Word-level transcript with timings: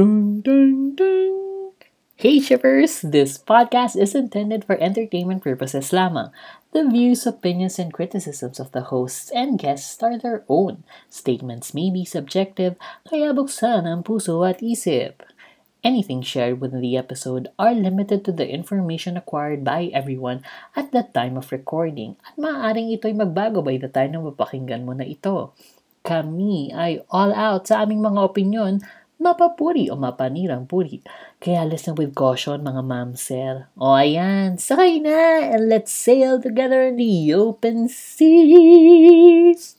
Dun, 0.00 0.40
dun, 0.40 0.96
dun. 0.96 1.76
Hey 2.16 2.40
shippers! 2.40 3.04
This 3.04 3.36
podcast 3.36 4.00
is 4.00 4.16
intended 4.16 4.64
for 4.64 4.80
entertainment 4.80 5.44
purposes 5.44 5.92
lamang. 5.92 6.32
The 6.72 6.88
views, 6.88 7.28
opinions, 7.28 7.76
and 7.76 7.92
criticisms 7.92 8.56
of 8.56 8.72
the 8.72 8.88
hosts 8.88 9.28
and 9.28 9.60
guests 9.60 10.00
are 10.00 10.16
their 10.16 10.40
own. 10.48 10.88
Statements 11.12 11.76
may 11.76 11.92
be 11.92 12.08
subjective, 12.08 12.80
kaya 13.12 13.36
buksan 13.36 13.84
ang 13.84 14.00
puso 14.00 14.40
at 14.40 14.64
isip. 14.64 15.20
Anything 15.84 16.24
shared 16.24 16.64
within 16.64 16.80
the 16.80 16.96
episode 16.96 17.52
are 17.60 17.76
limited 17.76 18.24
to 18.24 18.32
the 18.32 18.48
information 18.48 19.20
acquired 19.20 19.60
by 19.60 19.92
everyone 19.92 20.40
at 20.72 20.96
the 20.96 21.04
time 21.12 21.36
of 21.36 21.52
recording 21.52 22.16
at 22.24 22.40
maaaring 22.40 22.88
ito'y 22.88 23.12
magbago 23.12 23.60
by 23.60 23.76
the 23.76 23.92
time 23.92 24.16
na 24.16 24.24
mapakinggan 24.24 24.88
mo 24.88 24.96
na 24.96 25.04
ito. 25.04 25.52
Kami 26.00 26.72
ay 26.72 27.04
all 27.12 27.36
out 27.36 27.68
sa 27.68 27.84
aming 27.84 28.00
mga 28.00 28.24
opinyon 28.24 28.80
mapapuri 29.20 29.92
o 29.92 30.00
mapanirang 30.00 30.64
puri. 30.64 31.04
Kaya 31.36 31.68
listen 31.68 31.92
with 31.94 32.16
caution 32.16 32.64
mga 32.64 32.82
mamsel. 32.82 33.68
O 33.76 33.92
ayan, 33.92 34.56
sakay 34.56 34.98
na 34.98 35.44
and 35.54 35.68
let's 35.68 35.92
sail 35.92 36.40
together 36.40 36.88
in 36.88 36.96
the 36.96 37.36
open 37.36 37.86
seas. 37.92 39.76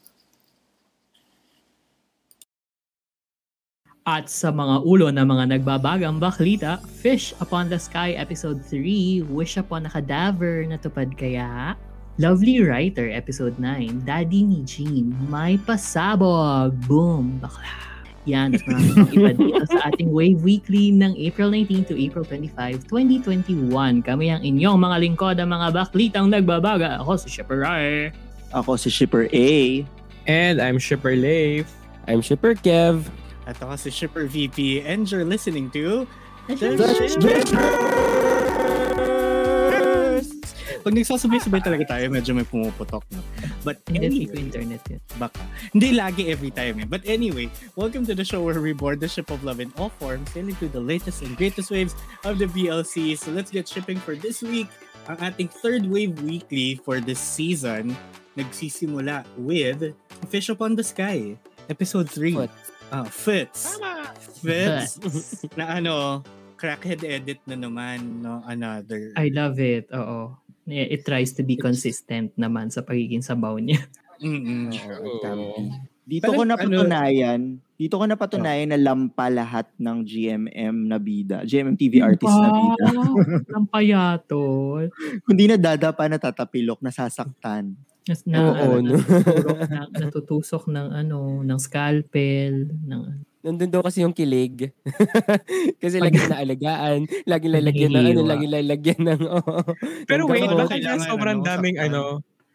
At 4.01 4.34
sa 4.34 4.49
mga 4.49 4.81
ulo 4.81 5.13
ng 5.13 5.25
mga 5.29 5.45
nagbabagang 5.57 6.17
baklita, 6.17 6.81
Fish 7.01 7.37
Upon 7.37 7.70
the 7.70 7.77
Sky 7.77 8.17
Episode 8.17 8.57
3, 8.65 9.29
Wish 9.29 9.62
Upon 9.62 9.85
a 9.85 9.93
Cadaver, 9.93 10.65
natupad 10.65 11.13
kaya? 11.13 11.77
Lovely 12.17 12.65
Writer 12.65 13.13
Episode 13.13 13.62
9, 13.62 14.01
Daddy 14.01 14.41
ni 14.41 14.65
Jean, 14.65 15.13
May 15.29 15.62
Pasabog, 15.62 16.73
Boom, 16.89 17.37
Bakla. 17.37 17.90
Yan, 18.30 18.53
mas 18.53 18.61
marami 18.70 18.89
pang 18.93 19.11
iba 19.13 19.31
dito 19.34 19.63
sa 19.66 19.89
ating 19.89 20.13
Wave 20.13 20.41
Weekly 20.45 20.93
ng 20.93 21.17
April 21.17 21.49
19 21.49 21.90
to 21.90 21.95
April 21.98 22.21
25, 22.21 22.85
2021. 22.85 24.05
Kami 24.05 24.26
ang 24.29 24.41
inyong 24.45 24.77
mga 24.77 24.98
lingkod 25.01 25.35
ang 25.41 25.49
mga 25.49 25.68
baklitang 25.73 26.29
nagbabaga. 26.29 27.01
Ako 27.01 27.18
si 27.18 27.34
Shipper 27.34 27.65
Rai. 27.65 28.13
Ako 28.54 28.77
si 28.77 28.93
Shipper 28.93 29.26
A. 29.34 29.82
And 30.29 30.62
I'm 30.62 30.77
Shipper 30.77 31.18
Leif. 31.18 31.65
I'm 32.05 32.21
Shipper 32.21 32.54
Kev. 32.54 33.10
At 33.49 33.57
ako 33.57 33.73
si 33.73 33.90
Shipper 33.90 34.29
VP 34.29 34.85
and 34.85 35.10
you're 35.10 35.26
listening 35.26 35.73
to 35.73 36.05
The 36.48 38.20
Pag 40.82 40.98
nagsasabay-sabay 40.98 41.62
talaga 41.62 41.85
tayo, 41.93 42.10
medyo 42.10 42.34
may 42.34 42.41
pumuputok. 42.41 43.05
No? 43.13 43.21
But 43.62 43.85
Hindi 43.85 44.26
ko 44.26 44.34
anyway, 44.34 44.41
internet 44.49 44.82
yun. 44.90 45.01
baka. 45.15 45.38
Hindi 45.70 45.90
lagi 45.93 46.23
every 46.34 46.49
time 46.49 46.82
eh. 46.82 46.88
But 46.90 47.05
anyway, 47.05 47.54
welcome 47.77 48.01
to 48.10 48.18
the 48.18 48.26
show 48.26 48.41
where 48.41 48.57
we 48.57 48.73
board 48.73 48.98
the 48.98 49.05
ship 49.07 49.29
of 49.29 49.46
love 49.46 49.62
in 49.62 49.70
all 49.77 49.93
forms, 50.01 50.34
sailing 50.34 50.57
through 50.57 50.73
the 50.73 50.82
latest 50.82 51.21
and 51.21 51.38
greatest 51.38 51.70
waves 51.70 51.93
of 52.26 52.41
the 52.41 52.49
BLC. 52.49 53.13
So 53.13 53.29
let's 53.29 53.54
get 53.54 53.70
shipping 53.70 54.01
for 54.01 54.18
this 54.18 54.41
week. 54.41 54.68
Ang 55.05 55.21
ating 55.21 55.49
third 55.62 55.85
wave 55.85 56.18
weekly 56.26 56.82
for 56.82 56.98
this 56.98 57.21
season, 57.21 57.93
nagsisimula 58.34 59.26
with 59.38 59.93
Fish 60.29 60.49
Upon 60.49 60.73
the 60.73 60.85
Sky, 60.85 61.38
episode 61.70 62.10
3. 62.10 62.34
Foot. 62.38 62.54
Ah, 62.91 63.05
Fits. 63.05 63.77
Fits. 64.41 64.97
na 65.56 65.78
ano, 65.78 66.22
crackhead 66.57 67.01
edit 67.01 67.41
na 67.50 67.57
naman, 67.57 68.22
no? 68.22 68.44
Another. 68.45 69.09
I 69.18 69.34
love 69.34 69.57
it. 69.57 69.90
Oo. 69.90 70.38
It 70.72 70.88
it 70.89 71.01
tries 71.03 71.35
to 71.38 71.44
be 71.44 71.59
consistent 71.59 72.31
naman 72.39 72.72
sa 72.72 72.81
pagiging 72.81 73.22
sabaw 73.22 73.59
niya. 73.59 73.83
Mm-mm. 74.22 74.72
Dito 76.01 76.27
Parang 76.27 76.38
ko 76.38 76.44
napatunayan, 76.44 77.41
dito 77.77 77.95
ko 77.97 78.03
napatunayan 78.09 78.73
na 78.73 78.79
lampa 78.81 79.29
lahat 79.29 79.69
ng 79.77 79.97
GMM 80.01 80.75
na 80.89 80.97
bida. 80.97 81.45
GMM 81.45 81.77
TV 81.77 82.01
artist 82.01 82.35
na 82.35 82.49
bida. 82.51 82.85
Ang 83.57 83.66
payatot. 83.69 84.89
Kundi 85.23 85.44
na 85.45 85.57
dadapa 85.61 86.09
na 86.09 86.17
tatapilok, 86.17 86.81
nasasaktan. 86.81 87.77
Nas- 88.09 88.25
Na, 88.25 88.49
Oo, 88.49 88.81
ano, 88.81 88.97
no? 88.97 88.97
natutusok, 88.97 89.57
na, 89.71 89.79
natutusok 89.93 90.63
ng 90.73 90.87
ano, 90.89 91.45
ng 91.45 91.59
scalpel, 91.61 92.53
ng 92.85 93.01
Nandun 93.41 93.74
daw 93.74 93.81
kasi 93.81 94.06
yung 94.06 94.13
kilig. 94.13 94.69
kasi 95.81 95.97
lagi 95.97 96.22
naalagaan, 96.29 97.09
lagi 97.25 97.47
lalagyan 97.50 97.90
ng 97.90 98.06
ano, 98.13 98.22
lagi 98.22 98.46
lalagyan 98.46 99.02
ng 99.02 99.22
oh. 99.25 99.66
Pero 100.06 100.29
wait, 100.29 100.46
Pero 100.46 100.62
bakit 100.62 100.85
nga 100.85 101.02
sobrang 101.02 101.41
ano, 101.41 101.50
daming 101.50 101.78
saktan. 101.78 101.90
ano, 101.90 102.02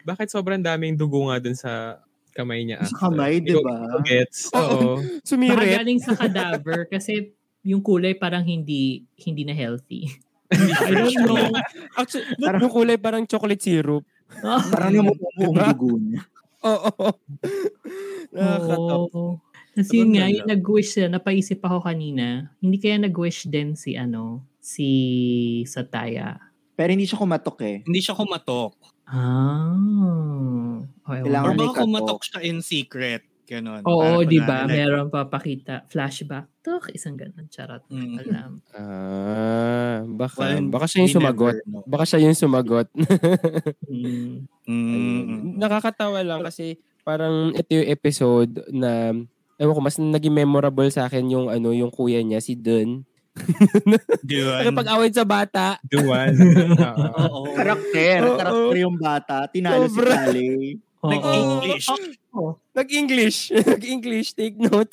bakit 0.07 0.29
sobrang 0.31 0.63
daming 0.63 0.95
dugo 0.95 1.27
nga 1.27 1.43
dun 1.43 1.59
sa 1.59 1.99
kamay 2.39 2.63
niya? 2.63 2.87
Sa 2.87 3.11
kamay, 3.11 3.43
di 3.43 3.59
ba? 3.59 3.99
Gets. 4.07 4.55
Oo. 4.55 5.03
Baka 5.03 5.27
Sumirit. 5.27 5.75
galing 5.83 5.99
sa 5.99 6.15
cadaver 6.15 6.87
kasi 6.95 7.35
yung 7.67 7.83
kulay 7.83 8.15
parang 8.15 8.47
hindi 8.47 9.03
hindi 9.19 9.43
na 9.43 9.59
healthy. 9.59 10.07
I 10.55 10.95
don't 10.95 11.19
know. 11.27 11.51
Actually, 11.99 12.31
parang 12.39 12.63
yung 12.63 12.75
kulay 12.75 12.95
parang 12.95 13.27
chocolate 13.27 13.59
syrup. 13.59 14.07
Parang 14.71 14.95
namumuo 14.95 15.51
ang 15.51 15.75
dugo 15.75 15.99
niya. 15.99 16.23
Oo. 16.63 17.11
Nakakatok. 18.31 19.46
Kasi 19.77 20.01
yun 20.01 20.17
nga, 20.17 20.27
yung 20.27 20.49
nag-wish 20.49 20.97
sila, 20.97 21.13
napaisip 21.13 21.61
ako 21.61 21.85
kanina, 21.85 22.49
hindi 22.59 22.81
kaya 22.81 22.97
nag-wish 22.99 23.45
din 23.47 23.77
si 23.77 23.93
ano, 23.93 24.41
si 24.57 24.89
Sataya. 25.69 26.41
Pero 26.73 26.93
hindi 26.93 27.05
siya 27.05 27.21
kumatok 27.21 27.59
eh. 27.63 27.77
Hindi 27.85 28.01
siya 28.01 28.17
kumatok. 28.17 28.73
Ah. 29.07 30.81
Okay, 31.07 31.21
Kailangan 31.25 31.47
Or 31.47 31.55
baka 31.55 31.73
katok. 31.73 31.83
kumatok 31.85 32.21
siya 32.25 32.41
in 32.43 32.59
secret. 32.61 33.23
Ganon. 33.47 33.87
Oo, 33.87 34.27
di 34.27 34.43
ba? 34.43 34.67
like, 34.67 34.75
Meron 34.75 35.07
pa 35.07 35.31
pakita. 35.31 35.87
Flashback. 35.87 36.51
Tok, 36.67 36.91
isang 36.91 37.15
ganun. 37.15 37.47
Charot. 37.47 37.87
Mm. 37.87 38.17
Alam. 38.19 38.51
Ah, 38.75 40.03
baka, 40.05 40.59
well, 40.59 40.67
baka 40.67 40.87
siya 40.91 41.07
yung 41.07 41.15
sumagot. 41.15 41.55
never. 41.63 41.87
Baka 41.87 42.05
siya 42.05 42.19
yung 42.27 42.35
sumagot. 42.35 42.89
Mm. 43.87 44.51
Mm. 44.67 45.63
Nakakatawa 45.63 46.21
lang 46.27 46.43
kasi 46.43 46.75
parang 47.07 47.55
ito 47.55 47.71
yung 47.71 47.87
episode 47.87 48.67
na 48.75 49.15
ewan 49.57 49.75
ko, 49.77 49.83
mas 49.85 49.97
naging 49.97 50.35
memorable 50.37 50.89
sa 50.93 51.09
akin 51.09 51.27
yung 51.33 51.47
ano, 51.49 51.73
yung 51.73 51.93
kuya 51.93 52.21
niya, 52.21 52.41
si 52.41 52.57
Dun. 52.57 53.05
Di 54.29 54.41
ba? 54.41 54.65
Ano 54.65 54.73
pag-away 54.73 55.13
sa 55.13 55.25
bata? 55.29 55.77
Duwan. 55.85 56.33
Oo. 57.21 57.53
Karakter. 57.53 58.19
Oo. 58.25 58.39
Karakter 58.41 58.77
yung 58.81 58.97
bata. 58.97 59.45
Tinalo 59.53 59.89
si 59.89 60.01
Sobra. 60.01 60.17
Kale. 60.25 60.45
Oo. 61.05 61.11
Nag-English. 61.13 61.87
Nag-English. 62.73 63.39
Nag-English. 63.53 64.29
Take 64.35 64.57
note. 64.57 64.93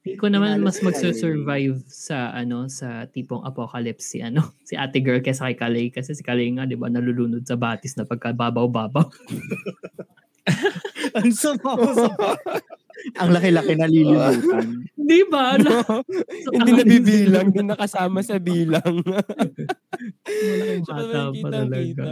Hindi 0.00 0.16
ko 0.16 0.32
naman 0.32 0.64
mas 0.64 0.80
si 0.80 0.84
magsusurvive 0.84 1.84
sa 1.84 2.32
ano 2.32 2.72
sa 2.72 3.04
tipong 3.04 3.44
apocalypse 3.44 4.16
si 4.16 4.24
ano 4.24 4.56
si 4.64 4.72
Ate 4.72 5.04
Girl 5.04 5.20
kaysa 5.20 5.44
kay 5.52 5.60
Kalei 5.60 5.86
kasi 5.92 6.16
si 6.16 6.24
Kalei 6.24 6.48
nga 6.56 6.64
'di 6.64 6.80
ba 6.80 6.88
nalulunod 6.88 7.44
sa 7.44 7.60
batis 7.60 8.00
na 8.00 8.08
pagkababaw-babaw. 8.08 9.06
Ang 11.20 11.30
sama 11.36 11.76
ko 11.76 11.88
sa 11.92 12.08
Ang 13.16 13.30
laki-laki 13.32 13.72
na 13.74 13.86
lilimutan. 13.86 14.66
'Di 15.00 15.20
ba? 15.26 15.56
No, 15.58 15.82
hindi 16.54 16.70
nabibilang, 16.74 17.50
hindi 17.50 17.62
nakasama 17.64 18.20
sa 18.22 18.38
bilang. 18.38 19.02
Malaking 20.26 20.84
bata 20.86 21.20
pa 21.32 21.48
talaga. 21.50 22.04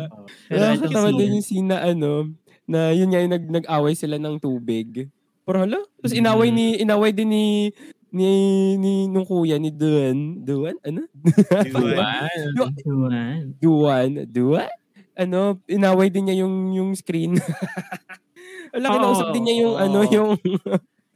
Nakakatawa 0.51 1.09
din 1.15 1.39
yung 1.39 1.47
scene 1.47 1.69
na 1.71 1.79
ano, 1.85 2.33
na 2.65 2.93
yun 2.93 3.09
nga 3.09 3.21
yung 3.23 3.33
nag, 3.33 3.45
nag-away 3.49 3.95
sila 3.95 4.17
ng 4.19 4.37
tubig. 4.39 5.09
Pero 5.45 5.65
hala, 5.65 5.81
tapos 5.99 6.13
Mm. 6.13 6.21
inaway 6.21 6.49
ni 6.53 6.67
inaway 6.79 7.11
din 7.13 7.29
ni 7.33 7.47
ni 8.09 8.29
ni 8.77 8.93
nung 9.07 9.25
kuya 9.25 9.57
ni 9.61 9.69
Duan. 9.71 10.41
Duan? 10.43 10.77
Ano? 10.83 11.05
Duwan. 11.69 12.29
Duwan. 12.85 13.43
Duan? 13.61 14.11
Duan? 14.29 14.73
Ano, 15.19 15.59
inaway 15.67 16.09
din 16.09 16.29
niya 16.29 16.47
yung 16.47 16.73
yung 16.73 16.91
screen. 16.95 17.37
Wala, 18.75 18.87
Oo, 18.89 18.95
kinausap 18.99 19.27
din 19.33 19.43
niya 19.45 19.57
yung 19.65 19.75
oo. 19.75 19.83
ano, 19.83 19.99
yung 20.09 20.31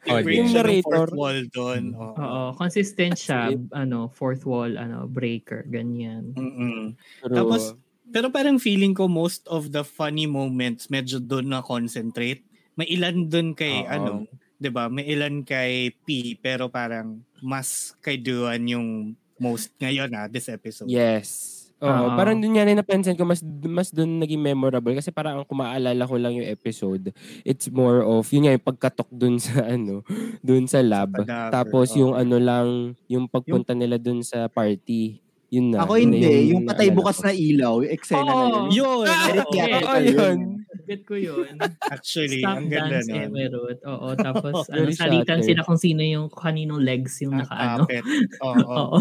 Break 0.03 0.35
Yung 0.43 0.51
narrator. 0.51 0.83
fourth 1.07 1.15
wall 1.15 1.39
doon. 1.55 1.83
Oo. 1.95 2.15
Oo, 2.19 2.43
consistent 2.59 3.15
siya, 3.15 3.54
ano, 3.71 4.10
fourth 4.10 4.43
wall, 4.43 4.75
ano, 4.75 5.07
breaker, 5.07 5.63
ganyan. 5.71 6.34
Mm-mm. 6.34 6.99
Pero, 7.22 7.34
Tapos, 7.39 7.63
pero 8.10 8.27
parang 8.34 8.59
feeling 8.59 8.99
ko 8.99 9.07
most 9.07 9.47
of 9.47 9.71
the 9.71 9.87
funny 9.87 10.27
moments 10.27 10.91
medyo 10.91 11.22
doon 11.22 11.54
na 11.54 11.63
concentrate. 11.63 12.43
May 12.75 12.91
ilan 12.91 13.31
doon 13.31 13.55
kay 13.55 13.87
Oo. 13.87 13.89
ano, 13.89 14.13
'di 14.59 14.71
ba? 14.75 14.91
May 14.91 15.07
ilan 15.07 15.47
kay 15.47 15.95
P 16.03 16.34
pero 16.41 16.66
parang 16.66 17.22
mas 17.39 17.95
kay 18.03 18.19
Duan 18.19 18.66
yung 18.66 19.15
most 19.39 19.71
ngayon 19.78 20.10
ah 20.19 20.27
this 20.27 20.51
episode. 20.51 20.91
yes. 20.91 21.61
Oo, 21.83 21.91
Oo. 21.91 22.15
parang 22.15 22.39
dun 22.39 22.55
nga 22.55 22.63
rin 22.63 22.79
napansin 22.79 23.19
ko 23.19 23.27
mas 23.27 23.43
mas 23.67 23.91
dun 23.91 24.23
naging 24.23 24.39
memorable 24.39 24.95
kasi 24.95 25.11
parang 25.11 25.43
ang 25.43 25.49
kumaalala 25.49 26.07
ko 26.07 26.15
lang 26.15 26.39
yung 26.39 26.47
episode. 26.47 27.11
It's 27.43 27.67
more 27.69 28.07
of 28.07 28.31
yun 28.31 28.47
nga 28.47 28.55
yung 28.55 28.63
pagkatok 28.63 29.11
dun 29.11 29.43
sa 29.43 29.67
ano, 29.75 30.07
dun 30.39 30.71
sa 30.71 30.79
lab. 30.79 31.11
cadaver, 31.13 31.51
Tapos 31.51 31.91
oo. 31.93 31.99
yung 31.99 32.13
ano 32.15 32.37
lang, 32.39 32.67
yung 33.07 33.27
pagpunta 33.27 33.75
nila 33.75 33.99
dun 33.99 34.23
sa 34.23 34.47
party. 34.47 35.19
Yun 35.51 35.75
na. 35.75 35.84
Ako 35.84 36.01
yun 36.01 36.09
na 36.09 36.17
hindi. 36.17 36.55
Yung, 36.55 36.65
patay 36.65 36.89
naalala 36.89 36.99
bukas 37.03 37.17
ko. 37.19 37.25
na 37.29 37.33
ilaw. 37.34 37.75
Yung 37.84 37.93
eksena 37.93 38.23
na 38.25 38.33
Oo. 38.33 38.47
yun. 38.47 38.65
Yun. 38.73 39.07
Yata 39.59 39.84
Oo, 39.84 39.99
yun. 40.01 40.39
Get 40.83 41.03
ko 41.03 41.15
yun. 41.15 41.60
Actually, 41.84 42.41
Stop 42.41 42.57
ang 42.57 42.66
ganda 42.66 42.98
dance 42.98 43.07
nun. 43.07 43.22
Emerald. 43.27 43.78
Oo, 43.83 44.09
tapos 44.27 44.54
ano, 44.66 44.83
Very 44.83 44.95
salitan 44.95 45.39
shattered. 45.39 45.47
sila 45.47 45.60
kung 45.63 45.77
sino 45.77 46.01
yung 46.01 46.27
kaninong 46.28 46.80
legs 46.80 47.21
yung 47.21 47.34
nakaano. 47.34 47.84
Oo. 48.48 48.59
Oo. 48.65 48.98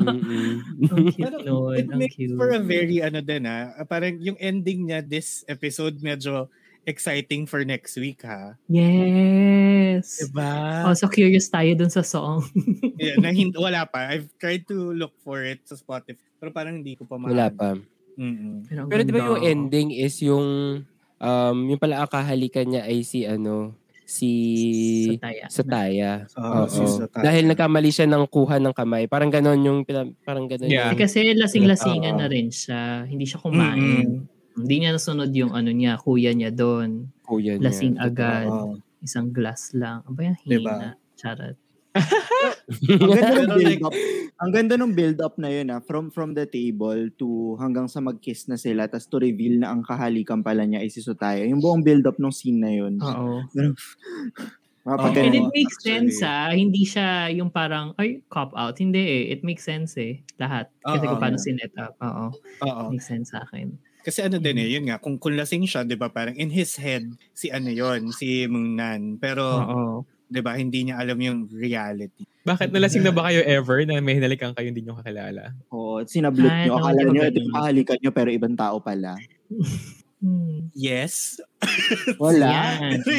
Ang 0.00 0.18
cute 1.08 1.20
Pero 1.20 1.38
nun. 1.40 1.74
it 1.76 1.86
Ang 1.86 1.98
makes 1.98 2.16
cute. 2.16 2.34
for 2.34 2.50
a 2.50 2.58
very 2.58 2.98
ano 2.98 3.20
din 3.20 3.44
ah. 3.44 3.70
Parang 3.84 4.18
yung 4.18 4.36
ending 4.36 4.86
niya 4.86 5.00
this 5.00 5.42
episode 5.46 5.98
medyo 6.00 6.50
exciting 6.82 7.44
for 7.44 7.60
next 7.62 7.94
week 7.94 8.22
ha. 8.22 8.56
Yes. 8.66 10.16
Diba? 10.22 10.84
Oh, 10.84 10.94
so 10.94 11.06
curious 11.06 11.46
tayo 11.46 11.70
dun 11.74 11.88
sa 11.88 12.00
song. 12.00 12.40
Yeah, 12.96 13.16
na 13.16 13.30
hin- 13.30 13.54
wala 13.54 13.84
pa. 13.84 14.08
I've 14.08 14.32
tried 14.36 14.64
to 14.66 14.90
look 14.90 15.12
for 15.18 15.40
it 15.40 15.60
sa 15.62 15.76
Spotify. 15.76 16.16
Pero 16.34 16.50
parang 16.50 16.74
hindi 16.74 16.96
ko 16.96 17.04
pa 17.04 17.14
ma- 17.14 17.28
Wala 17.28 17.48
pa. 17.48 17.76
Mm-mm. 18.20 18.68
Pero, 18.68 18.80
Pero 18.86 19.00
di 19.00 19.10
ba 19.10 19.20
yung 19.26 19.40
ending 19.40 19.88
is 19.90 20.20
yung 20.20 20.46
um 21.16 21.56
yung 21.64 21.80
pala 21.80 22.04
ang 22.04 22.10
kahalikan 22.10 22.68
niya 22.68 22.84
ay 22.84 23.00
si 23.00 23.24
ano 23.24 23.72
si 24.04 24.30
Sa 25.06 25.22
taya. 25.22 25.44
sa 25.48 25.62
taya. 25.62 26.12
Oo, 26.34 26.66
si 26.66 26.82
Sataya. 26.84 27.24
Dahil 27.24 27.46
nagkamali 27.46 27.88
siya 27.88 28.10
ng 28.10 28.26
kuha 28.26 28.58
ng 28.58 28.74
kamay. 28.74 29.06
Parang 29.06 29.30
ganon 29.30 29.62
yung 29.62 29.78
parang 30.20 30.50
ganon 30.50 30.66
Yeah. 30.66 30.90
Eh, 30.90 30.98
yung 30.98 31.00
kasi 31.00 31.30
lasing-lasingan 31.30 32.18
Oo. 32.18 32.20
na 32.20 32.26
rin 32.26 32.50
siya. 32.50 33.06
Hindi 33.06 33.24
siya 33.24 33.38
kumain. 33.38 34.26
Hindi 34.50 34.74
niya 34.76 34.92
nasunod 34.92 35.30
yung 35.30 35.54
ano 35.54 35.70
niya, 35.70 35.94
kuya 35.96 36.34
niya 36.34 36.50
doon. 36.50 37.06
kuya 37.22 37.54
niya. 37.54 37.70
Lasing 37.70 37.96
agad. 37.96 38.50
Oo. 38.50 38.82
Isang 39.00 39.30
glass 39.30 39.72
lang. 39.72 40.02
Aba 40.04 40.20
yung 40.26 40.38
Diba? 40.42 40.74
hina. 40.74 40.88
Charot. 41.14 41.54
Ang 42.86 43.10
ganda 43.10 43.42
ng 43.50 43.58
build 43.58 43.82
up. 43.82 43.94
Ang 44.40 44.50
ganda 44.54 44.74
ng 44.78 44.92
build 44.94 45.18
up 45.20 45.34
na 45.42 45.50
yun 45.50 45.68
ah, 45.74 45.82
from 45.82 46.08
from 46.14 46.38
the 46.38 46.46
table 46.46 47.10
to 47.18 47.58
hanggang 47.58 47.90
sa 47.90 47.98
mag-kiss 47.98 48.46
na 48.46 48.54
sila 48.54 48.86
tas 48.86 49.10
to 49.10 49.18
reveal 49.18 49.58
na 49.58 49.74
ang 49.74 49.82
kahalikan 49.82 50.40
pala 50.46 50.62
niya 50.64 50.80
ay 50.86 50.90
si 50.90 51.02
Sutaya. 51.02 51.42
Yung 51.46 51.58
buong 51.58 51.82
build 51.82 52.06
up 52.06 52.16
ng 52.22 52.30
scene 52.30 52.62
na 52.62 52.70
yun. 52.70 52.94
Oo. 53.02 53.42
Kapag 54.80 55.12
Oo. 55.12 55.22
And 55.22 55.34
it 55.36 55.48
makes 55.52 55.76
actually. 55.82 56.08
sense 56.08 56.16
ah. 56.24 56.50
Hindi 56.54 56.82
siya 56.88 57.28
yung 57.36 57.52
parang, 57.52 57.92
ay, 58.00 58.24
cop 58.32 58.54
out. 58.56 58.80
Hindi 58.80 59.02
eh. 59.02 59.22
It 59.36 59.44
makes 59.44 59.66
sense 59.66 59.94
eh. 60.00 60.24
Lahat. 60.40 60.72
Kasi 60.82 61.04
Oo. 61.04 61.10
kung 61.14 61.20
paano 61.20 61.36
sinet 61.36 61.74
up. 61.76 61.94
Oo. 62.00 62.26
Oo. 62.64 62.84
Makes 62.94 63.06
sense 63.06 63.28
sa 63.34 63.44
akin. 63.44 63.76
Kasi 64.00 64.24
ano 64.24 64.40
din 64.40 64.56
eh, 64.56 64.68
yun 64.72 64.88
nga, 64.88 64.96
kung, 64.96 65.20
kung 65.20 65.36
lasing 65.36 65.68
siya, 65.68 65.84
di 65.84 65.92
ba, 65.92 66.08
parang 66.08 66.32
in 66.40 66.48
his 66.48 66.72
head, 66.80 67.04
si 67.36 67.52
ano 67.52 67.68
yon 67.68 68.08
si 68.16 68.48
Mungnan. 68.48 69.20
Pero, 69.20 69.44
Oo. 69.44 70.08
Di 70.30 70.40
ba, 70.40 70.54
hindi 70.54 70.86
niya 70.86 70.96
alam 70.96 71.18
yung 71.18 71.50
reality. 71.50 72.22
Bakit 72.40 72.70
nalasing 72.70 73.02
na 73.02 73.10
ba 73.10 73.26
kayo 73.26 73.42
ever 73.42 73.82
na 73.82 73.98
may 73.98 74.14
hinalikan 74.14 74.54
kayo 74.54 74.70
hindi 74.70 74.80
nyo 74.80 74.96
kakilala? 74.96 75.52
Oo, 75.68 76.00
sinablot 76.06 76.46
Ah, 76.46 76.64
nyo. 76.64 76.72
tama, 76.72 76.82
Akala 76.86 77.00
nyo 77.02 77.20
ito 77.20 77.26
ganun. 77.26 77.42
yung 77.42 77.52
kahalikan 77.52 77.96
nyo 77.98 78.10
pero 78.10 78.28
ibang 78.30 78.54
tao 78.54 78.76
pala. 78.78 79.12
Hmm. 80.22 80.70
Yes. 80.72 81.40
Wala. 82.22 82.78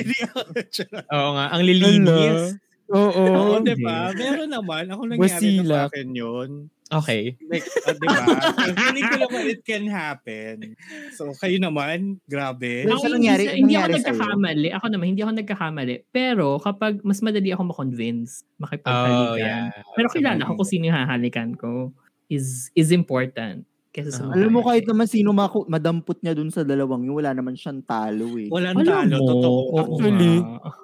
Oo 1.14 1.30
nga, 1.36 1.46
ang 1.52 1.62
lilinis. 1.62 2.56
Oo. 2.90 3.24
Oo, 3.38 3.54
hindi. 3.60 3.74
di 3.74 3.84
ba? 3.84 4.12
Meron 4.12 4.50
naman. 4.50 4.84
Ako 4.88 5.02
nangyari 5.06 5.22
Wasila. 5.62 5.76
sa 5.76 5.88
akin 5.90 6.08
yun. 6.12 6.50
Okay. 6.92 7.40
Like, 7.48 7.64
uh, 7.64 7.94
di 7.94 8.04
ba? 8.06 8.24
Feeling 8.70 9.06
ko 9.06 9.16
naman 9.24 9.42
it 9.48 9.62
can 9.62 9.88
happen. 9.88 10.76
So, 11.16 11.32
kayo 11.34 11.56
naman, 11.56 12.20
grabe. 12.26 12.84
Ako, 12.84 13.00
sa 13.02 13.10
nangyari- 13.10 13.48
hindi, 13.48 13.64
hindi 13.64 13.74
ako 13.74 13.88
nangyari 13.88 13.94
nagkakamali. 13.98 14.68
Ako 14.76 14.86
naman, 14.88 15.06
hindi 15.08 15.22
ako 15.22 15.34
nagkakamali. 15.34 15.96
Pero 16.10 16.48
kapag 16.60 17.00
mas 17.02 17.20
madali 17.20 17.50
ako 17.50 17.64
makonvince, 17.66 18.44
makipaghalikan. 18.58 19.24
Oh, 19.26 19.36
yeah. 19.36 19.72
Pero 19.96 20.08
kilala 20.12 20.44
ko 20.44 20.60
kung 20.60 20.68
sino 20.68 20.84
yung 20.86 20.98
hahalikan 20.98 21.56
ko 21.56 21.96
is 22.28 22.68
is 22.74 22.92
important. 22.92 23.64
Kesa 23.92 24.08
sa 24.10 24.24
mga- 24.24 24.36
Alam 24.40 24.52
mo 24.52 24.62
kahit 24.64 24.88
naman 24.88 25.04
sino 25.04 25.32
maku- 25.32 25.68
madampot 25.68 26.16
niya 26.20 26.32
dun 26.32 26.48
sa 26.48 26.64
dalawang 26.64 27.04
yun, 27.04 27.12
wala 27.14 27.32
naman 27.32 27.56
siyang 27.56 27.84
talo 27.84 28.36
eh. 28.36 28.48
Walang 28.48 28.76
Alam 28.78 28.88
talo. 28.88 29.16
mo, 29.16 29.28
Totoo. 29.30 29.52
oo 29.52 29.80
Actually. 29.80 30.36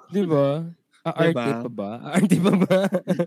Di 0.08 0.22
ba? 0.24 0.48
Aarte 1.14 1.32
Diba? 1.32 1.46
pa 1.64 1.70
ba? 1.70 1.90
Aarte 2.12 2.36
pa 2.38 2.52
ba? 2.54 2.78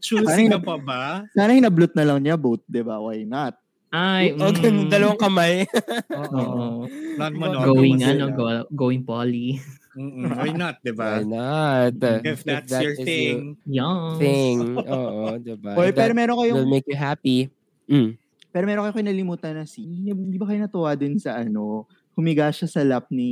Choosy 0.03 0.43
ka 0.49 0.59
pa 0.59 0.75
ba? 0.77 1.01
Sana 1.33 1.55
hinablot 1.55 1.93
na 1.97 2.03
lang 2.07 2.19
niya 2.21 2.35
both, 2.37 2.61
di 2.65 2.81
ba? 2.81 2.99
Why 3.01 3.23
not? 3.25 3.57
Ay, 3.91 4.31
okay, 4.31 4.71
mm, 4.71 4.87
dalawang 4.87 5.19
kamay. 5.19 5.67
Oo. 6.15 6.87
Non-monogamous. 7.19 7.67
Going, 7.75 7.99
Monogamous 7.99 8.07
ano, 8.07 8.25
sila. 8.31 8.37
go, 8.39 8.45
going 8.71 9.03
poly. 9.03 9.59
Mm-mm. 9.91 10.31
Why 10.31 10.51
not, 10.55 10.79
di 10.79 10.95
ba? 10.95 11.19
Why 11.19 11.27
not? 11.27 11.91
If 12.23 12.47
that's 12.47 12.71
that 12.71 12.87
your 12.87 12.95
thing. 12.95 13.59
Young. 13.67 14.15
thing. 14.15 14.79
Oo, 14.95 15.35
diba? 15.43 15.75
Oy, 15.75 15.91
pero 15.91 16.15
meron 16.15 16.39
kayong 16.39 16.63
will 16.63 16.71
make 16.71 16.87
you 16.87 16.95
happy. 16.95 17.51
Mm. 17.91 18.15
Pero 18.51 18.63
meron 18.63 18.87
kayo 18.87 18.95
kinalimutan 19.03 19.59
na 19.59 19.67
si, 19.67 19.83
di 20.07 20.39
ba 20.39 20.47
kayo 20.47 20.63
natuwa 20.63 20.95
din 20.95 21.19
sa 21.19 21.43
ano, 21.43 21.83
humiga 22.13 22.49
siya 22.49 22.67
sa 22.67 22.81
lap 22.81 23.07
ni, 23.09 23.31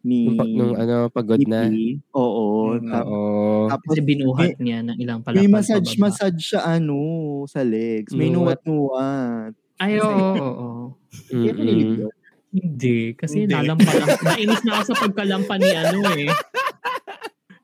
ni, 0.00 0.26
Nung, 0.28 0.50
nung 0.50 0.74
ano, 0.74 1.06
pagod 1.08 1.36
ni 1.36 1.46
na. 1.46 1.66
P. 1.66 1.98
Oo. 2.12 2.76
Mm, 2.76 2.86
tap- 2.86 3.06
Oo. 3.06 3.66
tapos 3.66 3.88
Kasi 3.92 4.02
binuhat 4.02 4.52
niya 4.58 4.78
ng 4.82 4.98
ilang 4.98 5.20
palapag 5.20 5.40
may 5.40 5.50
massage, 5.50 5.90
pababa. 5.92 6.02
massage 6.04 6.40
siya 6.44 6.60
ano, 6.62 6.98
sa 7.46 7.60
legs. 7.60 8.10
May 8.12 8.28
Nuwat. 8.28 8.62
nuwat-nuwat. 8.62 9.52
Ay, 9.76 9.98
oo, 9.98 10.08
oo, 10.08 10.40
oo. 10.40 10.84
Yun. 11.30 12.08
Hindi. 12.48 13.12
Kasi 13.12 13.44
Hindi. 13.44 13.52
nalampa 13.52 13.90
lang. 13.92 14.08
Nainis 14.24 14.62
na 14.62 14.70
ako 14.72 14.82
sa 14.86 14.96
pagkalampa 15.02 15.54
ni 15.56 15.68
ano 15.70 15.98
eh. 16.16 16.30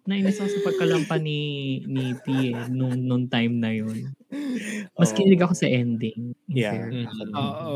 Nainis 0.02 0.36
ako 0.36 0.48
sa 0.50 0.60
pagkalampa 0.66 1.14
ni, 1.16 1.38
ni 1.86 2.12
P 2.19 2.50
eh, 2.50 2.66
nung, 2.69 2.98
nung 2.98 3.24
time 3.26 3.54
na 3.56 3.70
yun. 3.70 4.10
Mas 4.92 5.14
kinilig 5.14 5.40
ako 5.40 5.54
sa 5.54 5.64
ending. 5.64 6.34
in 6.44 6.56
Yeah. 6.58 6.90
Mhm. 6.90 7.32
Oo. 7.32 7.72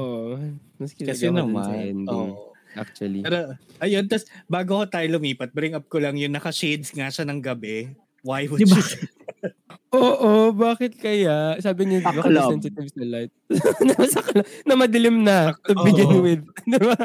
Mas 0.78 0.93
Kasi 0.94 1.28
naman. 1.32 2.06
Oo. 2.08 2.52
Actually. 2.76 3.25
Pero, 3.25 3.56
ayun, 3.81 4.05
tas 4.05 4.28
bago 4.44 4.84
ko 4.84 4.84
tayo 4.84 5.08
lumipat, 5.17 5.49
bring 5.56 5.73
up 5.73 5.88
ko 5.88 5.96
lang 5.96 6.20
yun, 6.20 6.28
naka-shades 6.28 6.93
nga 6.93 7.08
siya 7.08 7.25
ng 7.25 7.40
gabi. 7.40 7.88
Why 8.20 8.50
would 8.50 8.61
Diba? 8.61 8.76
you? 8.76 9.06
Oo, 9.96 10.50
bakit 10.52 10.99
kaya? 10.99 11.56
Sabi 11.62 11.87
niya, 11.87 12.05
baka 12.05 12.26
Paklab. 12.26 12.58
sensitive 12.58 12.90
sa 12.90 13.05
light. 13.06 13.32
na, 13.87 13.94
masakla, 13.96 14.43
na 14.67 14.75
madilim 14.75 15.23
na 15.23 15.55
to 15.62 15.73
begin 15.87 16.11
Oo. 16.11 16.20
with. 16.20 16.43
Diba? 16.69 16.99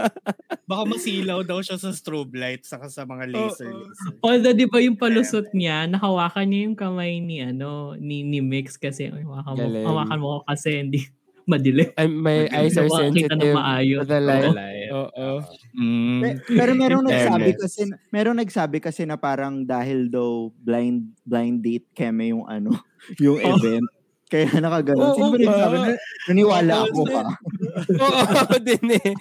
Baka 0.66 0.84
masilaw 0.90 1.40
daw 1.46 1.62
siya 1.62 1.78
sa 1.78 1.94
strobe 1.94 2.36
light 2.36 2.66
saka 2.66 2.90
sa 2.90 3.06
mga 3.06 3.32
laser. 3.32 3.70
Oo. 3.70 3.86
laser. 3.86 4.12
Although, 4.26 4.58
di 4.58 4.66
ba 4.66 4.82
yung 4.82 4.98
palusot 4.98 5.54
niya, 5.54 5.86
nakawakan 5.88 6.46
niya 6.50 6.60
yung 6.68 6.76
kamay 6.76 7.22
ni, 7.22 7.38
ano, 7.46 7.94
ni, 7.96 8.26
ni 8.26 8.42
Mix 8.42 8.76
kasi, 8.76 9.14
ay, 9.14 9.24
hawakan 9.24 9.54
mo, 9.56 9.62
Galing. 9.62 9.86
hawakan 9.86 10.20
mo 10.20 10.28
ko 10.28 10.40
kasi 10.50 10.70
hindi 10.84 11.06
madilim. 11.46 11.90
And 11.96 12.18
my 12.18 12.46
eyes 12.48 12.76
are 12.76 12.88
sensitive 12.88 13.54
maayos. 13.54 14.04
to 14.04 14.08
the 14.08 14.20
light. 14.20 14.52
Light. 14.52 14.90
Oo. 14.92 15.30
Mm. 15.74 16.20
Pe- 16.20 16.38
Pero 16.52 16.72
merong 16.74 17.06
nagsabi 17.06 17.52
kasi 17.56 17.82
merong 18.10 18.38
nagsabi 18.38 18.78
kasi 18.78 19.02
na 19.04 19.16
parang 19.16 19.64
dahil 19.64 20.08
daw 20.08 20.52
blind 20.54 21.16
blind 21.24 21.62
date 21.62 21.88
keme 21.92 22.30
yung 22.30 22.46
ano, 22.46 22.76
yung 23.24 23.40
Oh. 23.40 23.56
event. 23.56 23.88
Kaya 24.28 24.48
nakaganon. 24.58 25.12
Oo 25.12 25.16
Sino 25.20 25.28
ba 25.28 25.38
nagsabi? 25.38 25.76
Na, 25.76 25.92
naniwala 26.26 26.74
ako 26.88 27.02
pa. 27.04 27.24
Oo, 28.08 28.56
din 28.64 28.86
eh. 28.96 29.12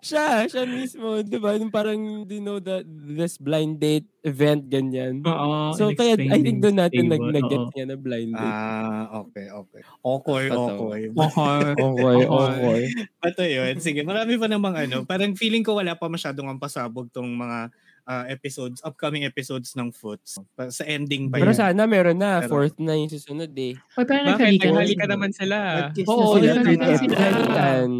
Siya, 0.00 0.48
siya 0.48 0.64
mismo, 0.64 1.20
di 1.20 1.36
ba? 1.36 1.56
Yung 1.56 1.68
parang, 1.68 2.24
you 2.24 2.40
know, 2.40 2.56
that 2.60 2.84
this 2.88 3.36
blind 3.36 3.80
date 3.80 4.08
event, 4.24 4.68
ganyan. 4.68 5.20
Oo. 5.24 5.76
So, 5.76 5.92
kaya 5.92 6.16
I 6.16 6.40
think 6.40 6.64
doon 6.64 6.80
natin 6.80 7.08
nag, 7.08 7.20
nag-get 7.20 7.64
niya 7.76 7.84
na 7.88 7.96
blind 8.00 8.32
date. 8.32 8.58
Ah, 8.60 9.04
okay, 9.24 9.46
okay. 9.52 9.82
Okay, 10.00 10.42
Totoo. 10.48 10.92
okay. 10.92 11.02
Okay. 11.12 11.68
Okay, 11.76 12.24
okay. 12.24 12.82
Ito 13.20 13.42
yun. 13.44 13.74
Sige, 13.80 14.00
marami 14.04 14.40
pa 14.40 14.48
namang 14.48 14.76
ano. 14.76 15.04
Parang 15.04 15.36
feeling 15.36 15.64
ko 15.64 15.76
wala 15.76 15.92
pa 15.92 16.08
masyadong 16.08 16.48
ang 16.48 16.60
pasabog 16.60 17.12
tong 17.12 17.28
mga 17.28 17.68
ah, 18.10 18.26
episodes, 18.26 18.82
upcoming 18.82 19.22
episodes 19.22 19.70
ng 19.72 19.94
Foots. 19.94 20.42
Sa 20.68 20.82
ending 20.82 21.30
pa 21.30 21.38
Pero 21.38 21.54
yan. 21.54 21.60
sana 21.62 21.86
meron 21.86 22.18
na. 22.18 22.42
Pero- 22.42 22.50
Fourth 22.50 22.74
na 22.76 22.92
yung 22.92 23.06
susunod 23.06 23.54
eh. 23.54 23.78
Ay, 23.94 24.02
parang 24.02 24.26
Bakit? 24.26 24.34
naghalika 24.34 24.66
na 24.66 24.72
Naghalika 24.74 24.98
sila. 24.98 25.12
naman 25.14 25.30
sila. 25.30 25.56
Oo, 26.04 26.34
third 26.34 26.42
na 26.42 26.62
sila. 26.66 26.84
episode. 26.90 27.14
Halikan. 27.14 27.90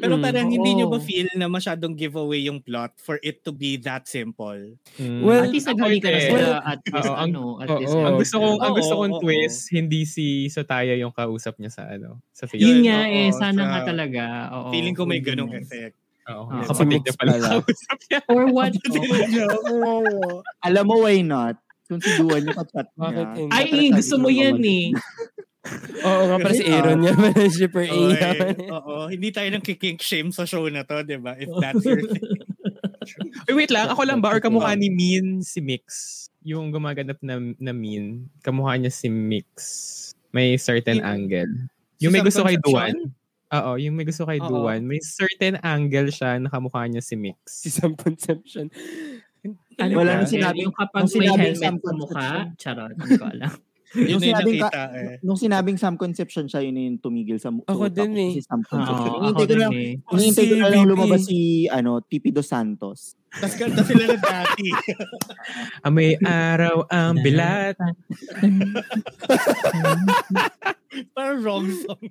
Pero 0.00 0.14
parang 0.18 0.48
hindi 0.48 0.70
nyo 0.72 0.86
ba 0.86 0.98
feel 0.98 1.28
na 1.34 1.46
masyadong 1.46 1.92
giveaway 1.92 2.40
yung 2.40 2.58
plot 2.58 2.96
for 2.96 3.20
it 3.20 3.42
to 3.42 3.52
be 3.52 3.76
that 3.76 4.08
simple? 4.08 4.56
Mm. 4.96 5.20
Well, 5.20 5.44
At 5.44 5.52
least 5.52 5.68
Ako 5.68 5.76
naghalika 5.76 6.08
na 6.08 6.20
sila 6.22 6.46
at 6.64 6.80
least 6.82 7.04
ang- 7.06 7.20
ano, 7.28 7.42
at 7.58 7.68
least 7.76 7.92
oo. 7.92 8.02
ang 8.02 8.16
gusto 8.16 8.36
kong 8.38 8.58
ang 8.58 8.72
gusto 8.72 8.94
kong 8.96 9.12
oo. 9.12 9.20
twist 9.20 9.68
hindi 9.68 10.00
si 10.02 10.26
Sotaya 10.48 10.96
yung 10.96 11.12
kausap 11.12 11.58
niya 11.58 11.68
sa 11.70 11.82
ano 11.84 12.24
sa 12.30 12.46
Facebook. 12.46 12.64
Yun 12.64 12.88
nga 12.88 13.00
eh, 13.04 13.28
sana 13.30 13.60
sa- 13.60 13.68
nga 13.68 13.80
talaga. 13.84 14.24
Oo, 14.54 14.70
feeling 14.70 14.94
ko 14.94 15.04
may 15.04 15.20
ganong 15.20 15.52
effect. 15.52 15.92
Oo. 16.28 16.44
Ah, 16.52 16.64
kapatid 16.64 17.00
niya 17.02 17.14
pala 17.16 17.32
pala. 17.34 17.48
kausap 17.64 17.98
niya. 18.08 18.20
Or 18.28 18.44
what? 18.52 18.72
oh. 19.72 20.44
Alam 20.60 20.84
mo 20.84 20.94
why 21.08 21.24
not? 21.24 21.56
Kung 21.88 22.04
si 22.04 22.10
Duan 22.20 22.44
yung 22.44 22.52
Bakit 22.52 23.26
niya. 23.34 23.48
Ay, 23.48 23.88
gusto 23.88 24.20
mo 24.20 24.28
yan 24.28 24.60
eh. 24.60 24.92
Oo 26.06 26.22
nga 26.28 26.36
pala 26.40 26.54
si 26.54 26.64
Ah. 26.68 26.72
Aaron 26.80 26.98
niya. 27.00 27.12
Shipper 27.48 27.84
A. 27.88 28.00
Oo, 28.76 28.94
hindi 29.08 29.28
tayo 29.32 29.48
nang 29.48 29.64
kikink 29.64 30.00
shame 30.00 30.30
sa 30.32 30.44
show 30.44 30.64
na 30.68 30.84
to, 30.84 31.00
di 31.04 31.16
ba? 31.16 31.36
If 31.36 31.48
that's 31.60 31.84
your 31.84 32.04
thing. 32.04 32.24
Uy, 33.48 33.64
wait 33.64 33.72
lang, 33.72 33.88
ako 33.88 34.04
lang 34.04 34.20
ba 34.20 34.36
or 34.36 34.40
kamukha 34.40 34.76
ni 34.76 34.92
Min 34.92 35.40
si 35.40 35.64
Mix? 35.64 35.84
Yung 36.44 36.68
gumaganap 36.72 37.16
na, 37.24 37.40
na 37.56 37.72
Min, 37.72 38.28
kamukha 38.44 38.76
niya 38.76 38.92
si 38.92 39.08
Mix. 39.08 39.48
May 40.32 40.60
certain 40.60 41.00
angle. 41.00 41.68
Si 41.96 42.04
Yung 42.04 42.12
may 42.12 42.20
gusto 42.20 42.44
kay? 42.44 42.60
Duan. 42.60 43.16
Oo, 43.48 43.80
yung 43.80 43.96
may 43.96 44.04
gusto 44.04 44.28
kay 44.28 44.38
Oo. 44.38 44.48
Duan. 44.68 44.84
May 44.84 45.00
certain 45.00 45.56
angle 45.64 46.12
siya 46.12 46.36
na 46.36 46.52
kamukha 46.52 46.84
niya 46.84 47.00
si 47.00 47.16
Mix. 47.16 47.36
Si 47.64 47.68
Sam 47.72 47.96
Conception. 47.96 48.68
Ano 49.78 49.92
Wala 50.02 50.12
ba? 50.12 50.18
nung 50.20 50.28
sinabi- 50.28 50.66
yung 50.66 50.74
kapag 50.74 51.06
nung 51.06 51.14
may 51.16 51.28
helmet 51.30 51.56
sa 51.56 51.70
mukha, 51.72 52.28
charot, 52.58 52.92
hindi 52.92 53.16
ko 53.16 53.24
alam. 53.24 53.52
Yun 53.90 54.04
Nung 54.10 54.20
sinabing 54.20 54.58
ka- 54.58 54.68
nakita 54.68 54.82
eh. 54.92 55.16
Nung 55.20 55.38
sinabing 55.38 55.76
Sam 55.76 55.94
Conception 55.94 56.44
siya, 56.44 56.60
yun 56.60 56.76
yung 56.76 56.98
tumigil 56.98 57.36
sa 57.36 57.48
mukha. 57.48 57.68
Ako 57.68 57.88
din 57.88 58.12
eh. 58.14 58.30
Si 58.32 58.42
Sam 58.42 58.60
Conception. 58.60 59.08
Oo, 59.10 59.20
Hinihintay 59.22 59.32
ako 59.32 59.40
ko 59.40 59.54
na, 59.54 59.66
din 59.66 59.80
eh. 59.80 59.92
hinihintay 60.04 60.44
ko 60.44 60.52
Si 60.52 60.58
na 60.58 60.66
lang 60.66 60.82
VP. 60.82 60.90
lumabas 60.90 61.22
si, 61.22 61.38
ano, 61.66 61.90
Tipi 62.00 62.28
Dos 62.28 62.44
Santos. 62.46 63.00
Tapos 63.30 63.54
kanta 63.54 63.82
sila 63.82 64.04
ng 64.06 64.20
dati. 64.20 64.68
Ah, 65.78 65.88
may 65.88 66.16
araw 66.18 66.84
ang 66.86 67.16
bilat. 67.16 67.76
Parang 71.14 71.38
wrong 71.40 71.68
song. 71.70 72.02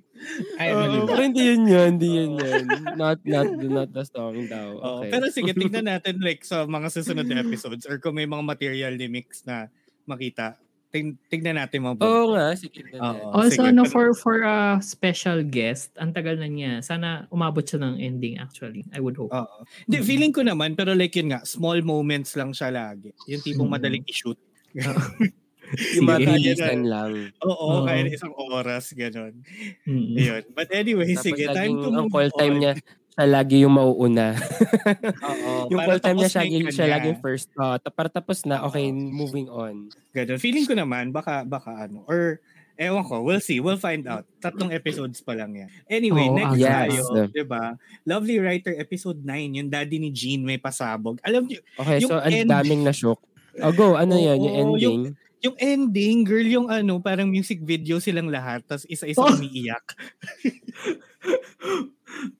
Ay, 0.56 0.70
Oo, 0.70 0.78
mali 0.80 0.96
ba? 0.96 1.06
pero 1.06 1.20
hindi 1.20 1.42
yun 1.44 1.62
yun, 1.64 1.88
hindi 1.92 2.08
yun 2.08 2.32
yun. 2.34 2.64
Not, 2.96 3.18
not, 3.22 3.48
not 3.52 3.88
the 3.90 4.04
song 4.04 4.46
daw. 4.46 4.68
Okay. 4.98 5.10
Pero 5.10 5.24
sige, 5.28 5.50
tingnan 5.52 5.86
natin 5.88 6.18
like 6.18 6.42
sa 6.42 6.64
mga 6.64 6.88
susunod 6.88 7.26
na 7.26 7.38
episodes 7.40 7.84
or 7.84 7.98
kung 7.98 8.14
may 8.14 8.24
mga 8.24 8.42
material 8.42 8.94
ni 8.94 9.06
Mix 9.06 9.42
na 9.42 9.68
makita. 10.04 10.56
Ting 10.88 11.20
tingnan 11.28 11.60
natin 11.60 11.84
mga 11.84 12.00
Oo 12.00 12.32
nga, 12.32 12.56
sige. 12.56 12.80
Oo. 12.96 13.28
Also, 13.36 13.60
sige, 13.60 13.68
ano, 13.68 13.84
pero- 13.84 13.92
for 13.92 14.06
for 14.16 14.36
a 14.40 14.80
special 14.80 15.44
guest, 15.44 15.92
ang 16.00 16.16
tagal 16.16 16.40
na 16.40 16.48
niya. 16.48 16.80
Sana 16.80 17.28
umabot 17.28 17.60
siya 17.60 17.84
ng 17.84 18.00
ending 18.00 18.40
actually. 18.40 18.88
I 18.96 19.00
would 19.04 19.20
hope. 19.20 19.28
Oo. 19.28 19.68
Hindi, 19.84 20.00
feeling 20.00 20.32
ko 20.32 20.40
naman, 20.40 20.80
pero 20.80 20.96
like 20.96 21.12
yun 21.12 21.28
nga, 21.28 21.44
small 21.44 21.84
moments 21.84 22.32
lang 22.40 22.56
siya 22.56 22.72
lagi. 22.72 23.12
Yung 23.28 23.44
tipong 23.44 23.68
Mm. 23.68 23.74
madaling 23.76 24.04
i-shoot. 24.08 24.40
Yung 26.00 26.08
mga 26.08 26.24
Sige. 26.56 26.80
lang. 26.80 27.12
Oo, 27.44 27.52
Oo. 27.52 27.84
kaya 27.84 28.08
isang 28.08 28.32
oras, 28.32 28.88
gano'n. 28.96 29.36
Mm. 29.84 30.16
Ayun. 30.16 30.42
But 30.56 30.72
anyway, 30.72 31.12
Tapos 31.12 31.28
sige, 31.28 31.44
time 31.44 31.76
to 31.76 31.92
ang 31.92 32.08
move 32.08 32.08
call 32.08 32.32
time 32.32 32.56
on. 32.56 32.60
niya, 32.64 32.72
siya 33.18 33.26
lagi 33.26 33.66
yung 33.66 33.74
mauuna. 33.74 34.38
Oo, 35.26 35.50
yung 35.74 35.80
call 35.82 35.98
time 35.98 36.22
niya, 36.22 36.30
siya, 36.30 36.42
yung 36.46 36.70
siya 36.70 36.86
laging 36.86 37.18
first. 37.18 37.50
Uh, 37.58 37.74
para 37.90 38.06
tapos 38.06 38.46
na, 38.46 38.62
okay, 38.62 38.94
moving 38.94 39.50
on. 39.50 39.90
Ganun. 40.14 40.38
Feeling 40.38 40.70
ko 40.70 40.78
naman, 40.78 41.10
baka, 41.10 41.42
baka 41.42 41.90
ano, 41.90 42.06
or 42.06 42.38
Ewan 42.78 43.02
ko, 43.02 43.26
we'll 43.26 43.42
see. 43.42 43.58
We'll 43.58 43.74
find 43.74 44.06
out. 44.06 44.22
Tatlong 44.38 44.70
episodes 44.70 45.18
pa 45.18 45.34
lang 45.34 45.50
yan. 45.50 45.66
Anyway, 45.90 46.30
Oo, 46.30 46.38
next 46.38 46.62
yes. 46.62 46.70
tayo, 46.70 47.26
di 47.26 47.42
ba? 47.42 47.74
Lovely 48.06 48.38
Writer 48.38 48.70
episode 48.78 49.18
9, 49.26 49.58
yung 49.58 49.66
daddy 49.66 49.98
ni 49.98 50.14
Jean 50.14 50.46
may 50.46 50.62
pasabog. 50.62 51.18
Alam 51.26 51.50
niyo, 51.50 51.58
Okay, 51.74 51.98
Yung 52.06 52.10
so 52.14 52.22
ang 52.22 52.30
daming 52.30 52.86
na 52.86 52.94
shock. 52.94 53.18
Oh, 53.58 53.74
go. 53.74 53.98
Ano 53.98 54.14
Oo, 54.18 54.22
yan? 54.22 54.38
Yung 54.38 54.46
yung- 54.46 54.58
ending? 54.78 55.00
yung 55.10 55.27
ending, 55.54 56.22
girl, 56.22 56.42
yung 56.42 56.66
ano, 56.66 56.98
parang 56.98 57.28
music 57.28 57.62
video 57.62 57.98
silang 57.98 58.26
lahat, 58.26 58.62
tapos 58.64 58.82
isa-isa 58.86 59.18
Oh. 59.18 59.30
umiiyak. 59.30 59.82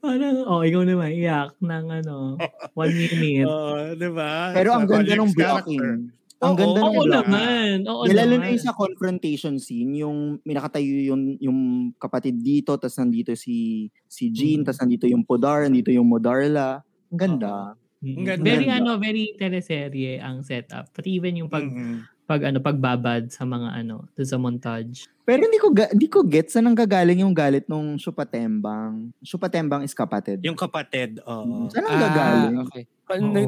Parang, 0.02 0.42
oh, 0.42 0.62
ikaw 0.62 0.82
naman, 0.82 1.12
iyak 1.12 1.54
ng 1.60 1.84
ano, 1.92 2.34
one 2.74 2.92
minute. 2.94 3.46
Oo, 3.46 3.94
di 3.94 4.08
ba? 4.10 4.50
Pero 4.50 4.74
ang 4.74 4.86
ganda 4.86 5.12
ng 5.12 5.30
blocking. 5.30 6.08
Ang 6.38 6.48
Oo, 6.48 6.56
ganda 6.56 6.78
ng 6.80 6.86
Oo 6.88 6.94
blocking. 7.04 7.10
naman. 7.30 7.74
Oo 7.86 8.02
Lalo 8.08 8.32
na 8.38 8.46
yung 8.48 8.62
sa 8.62 8.74
confrontation 8.74 9.54
scene, 9.58 9.92
yung 9.98 10.38
may 10.42 10.54
nakatayo 10.54 11.14
yung, 11.14 11.36
yung 11.38 11.58
kapatid 11.94 12.38
dito, 12.38 12.74
tas 12.74 12.94
nandito 12.96 13.34
si 13.34 13.86
si 14.06 14.30
Jean, 14.30 14.62
Mm. 14.62 14.66
tas 14.66 14.78
nandito 14.78 15.04
yung 15.06 15.22
Podar, 15.22 15.66
nandito 15.66 15.90
yung 15.90 16.06
Modarla. 16.06 16.80
Ang 17.10 17.18
ganda. 17.18 17.74
Mm. 18.00 18.14
Ang 18.14 18.24
ganda. 18.24 18.44
Very 18.46 18.64
Ganda. 18.66 18.78
ano, 18.80 18.90
very 18.98 19.24
teleserye 19.34 20.12
ang 20.18 20.42
setup. 20.42 20.90
Pati 20.90 21.08
even 21.12 21.34
yung 21.36 21.50
pag 21.50 21.66
Mm-mm. 21.66 22.02
Pag 22.28 22.44
ano 22.44 22.60
pagbabad 22.60 23.32
sa 23.32 23.42
mga 23.42 23.72
ano, 23.74 24.04
dun 24.12 24.28
sa 24.28 24.36
montage. 24.36 25.08
Pero 25.24 25.48
hindi 25.48 25.56
ko 25.56 25.72
ga- 25.72 25.88
hindi 25.88 26.06
ko 26.06 26.20
get 26.20 26.52
saan 26.52 26.68
ang 26.68 26.76
gagaling 26.76 27.24
yung 27.24 27.32
galit 27.32 27.64
nung 27.64 27.96
Supatembang. 27.96 29.16
Supatembang 29.24 29.80
is 29.80 29.96
kapatid. 29.96 30.44
Yung 30.44 30.52
kapatid, 30.52 31.24
oo. 31.24 31.72
Saan 31.72 31.88
ang 31.88 31.96
gagaling? 31.98 32.54
Ah, 32.54 32.64
okay. 32.68 32.84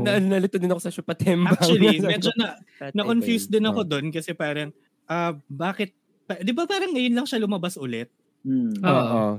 Na- 0.01 0.17
nalito 0.19 0.57
din 0.57 0.73
ako 0.73 0.81
sa 0.81 0.89
Shupatembang. 0.89 1.53
Actually, 1.53 2.01
medyo 2.09 2.33
na, 2.35 2.57
na-confused 2.97 3.53
din 3.53 3.69
ako 3.69 3.85
doon 3.85 4.09
kasi 4.09 4.33
parang, 4.33 4.73
ah, 5.05 5.37
bakit, 5.45 5.93
pa- 6.25 6.41
di 6.41 6.57
ba 6.57 6.65
parang 6.65 6.97
ngayon 6.97 7.13
lang 7.13 7.29
siya 7.29 7.45
lumabas 7.45 7.77
ulit? 7.77 8.09
Hmm. 8.41 8.73
Oo. 8.81 9.05
Oo. 9.05 9.33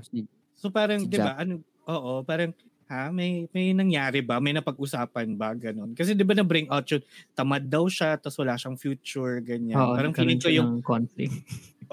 So 0.53 0.69
parang, 0.69 1.01
Si 1.01 1.09
di 1.09 1.17
ba, 1.17 1.33
ano, 1.33 1.65
oo, 1.89 2.21
parang, 2.21 2.53
ha, 2.91 3.07
may, 3.07 3.47
may 3.55 3.71
nangyari 3.71 4.19
ba? 4.19 4.43
May 4.43 4.51
napag-usapan 4.51 5.39
ba? 5.39 5.55
Ganon. 5.55 5.95
Kasi 5.95 6.11
di 6.11 6.27
ba 6.27 6.35
na-bring 6.35 6.67
out 6.67 6.83
yun, 6.91 6.99
tamad 7.31 7.63
daw 7.71 7.87
siya, 7.87 8.19
tapos 8.19 8.43
wala 8.43 8.59
siyang 8.59 8.75
future, 8.75 9.39
ganyan. 9.39 9.79
Oo, 9.79 9.95
parang 9.95 10.11
feeling 10.11 10.43
ko 10.43 10.51
yung, 10.51 10.83
ng 10.83 10.83
conflict. 10.83 11.31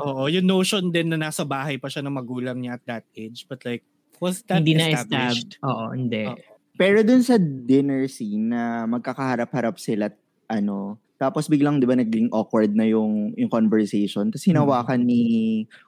oo, 0.03 0.27
yung 0.27 0.43
notion 0.43 0.91
din 0.91 1.15
na 1.15 1.31
nasa 1.31 1.47
bahay 1.47 1.79
pa 1.79 1.87
siya 1.87 2.03
ng 2.03 2.19
magulang 2.19 2.59
niya 2.59 2.75
at 2.75 2.85
that 2.91 3.07
age. 3.15 3.47
But 3.47 3.63
like, 3.63 3.87
was 4.19 4.43
that 4.51 4.67
hindi 4.67 4.75
na 4.75 4.91
established? 4.91 5.55
established. 5.55 5.63
Oo, 5.63 5.87
hindi. 5.95 6.27
Oo. 6.27 6.39
Pero 6.75 7.03
dun 7.07 7.23
sa 7.23 7.39
dinner 7.39 8.07
scene 8.11 8.55
na 8.55 8.87
magkakaharap-harap 8.91 9.79
sila 9.79 10.11
at 10.11 10.19
ano, 10.51 10.99
tapos 11.19 11.51
biglang 11.51 11.77
'di 11.77 11.87
ba 11.87 11.95
naging 11.95 12.31
awkward 12.31 12.73
na 12.73 12.87
yung 12.87 13.35
yung 13.35 13.51
conversation. 13.51 14.31
Tapos 14.31 14.47
hinawakan 14.47 15.03
ni 15.03 15.23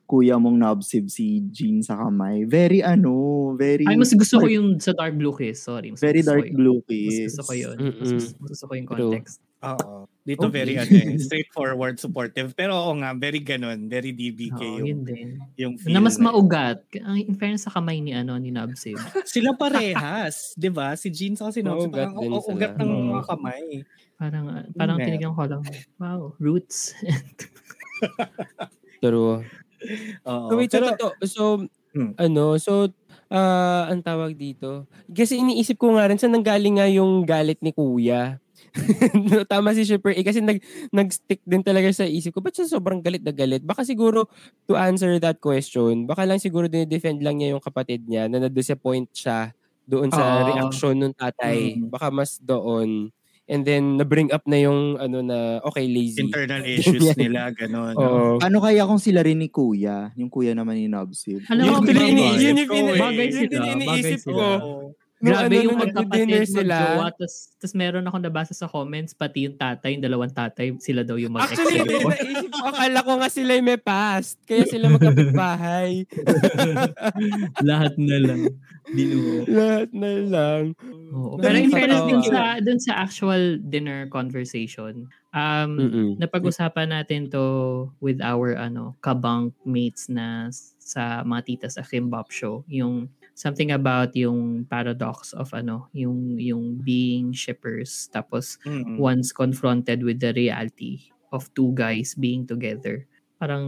kuya 0.04 0.34
mong 0.36 0.58
Nobsib 0.58 1.06
si 1.06 1.46
Jean 1.48 1.80
sa 1.80 1.94
kamay. 1.96 2.42
Very 2.44 2.82
ano, 2.82 3.14
very 3.54 3.86
Ay, 3.86 3.94
mas 3.94 4.10
gusto 4.10 4.36
ko 4.36 4.46
yung 4.46 4.76
sa 4.76 4.90
dark 4.90 5.14
blue 5.14 5.30
kiss. 5.32 5.62
Sorry. 5.62 5.94
Mas 5.94 6.02
very 6.02 6.20
dark 6.20 6.50
blue 6.50 6.82
Mas 6.82 6.90
kiss. 6.90 7.32
gusto 7.32 7.42
ko 7.46 7.52
yun. 7.54 7.76
Mas, 7.78 8.10
mas, 8.10 8.24
mas 8.36 8.48
gusto 8.50 8.64
ko 8.66 8.72
yung 8.74 8.88
context. 8.90 9.38
Oo. 9.60 10.08
Dito 10.20 10.48
Okay. 10.48 10.56
very 10.56 10.74
ano 10.76 10.88
eh, 10.90 11.14
straightforward, 11.20 12.00
supportive. 12.00 12.50
Pero 12.56 12.74
oo 12.74 12.92
nga, 12.98 13.12
very 13.14 13.38
ganun, 13.38 13.86
very 13.86 14.10
DBK 14.10 14.56
Oo, 14.56 14.78
yung, 14.82 14.88
yun 14.88 15.00
din. 15.04 15.28
yung 15.54 15.74
feel. 15.76 15.92
Na 15.92 16.00
mas 16.00 16.16
na 16.16 16.32
yun. 16.32 16.42
maugat. 16.42 16.80
Ang 16.98 17.16
in 17.22 17.36
fairness 17.36 17.64
sa 17.64 17.72
kamay 17.72 18.02
ni 18.02 18.10
ano 18.10 18.34
ni 18.34 18.50
Nabsib. 18.50 18.98
Sila 19.30 19.54
parehas, 19.54 20.58
'di 20.58 20.74
ba? 20.74 20.96
Si 20.98 21.06
Jean 21.08 21.38
sa 21.38 21.54
si 21.54 21.62
din 21.62 21.70
u- 21.70 21.86
ugat 22.50 22.74
ng 22.74 22.88
Mm. 22.88 23.06
mga 23.14 23.24
kamay. 23.30 23.64
Parang 24.20 24.44
ah, 24.52 24.64
parang 24.76 25.00
Hindi. 25.00 25.16
tinignan 25.16 25.32
ko 25.32 25.48
lang. 25.48 25.62
Wow, 25.96 26.36
roots. 26.36 26.92
True. 29.02 29.48
Oo. 30.28 30.46
So, 30.50 30.54
wait, 30.60 30.70
so, 30.72 30.76
pero, 30.80 30.86
totoo. 30.92 31.12
so, 31.24 31.42
Hmm. 31.96 32.12
ano, 32.20 32.54
so, 32.60 32.86
ah, 33.32 33.88
ang 33.90 34.02
tawag 34.04 34.36
dito. 34.38 34.86
Kasi 35.10 35.40
iniisip 35.42 35.80
ko 35.80 35.96
nga 35.98 36.06
rin, 36.10 36.18
saan 36.20 36.36
nanggaling 36.36 36.78
nga 36.78 36.86
yung 36.90 37.24
galit 37.26 37.58
ni 37.64 37.72
kuya? 37.74 38.38
No, 39.30 39.42
Tama 39.48 39.72
si 39.74 39.82
Shipper 39.88 40.12
A. 40.14 40.22
Kasi 40.22 40.38
nag, 40.44 40.60
nag-stick 40.94 41.40
din 41.48 41.64
talaga 41.64 41.90
sa 41.94 42.04
isip 42.06 42.36
ko. 42.36 42.40
Ba't 42.44 42.54
siya 42.54 42.68
sobrang 42.70 43.00
galit 43.02 43.24
na 43.26 43.32
galit? 43.34 43.64
Baka 43.66 43.82
siguro, 43.88 44.28
to 44.70 44.76
answer 44.78 45.16
that 45.18 45.40
question, 45.42 46.04
baka 46.06 46.22
lang 46.28 46.38
siguro 46.42 46.68
dinidefend 46.70 47.24
lang 47.24 47.40
niya 47.40 47.56
yung 47.58 47.64
kapatid 47.64 48.04
niya 48.06 48.28
na 48.30 48.46
na-disappoint 48.46 49.10
siya 49.14 49.50
doon 49.90 50.12
sa 50.14 50.22
Oo. 50.22 50.46
reaction 50.46 50.94
ng 51.00 51.14
tatay. 51.18 51.80
Mm. 51.82 51.90
Baka 51.90 52.12
mas 52.14 52.38
doon. 52.38 53.10
And 53.50 53.62
then, 53.62 53.98
na-bring 53.98 54.30
up 54.30 54.46
na 54.46 54.56
yung, 54.56 54.94
ano 54.96 55.20
na, 55.20 55.38
okay, 55.60 55.84
lazy. 55.84 56.22
internal 56.22 56.62
issues 56.70 57.02
nila, 57.14 57.50
ganun. 57.50 57.92
Oo. 57.92 58.38
Ano 58.38 58.62
kaya 58.62 58.86
kung 58.86 58.96
sila 58.96 59.20
rin 59.20 59.36
ni 59.36 59.50
kuya? 59.50 60.14
Yung 60.14 60.30
kuya 60.30 60.54
naman 60.54 60.78
ni 60.78 60.86
Nobsib. 60.86 61.42
Alam 61.44 61.66
Yun 61.66 61.72
mo, 61.72 61.82
din 61.82 61.90
bagay- 61.90 62.06
yung 62.06 62.14
ini- 62.14 62.38
yun 62.38 62.54
yung 62.54 62.70
bagay 62.70 62.94
bagay 62.96 63.26
sila, 63.28 63.34
yun 63.36 63.50
din 63.50 63.58
bagay 63.58 63.74
iniisip 63.74 64.20
sila. 64.22 64.30
ko. 64.30 64.46
Oo. 64.62 64.78
Grabe 65.20 65.52
ano, 65.52 65.64
yung 65.68 65.76
magkapatid, 65.76 66.48
sila. 66.48 67.12
tas, 67.12 67.52
tas 67.60 67.76
meron 67.76 68.00
akong 68.08 68.24
nabasa 68.24 68.56
sa 68.56 68.64
comments, 68.64 69.12
pati 69.12 69.44
yung 69.44 69.52
tatay, 69.52 69.92
yung 69.92 70.04
dalawang 70.04 70.32
tatay, 70.32 70.72
sila 70.80 71.04
daw 71.04 71.20
yung 71.20 71.36
mag-ex. 71.36 71.60
Actually, 71.60 71.84
likod. 71.84 72.16
naisip 72.16 72.48
ko, 72.48 72.64
akala 72.72 72.98
ko 73.04 73.12
nga 73.20 73.28
sila 73.28 73.50
yung 73.60 73.68
may 73.68 73.76
past. 73.76 74.40
Kaya 74.48 74.64
sila 74.64 74.88
magkapit-bahay. 74.88 76.08
Lahat 77.68 77.94
na 78.00 78.16
lang. 78.16 78.40
Binuo. 78.96 79.44
Lahat 79.44 79.92
na 79.92 80.12
lang. 80.24 80.62
Oo. 81.12 81.36
Pero 81.36 81.56
in 81.60 81.68
fairness 81.68 82.00
dun 82.08 82.24
sa, 82.24 82.40
dun 82.64 82.80
sa 82.80 82.92
actual 83.04 83.60
dinner 83.60 84.08
conversation, 84.08 85.04
um, 85.36 85.70
Mm-mm. 85.76 86.10
napag-usapan 86.16 86.96
natin 86.96 87.28
to 87.28 87.44
with 88.00 88.24
our 88.24 88.56
ano 88.56 88.96
kabunk 89.04 89.52
mates 89.68 90.08
na 90.08 90.48
sa 90.80 91.22
mga 91.22 91.42
tita 91.44 91.68
sa 91.68 91.84
Kimbap 91.84 92.32
show 92.32 92.64
yung 92.66 93.06
something 93.40 93.72
about 93.72 94.12
yung 94.12 94.68
paradox 94.68 95.32
of 95.32 95.48
ano 95.56 95.88
yung 95.96 96.36
yung 96.36 96.76
being 96.84 97.32
shippers 97.32 98.12
tapos 98.12 98.60
Mm-mm. 98.68 99.00
once 99.00 99.32
confronted 99.32 100.04
with 100.04 100.20
the 100.20 100.36
reality 100.36 101.08
of 101.32 101.48
two 101.56 101.72
guys 101.72 102.12
being 102.12 102.44
together 102.44 103.08
parang 103.40 103.64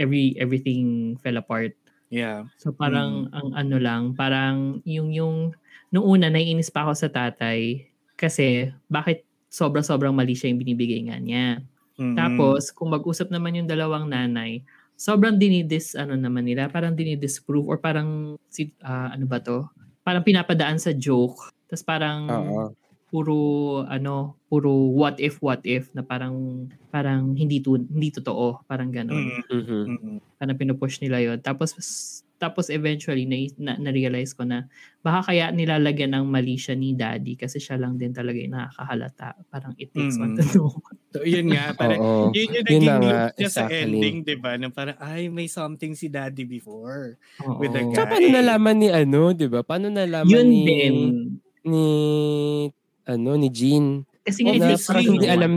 every 0.00 0.32
everything 0.40 1.12
fell 1.20 1.36
apart 1.36 1.76
Yeah. 2.14 2.46
So 2.62 2.70
parang 2.70 3.26
ang 3.34 3.58
ano 3.58 3.76
lang, 3.82 4.14
parang 4.14 4.78
yung 4.86 5.10
yung 5.10 5.50
nung 5.90 6.06
una 6.06 6.30
naiinis 6.30 6.70
pa 6.70 6.86
ako 6.86 6.94
sa 6.94 7.10
tatay 7.10 7.90
kasi 8.14 8.70
bakit 8.86 9.26
sobra-sobrang 9.50 10.14
mali 10.14 10.38
siya 10.38 10.54
yung 10.54 10.62
binibigay 10.62 11.02
nga 11.10 11.18
niya. 11.18 11.62
Mm-mm. 11.98 12.14
Tapos 12.14 12.70
kung 12.70 12.94
mag-usap 12.94 13.34
naman 13.34 13.58
yung 13.58 13.66
dalawang 13.70 14.06
nanay, 14.06 14.62
sobrang 14.96 15.36
dinidis 15.38 15.94
ano 15.98 16.14
naman 16.14 16.46
nila, 16.46 16.70
parang 16.70 16.94
dinidisprove 16.94 17.66
or 17.66 17.78
parang 17.78 18.38
si 18.50 18.72
ah, 18.82 19.10
ano 19.14 19.26
ba 19.26 19.42
to? 19.42 19.66
Parang 20.06 20.22
pinapadaan 20.24 20.78
sa 20.78 20.92
joke. 20.94 21.50
Tapos 21.68 21.84
parang 21.84 22.20
Oo. 22.28 22.64
puro 23.08 23.38
ano, 23.86 24.38
puro 24.50 24.70
what 24.94 25.18
if 25.22 25.38
what 25.38 25.62
if 25.62 25.90
na 25.94 26.02
parang 26.02 26.66
parang 26.90 27.34
hindi 27.34 27.58
to, 27.62 27.78
hindi 27.78 28.10
totoo, 28.10 28.66
parang 28.66 28.90
gano'n 28.94 29.14
Mm-mm. 29.14 29.42
Mhm. 29.50 29.82
Mm-mm. 29.90 30.16
parang 30.38 30.58
pinupush 30.58 31.02
nila 31.02 31.18
yon 31.22 31.38
Tapos, 31.42 31.74
tapos 32.44 32.68
eventually 32.68 33.24
na, 33.24 33.40
na, 33.56 33.72
na-realize 33.80 34.36
ko 34.36 34.44
na 34.44 34.68
baka 35.00 35.32
kaya 35.32 35.48
nilalagyan 35.48 36.12
ng 36.12 36.28
mali 36.28 36.60
siya 36.60 36.76
ni 36.76 36.92
daddy 36.92 37.40
kasi 37.40 37.56
siya 37.56 37.80
lang 37.80 37.96
din 37.96 38.12
talaga 38.12 38.36
yung 38.36 38.52
nakakahalata. 38.52 39.28
Parang 39.48 39.72
it 39.80 39.88
takes 39.96 40.20
one 40.20 40.36
to 40.36 40.44
know. 40.52 40.68
So, 41.16 41.24
yun 41.24 41.48
nga, 41.48 41.72
parang 41.72 42.00
Oo. 42.00 42.28
yun 42.36 42.52
yung 42.52 42.64
Yun 42.64 42.64
naging 42.68 42.84
na 42.84 42.94
nga, 43.00 43.00
loop 43.00 43.36
niya 43.40 43.48
sa 43.48 43.64
exactly. 43.64 43.80
ending, 43.80 44.16
di 44.28 44.36
ba? 44.36 44.52
Na 44.60 44.68
parang, 44.68 44.96
ay, 45.00 45.32
may 45.32 45.48
something 45.48 45.96
si 45.96 46.12
daddy 46.12 46.44
before. 46.44 47.16
Oo. 47.40 47.56
With 47.60 47.72
the 47.72 47.80
guy. 47.88 47.96
Tsaka 47.96 48.16
paano 48.16 48.26
nalaman 48.28 48.76
ni 48.76 48.88
ano, 48.92 49.32
di 49.32 49.46
ba? 49.48 49.60
Paano 49.64 49.88
nalaman 49.88 50.28
Yun 50.28 50.48
ni, 50.48 50.64
din. 50.68 50.96
ni, 51.64 51.86
ano, 53.04 53.30
ni 53.40 53.48
Jean? 53.48 54.04
Kasi 54.24 54.44
nga, 54.44 54.52
Oh, 54.52 54.60
na 54.60 54.76
parang 54.76 55.04
hindi 55.04 55.26
alam. 55.28 55.52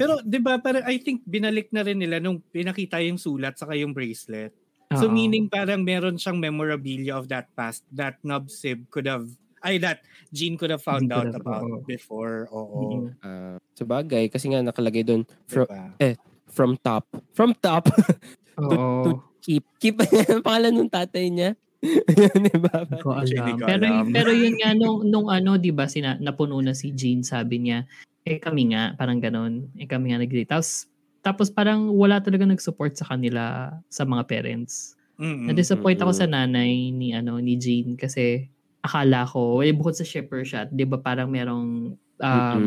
Pero, 0.00 0.18
di 0.24 0.38
ba, 0.40 0.56
parang 0.58 0.88
I 0.88 0.98
think 0.98 1.22
binalik 1.22 1.68
na 1.70 1.84
rin 1.84 2.00
nila 2.00 2.18
nung 2.18 2.40
pinakita 2.40 2.98
yung 3.04 3.20
sulat 3.20 3.54
saka 3.60 3.76
yung 3.76 3.92
bracelet. 3.92 4.56
So, 4.98 5.06
Oo. 5.08 5.14
meaning 5.14 5.50
parang 5.50 5.82
meron 5.82 6.16
siyang 6.16 6.38
memorabilia 6.38 7.14
of 7.16 7.26
that 7.32 7.50
past 7.58 7.82
that 7.94 8.18
Nobsib 8.22 8.88
could 8.90 9.06
have, 9.08 9.26
ay, 9.64 9.78
that 9.80 10.04
Jean 10.30 10.56
could 10.60 10.70
have 10.70 10.82
found 10.84 11.08
Jean 11.08 11.14
out 11.14 11.30
have, 11.32 11.40
about 11.40 11.64
oo. 11.64 11.82
before. 11.88 12.46
Oo. 12.52 13.08
Mm. 13.08 13.18
Ah, 13.24 13.56
sa 13.74 13.84
bagay, 13.84 14.28
kasi 14.28 14.50
nga 14.52 14.60
nakalagay 14.60 15.02
doon 15.06 15.24
from, 15.48 15.66
Diba? 15.66 16.14
from 16.50 16.70
top. 16.82 17.04
From 17.32 17.50
top. 17.58 17.88
to, 18.58 18.76
to 19.04 19.10
keep. 19.42 19.64
Keep. 19.82 20.04
Pangalan 20.46 20.74
ng 20.84 20.90
tatay 20.92 21.26
niya. 21.32 21.56
Yun, 21.84 22.40
di 22.48 22.56
ba? 22.56 22.84
Hindi 22.88 22.96
ko 23.04 23.08
Actually, 23.12 23.40
alam. 23.44 23.58
di 23.58 23.60
ko 23.60 23.66
Pero, 23.68 23.84
alam. 23.84 24.06
pero 24.12 24.30
yun 24.32 24.54
nga, 24.56 24.70
nung, 24.72 24.98
nung 25.04 25.28
ano, 25.28 25.60
di 25.60 25.68
ba, 25.68 25.84
sina, 25.84 26.16
napuno 26.16 26.56
na 26.64 26.72
si 26.72 26.96
Jean, 26.96 27.20
sabi 27.20 27.60
niya, 27.60 27.84
eh 28.24 28.40
kami 28.40 28.72
nga, 28.72 28.96
parang 28.96 29.20
ganon, 29.20 29.68
eh 29.76 29.84
kami 29.84 30.12
nga 30.12 30.20
nag 30.20 30.32
Tapos, 30.48 30.88
tapos 31.24 31.48
parang 31.48 31.88
wala 31.96 32.20
talaga 32.20 32.44
nag-support 32.44 32.92
sa 32.94 33.08
kanila 33.08 33.72
sa 33.88 34.04
mga 34.04 34.28
parents. 34.28 34.92
Mm-mm. 35.16 35.48
Na-disappoint 35.48 35.98
ako 36.04 36.12
sa 36.12 36.28
nanay 36.28 36.92
ni 36.92 37.16
ano 37.16 37.40
ni 37.40 37.56
Jean 37.56 37.96
kasi 37.96 38.50
akala 38.84 39.24
ko, 39.24 39.64
eh, 39.64 39.72
bukod 39.72 39.96
sa 39.96 40.04
shipper 40.04 40.44
shot, 40.44 40.68
di 40.68 40.84
ba 40.84 41.00
parang 41.00 41.32
merong 41.32 41.96
um, 42.20 42.64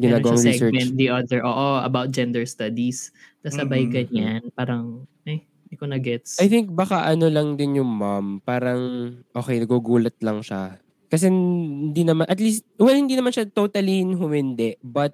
Ginagawang 0.00 0.40
siyang 0.40 0.56
research. 0.56 0.72
segment, 0.72 0.90
the 0.96 1.08
other, 1.12 1.44
oo, 1.44 1.68
about 1.84 2.08
gender 2.08 2.48
studies. 2.48 3.12
Tapos 3.44 3.60
sabay 3.60 3.84
Mm-mm. 3.84 3.92
ganyan, 3.92 4.40
parang, 4.56 5.04
eh, 5.28 5.44
hindi 5.44 5.74
ko 5.76 5.84
na-gets. 5.84 6.40
I 6.40 6.48
think 6.48 6.72
baka 6.72 7.04
ano 7.04 7.28
lang 7.28 7.60
din 7.60 7.76
yung 7.76 7.92
mom, 7.92 8.40
parang 8.40 9.12
okay, 9.36 9.60
nagugulat 9.60 10.16
lang 10.24 10.40
siya. 10.40 10.80
Kasi 11.12 11.28
hindi 11.28 12.08
naman, 12.08 12.24
at 12.24 12.40
least, 12.40 12.64
well, 12.80 12.96
hindi 12.96 13.18
naman 13.18 13.34
siya 13.34 13.44
totally 13.52 14.00
humindi, 14.16 14.80
but 14.80 15.12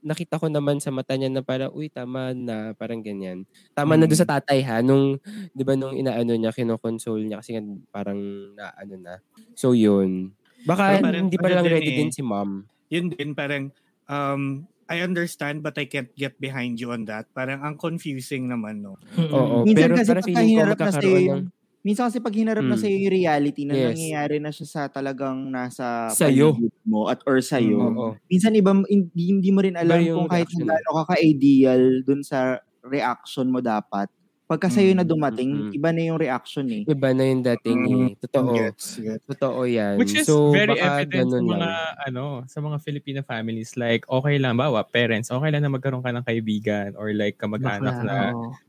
nakita 0.00 0.36
ko 0.36 0.46
naman 0.46 0.78
sa 0.78 0.92
mata 0.92 1.16
niya 1.16 1.28
na 1.28 1.40
parang, 1.40 1.72
uy, 1.72 1.88
tama 1.88 2.32
na, 2.32 2.76
parang 2.76 3.00
ganyan. 3.00 3.48
Tama 3.72 3.96
na 3.96 4.04
Mm. 4.04 4.08
doon 4.08 4.20
sa 4.20 4.30
tatay 4.30 4.60
ha, 4.62 4.84
nung, 4.84 5.16
di 5.50 5.62
ba 5.64 5.72
nung 5.74 5.96
inaano 5.96 6.32
niya, 6.32 6.52
kinokonsole 6.52 7.24
niya, 7.24 7.40
kasi 7.40 7.56
nga 7.56 7.62
parang 7.90 8.20
naano 8.52 8.94
na. 8.96 9.14
So 9.54 9.72
yun. 9.72 10.36
Baka 10.62 10.94
Pero 10.94 11.04
parang 11.04 11.22
hindi 11.26 11.36
pa 11.36 11.48
lang 11.48 11.64
din 11.64 11.72
ready 11.72 11.90
eh. 11.90 11.98
din 11.98 12.12
si 12.12 12.22
mom. 12.22 12.68
yun 12.86 13.08
din 13.08 13.32
parang 13.32 13.72
um 14.06 14.62
I 14.84 15.00
understand 15.00 15.64
but 15.64 15.72
I 15.74 15.88
can't 15.88 16.12
get 16.12 16.36
behind 16.36 16.76
you 16.76 16.92
on 16.92 17.08
that. 17.08 17.24
Parang 17.32 17.64
ang 17.64 17.80
confusing 17.80 18.44
naman 18.44 18.84
no. 18.84 19.00
Oo, 19.32 19.64
Minsan 19.64 19.80
pero 19.80 19.92
kasi 19.96 20.06
para 20.06 20.20
pagka 20.20 20.28
feeling 20.28 20.52
ko 20.52 20.60
na 20.60 20.72
magkakaroon 20.76 21.00
sa'yo 21.00 21.32
ng... 21.32 21.44
Minsan 21.82 22.06
kasi 22.06 22.22
pag 22.22 22.30
hinarap 22.38 22.62
na 22.62 22.78
Mm. 22.78 22.82
sa'yo 22.82 22.96
yung 22.96 23.10
reality 23.14 23.62
na 23.66 23.74
Yes. 23.74 23.98
nangyayari 23.98 24.36
na 24.38 24.54
siya 24.54 24.66
sa 24.70 24.80
talagang 24.86 25.50
nasa 25.50 26.14
Sa'yo. 26.14 26.54
mo 26.86 27.10
at 27.10 27.18
or 27.26 27.42
sa'yo. 27.42 27.74
Mm. 27.90 27.96
Oo. 27.98 28.10
Minsan 28.30 28.54
iba, 28.54 28.70
hindi, 28.86 29.22
hindi 29.34 29.50
mo 29.50 29.66
rin 29.66 29.74
alam 29.74 29.98
kung 30.14 30.30
kahit 30.30 30.46
reaction. 30.46 30.62
gaano 30.70 30.90
ka 31.02 31.18
ka-ideal 31.18 31.82
dun 32.06 32.22
sa 32.22 32.62
reaction 32.86 33.50
mo 33.50 33.58
dapat. 33.58 34.06
Pagka 34.42 34.68
sa'yo 34.68 34.92
na 34.92 35.00
Mm, 35.00 35.08
dumating, 35.08 35.50
mm. 35.54 35.72
iba 35.72 35.90
na 35.94 36.02
yung 36.02 36.18
reaction 36.20 36.66
eh. 36.68 36.82
Iba 36.84 37.14
na 37.14 37.24
yung 37.24 37.40
dating 37.40 37.80
Mm, 37.80 37.88
eh. 37.88 38.10
Totoo. 38.20 38.52
Gets, 38.52 38.86
gets. 39.00 39.24
Totoo 39.24 39.60
yan. 39.64 39.96
Which 39.96 40.12
is 40.12 40.26
so, 40.26 40.50
very 40.52 40.76
baka 40.76 41.06
evident 41.06 41.30
sa 41.30 41.38
ganun 41.38 41.44
mga 41.48 41.62
lang. 41.62 41.94
ano, 42.04 42.24
sa 42.44 42.58
mga 42.60 42.76
Filipino 42.82 43.20
families 43.22 43.78
like 43.78 44.04
okay 44.10 44.36
lang 44.36 44.58
bawa 44.58 44.84
parents, 44.84 45.30
okay 45.30 45.48
lang 45.48 45.62
na 45.64 45.72
magkaroon 45.72 46.04
ka 46.04 46.12
ng 46.12 46.26
kaibigan 46.26 46.92
or 46.98 47.14
like 47.14 47.38
kamag-anak 47.38 47.96
Bakla, 48.02 48.04
na 48.04 48.16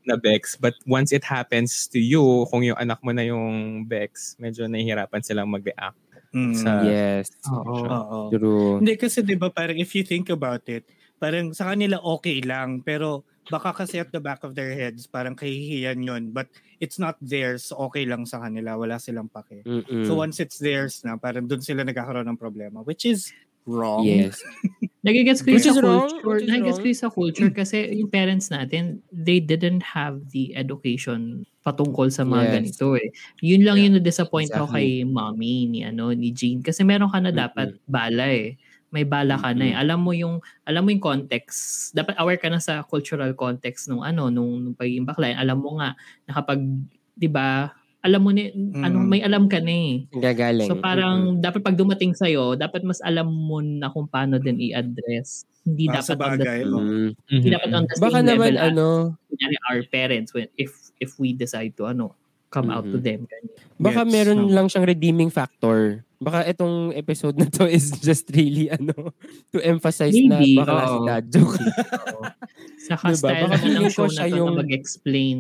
na 0.06 0.16
Bex. 0.16 0.56
But 0.56 0.78
once 0.86 1.12
it 1.12 1.26
happens 1.26 1.90
to 1.92 2.00
you, 2.00 2.22
kung 2.48 2.64
yung 2.64 2.78
anak 2.78 3.02
mo 3.02 3.12
na 3.12 3.26
yung 3.26 3.84
Bex, 3.84 4.38
medyo 4.38 4.70
nahihirapan 4.70 5.20
silang 5.20 5.52
mag-react. 5.52 6.00
Mm. 6.32 6.54
Sa- 6.56 6.86
Yes. 6.86 7.28
Oo. 7.46 7.76
Oo. 7.84 8.20
True. 8.32 8.80
Hindi 8.80 8.94
kasi 8.96 9.20
'di 9.20 9.36
ba 9.36 9.50
parang 9.50 9.76
if 9.76 9.92
you 9.94 10.02
think 10.02 10.30
about 10.30 10.64
it, 10.66 10.86
parang 11.18 11.52
sa 11.52 11.70
kanila 11.70 12.00
okay 12.00 12.40
lang 12.40 12.80
pero 12.80 13.22
baka 13.52 13.74
kasi 13.74 14.00
at 14.00 14.12
the 14.12 14.22
back 14.24 14.44
of 14.44 14.56
their 14.56 14.72
heads 14.72 15.04
parang 15.08 15.36
kahihiyan 15.36 16.00
yun 16.00 16.24
but 16.32 16.48
it's 16.80 16.96
not 16.96 17.20
theirs 17.20 17.72
okay 17.76 18.08
lang 18.08 18.24
sa 18.24 18.40
kanila 18.44 18.80
wala 18.80 18.96
silang 19.00 19.28
pake. 19.28 19.64
Mm-mm. 19.68 20.08
So 20.08 20.16
once 20.16 20.40
it's 20.40 20.60
theirs 20.60 21.04
na 21.04 21.20
parang 21.20 21.48
doon 21.48 21.60
sila 21.60 21.84
nagkakaroon 21.84 22.28
ng 22.30 22.40
problema 22.40 22.80
which 22.86 23.04
is 23.04 23.32
wrong. 23.64 24.04
Yes. 24.04 24.40
Nagigets 25.08 25.44
ko 25.44 25.52
Which 25.56 25.68
sa 25.68 25.76
is 25.76 25.80
wrong, 25.84 26.08
culture. 26.24 26.48
Nagigets 26.48 26.80
ko 26.80 26.88
sa 26.96 27.08
culture 27.12 27.52
kasi 27.64 27.92
yung 27.96 28.08
parents 28.08 28.48
natin, 28.48 29.04
they 29.12 29.40
didn't 29.44 29.84
have 29.84 30.20
the 30.32 30.56
education 30.56 31.44
patungkol 31.64 32.08
sa 32.12 32.24
mga 32.24 32.44
Yes. 32.44 32.54
ganito 32.60 32.88
eh. 33.00 33.08
Yun 33.44 33.64
lang 33.68 33.80
Yeah, 33.80 33.84
yung 33.88 33.96
na-disappoint 34.00 34.52
ako 34.52 34.68
exactly. 34.72 35.04
kay 35.04 35.08
mommy 35.08 35.68
ni 35.68 35.84
ano 35.84 36.12
ni 36.12 36.32
Jean 36.36 36.60
kasi 36.60 36.84
meron 36.84 37.12
ka 37.12 37.20
na 37.24 37.32
dapat 37.32 37.76
bala 37.88 38.32
eh. 38.32 38.56
May 38.94 39.04
bala 39.04 39.36
ka 39.36 39.58
na 39.58 39.66
eh. 39.66 39.76
Alam 39.76 40.06
mo 40.06 40.14
yung 40.14 40.38
alam 40.64 40.86
mo 40.86 40.94
yung 40.94 41.02
context. 41.02 41.90
Dapat 41.92 42.14
aware 42.22 42.38
ka 42.38 42.48
na 42.48 42.62
sa 42.62 42.86
cultural 42.86 43.34
context 43.34 43.90
nung 43.90 44.06
ano 44.06 44.30
nung, 44.30 44.62
nung 44.62 44.78
pagiging 44.78 45.04
bakla. 45.04 45.34
Alam 45.34 45.58
mo 45.60 45.82
nga 45.82 45.98
na 46.24 46.32
kapag 46.32 46.62
'di 47.18 47.26
ba 47.28 47.74
alam 48.04 48.20
mo 48.20 48.30
ni 48.30 48.52
ano 48.78 49.00
Mm. 49.00 49.08
may 49.08 49.22
alam 49.24 49.48
ka 49.48 49.58
na 49.58 49.72
eh. 49.72 49.94
Gagaling. 50.14 50.68
So 50.68 50.76
parang 50.78 51.40
dapat 51.40 51.64
pag 51.64 51.80
dumating 51.80 52.12
sa'yo, 52.12 52.54
dapat 52.54 52.84
mas 52.84 53.00
alam 53.00 53.26
mo 53.26 53.64
na 53.64 53.88
kung 53.88 54.06
paano 54.06 54.38
din 54.38 54.60
i-address. 54.60 55.48
Hindi 55.64 55.88
Ah, 55.88 56.04
dapat 56.04 56.06
sa 56.06 56.14
on 56.14 56.20
the, 56.20 56.44
bagay, 56.44 56.60
Mm-mm. 56.68 56.76
oh. 56.76 56.84
Mm. 56.84 57.10
hindi 57.32 57.50
dapat 57.50 57.70
on 57.72 57.84
the 57.88 57.94
same 57.96 58.04
Baka 58.04 58.20
naman 58.20 58.52
level 58.54 58.56
ano, 58.60 58.88
kunyari 59.32 59.56
our 59.72 59.80
parents 59.88 60.30
when 60.36 60.52
if 60.60 60.72
if 61.00 61.16
we 61.18 61.32
decide 61.32 61.74
to 61.80 61.88
ano 61.88 62.12
come 62.52 62.70
out 62.70 62.86
to 62.86 63.00
them. 63.02 63.26
Ganyan. 63.26 63.50
baka 63.82 64.06
Gets, 64.06 64.14
meron 64.14 64.40
no. 64.46 64.52
lang 64.52 64.68
siyang 64.70 64.86
redeeming 64.86 65.32
factor. 65.32 66.06
Baka 66.24 66.40
itong 66.48 66.76
episode 66.94 67.36
na 67.36 67.46
to 67.46 67.68
is 67.68 67.92
just 68.00 68.26
really 68.30 68.68
ano, 68.68 69.12
to 69.50 69.60
emphasize 69.60 70.12
Maybe, 70.12 70.56
na 70.56 70.64
baka 70.64 70.84
si 70.86 70.98
dad 71.04 71.26
joke. 71.30 71.60
Saka 72.80 73.06
Diba? 73.10 73.18
style 73.18 73.44
Baka 73.46 73.56
naman 73.62 73.72
ng 73.80 73.90
show 73.90 74.08
na 74.08 74.24
to 74.24 74.32
yung- 74.34 74.54
na 74.54 74.62
mag-explain 74.62 75.40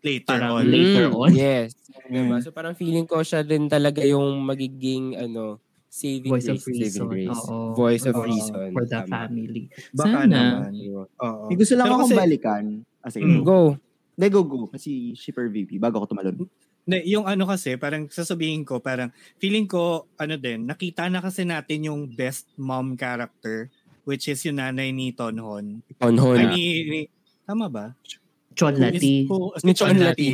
Later 0.00 0.40
on. 0.44 0.62
later 0.64 1.06
Mm, 1.08 1.14
on. 1.16 1.30
Yes. 1.32 1.68
Diba? 2.04 2.36
So 2.38 2.50
parang 2.50 2.74
feeling 2.74 3.04
ko 3.04 3.20
siya 3.20 3.42
din 3.42 3.66
talaga 3.66 4.02
yung 4.02 4.42
magiging 4.42 5.14
ano, 5.16 5.58
saving 5.88 6.30
voice 6.30 6.46
of 6.46 6.60
grace. 6.60 6.78
saving 6.92 7.08
reason. 7.08 7.32
grace. 7.32 7.42
Oo. 7.44 7.74
Voice 7.74 8.04
of 8.04 8.14
Oo. 8.14 8.24
reason. 8.24 8.70
for 8.70 8.84
the 8.84 9.00
family. 9.04 9.64
Baka 9.90 10.16
Sana. 10.20 10.28
naman. 10.28 10.70
Diba? 10.70 11.04
Oo. 11.08 11.42
May 11.48 11.56
gusto 11.56 11.74
lang 11.74 11.86
Pero 11.86 11.94
akong 11.96 12.04
kasi- 12.06 12.20
balikan. 12.20 12.64
Ah, 12.98 13.10
sige. 13.10 13.24
Mm. 13.24 13.40
go. 13.40 13.44
Go. 13.44 13.58
Hindi, 14.14 14.26
go, 14.28 14.40
go. 14.42 14.66
Kasi 14.66 15.14
shipper 15.14 15.46
VP, 15.46 15.78
bago 15.78 15.98
ako 15.98 16.10
tumalon. 16.10 16.42
Na, 16.88 16.96
yung 17.04 17.28
ano 17.28 17.44
kasi, 17.44 17.76
parang 17.76 18.08
sasabihin 18.08 18.64
ko, 18.64 18.80
parang 18.80 19.12
feeling 19.36 19.68
ko, 19.68 20.08
ano 20.16 20.40
din, 20.40 20.64
nakita 20.64 21.04
na 21.12 21.20
kasi 21.20 21.44
natin 21.44 21.84
yung 21.84 22.08
best 22.08 22.48
mom 22.56 22.96
character, 22.96 23.68
which 24.08 24.24
is 24.24 24.40
yung 24.48 24.56
nanay 24.56 24.88
ni 24.88 25.12
Tonhon. 25.12 25.84
Tonhon. 26.00 26.40
Ay, 26.40 26.48
ni, 26.48 26.64
ni- 26.88 27.10
tama 27.44 27.68
ba? 27.68 27.92
Chon 28.56 28.74
Lati. 28.74 29.28
who- 29.28 29.52
Ni 29.62 29.76
Chon 29.76 29.94
Lati. 30.00 30.32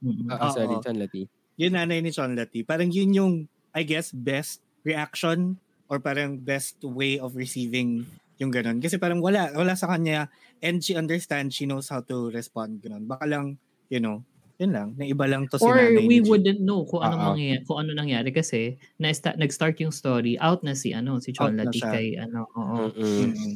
Mm-mm. 0.00 0.30
Ah, 0.30 0.48
ah, 0.48 0.52
sorry, 0.54 0.78
Lati. 0.78 1.26
Yung 1.58 1.74
nanay 1.74 1.98
ni 2.00 2.14
Chon 2.14 2.38
Lati. 2.38 2.62
Parang 2.62 2.86
yun 2.88 3.10
yung, 3.10 3.34
I 3.74 3.82
guess, 3.82 4.14
best 4.14 4.62
reaction 4.86 5.58
or 5.90 5.98
parang 5.98 6.38
best 6.38 6.78
way 6.86 7.18
of 7.18 7.34
receiving 7.34 8.06
yung 8.40 8.48
ganun. 8.48 8.78
Kasi 8.80 8.96
parang 8.96 9.18
wala, 9.20 9.52
wala 9.52 9.76
sa 9.76 9.90
kanya 9.90 10.30
and 10.62 10.80
she 10.80 10.96
understands, 10.96 11.52
she 11.52 11.66
knows 11.68 11.90
how 11.92 12.00
to 12.00 12.30
respond 12.32 12.80
ganun. 12.80 13.04
Baka 13.04 13.26
lang, 13.28 13.58
you 13.92 14.00
know, 14.00 14.22
yun 14.60 14.70
lang, 14.70 14.88
na 14.94 15.08
iba 15.08 15.24
lang 15.24 15.48
to 15.48 15.56
si 15.56 15.64
Or 15.64 15.72
nanay 15.74 16.04
we 16.04 16.20
wouldn't 16.20 16.60
know 16.60 16.84
kung 16.84 17.00
ano 17.00 17.16
Oo. 17.16 17.24
mangyayari, 17.32 17.64
kung 17.64 17.78
ano 17.80 17.90
nangyari 17.96 18.28
kasi 18.28 18.76
na 19.00 19.08
nag-start 19.10 19.80
yung 19.80 19.90
story 19.90 20.36
out 20.36 20.60
na 20.60 20.76
si 20.76 20.92
ano 20.92 21.16
si 21.16 21.32
Chon 21.32 21.56
Lati 21.56 21.80
kay 21.80 22.14
ano 22.14 22.44
oo. 22.52 22.92
Mm-mm. 22.92 23.32
Mm-mm. 23.32 23.52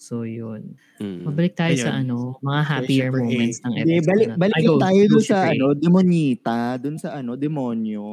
So 0.00 0.24
yun. 0.24 0.80
Mm. 0.96 1.28
Mabalik 1.28 1.52
tayo 1.52 1.76
sa 1.76 1.92
Ayun. 1.92 2.08
ano, 2.08 2.16
mga 2.40 2.62
happier 2.64 3.08
Super 3.12 3.20
A. 3.20 3.26
moments 3.26 3.58
ng 3.60 3.72
Hindi, 3.76 3.92
episode. 3.92 4.08
balik, 4.08 4.28
to. 4.30 4.38
balik 4.40 4.54
Ay, 4.56 4.64
go, 4.64 4.74
tayo 4.80 5.02
dun 5.04 5.20
sa 5.20 5.36
A. 5.36 5.46
ano, 5.52 5.66
demonita, 5.76 6.56
dun 6.80 6.96
sa 6.96 7.08
ano, 7.12 7.30
demonyo. 7.36 8.06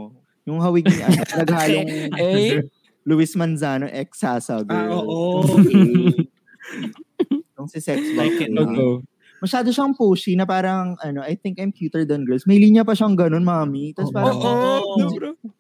Yung 0.44 0.60
hawig 0.60 0.84
ni 0.84 1.00
ano, 1.00 1.16
naghalong 1.40 1.88
Eh? 2.20 2.60
Luis 3.08 3.32
Manzano 3.40 3.88
ex 3.88 4.20
Sasa 4.20 4.60
Ah, 4.60 4.68
girl. 4.68 5.00
oo. 5.00 5.48
Okay. 5.48 6.28
Yung 7.56 7.68
si 7.72 7.80
Sex 7.80 8.04
Bomb. 8.14 8.20
Like 8.20 8.36
it, 8.38 8.52
eh. 8.52 9.00
Masyado 9.38 9.70
siyang 9.70 9.94
pushy 9.94 10.34
na 10.34 10.50
parang, 10.50 10.98
ano, 11.00 11.22
I 11.22 11.38
think 11.38 11.62
I'm 11.62 11.70
cuter 11.70 12.04
than 12.10 12.26
girls. 12.26 12.50
May 12.50 12.58
linya 12.58 12.82
pa 12.82 12.98
siyang 12.98 13.14
ganun, 13.14 13.46
mami. 13.46 13.94
Tapos 13.94 14.10
parang, 14.10 14.38
Oo. 14.42 14.98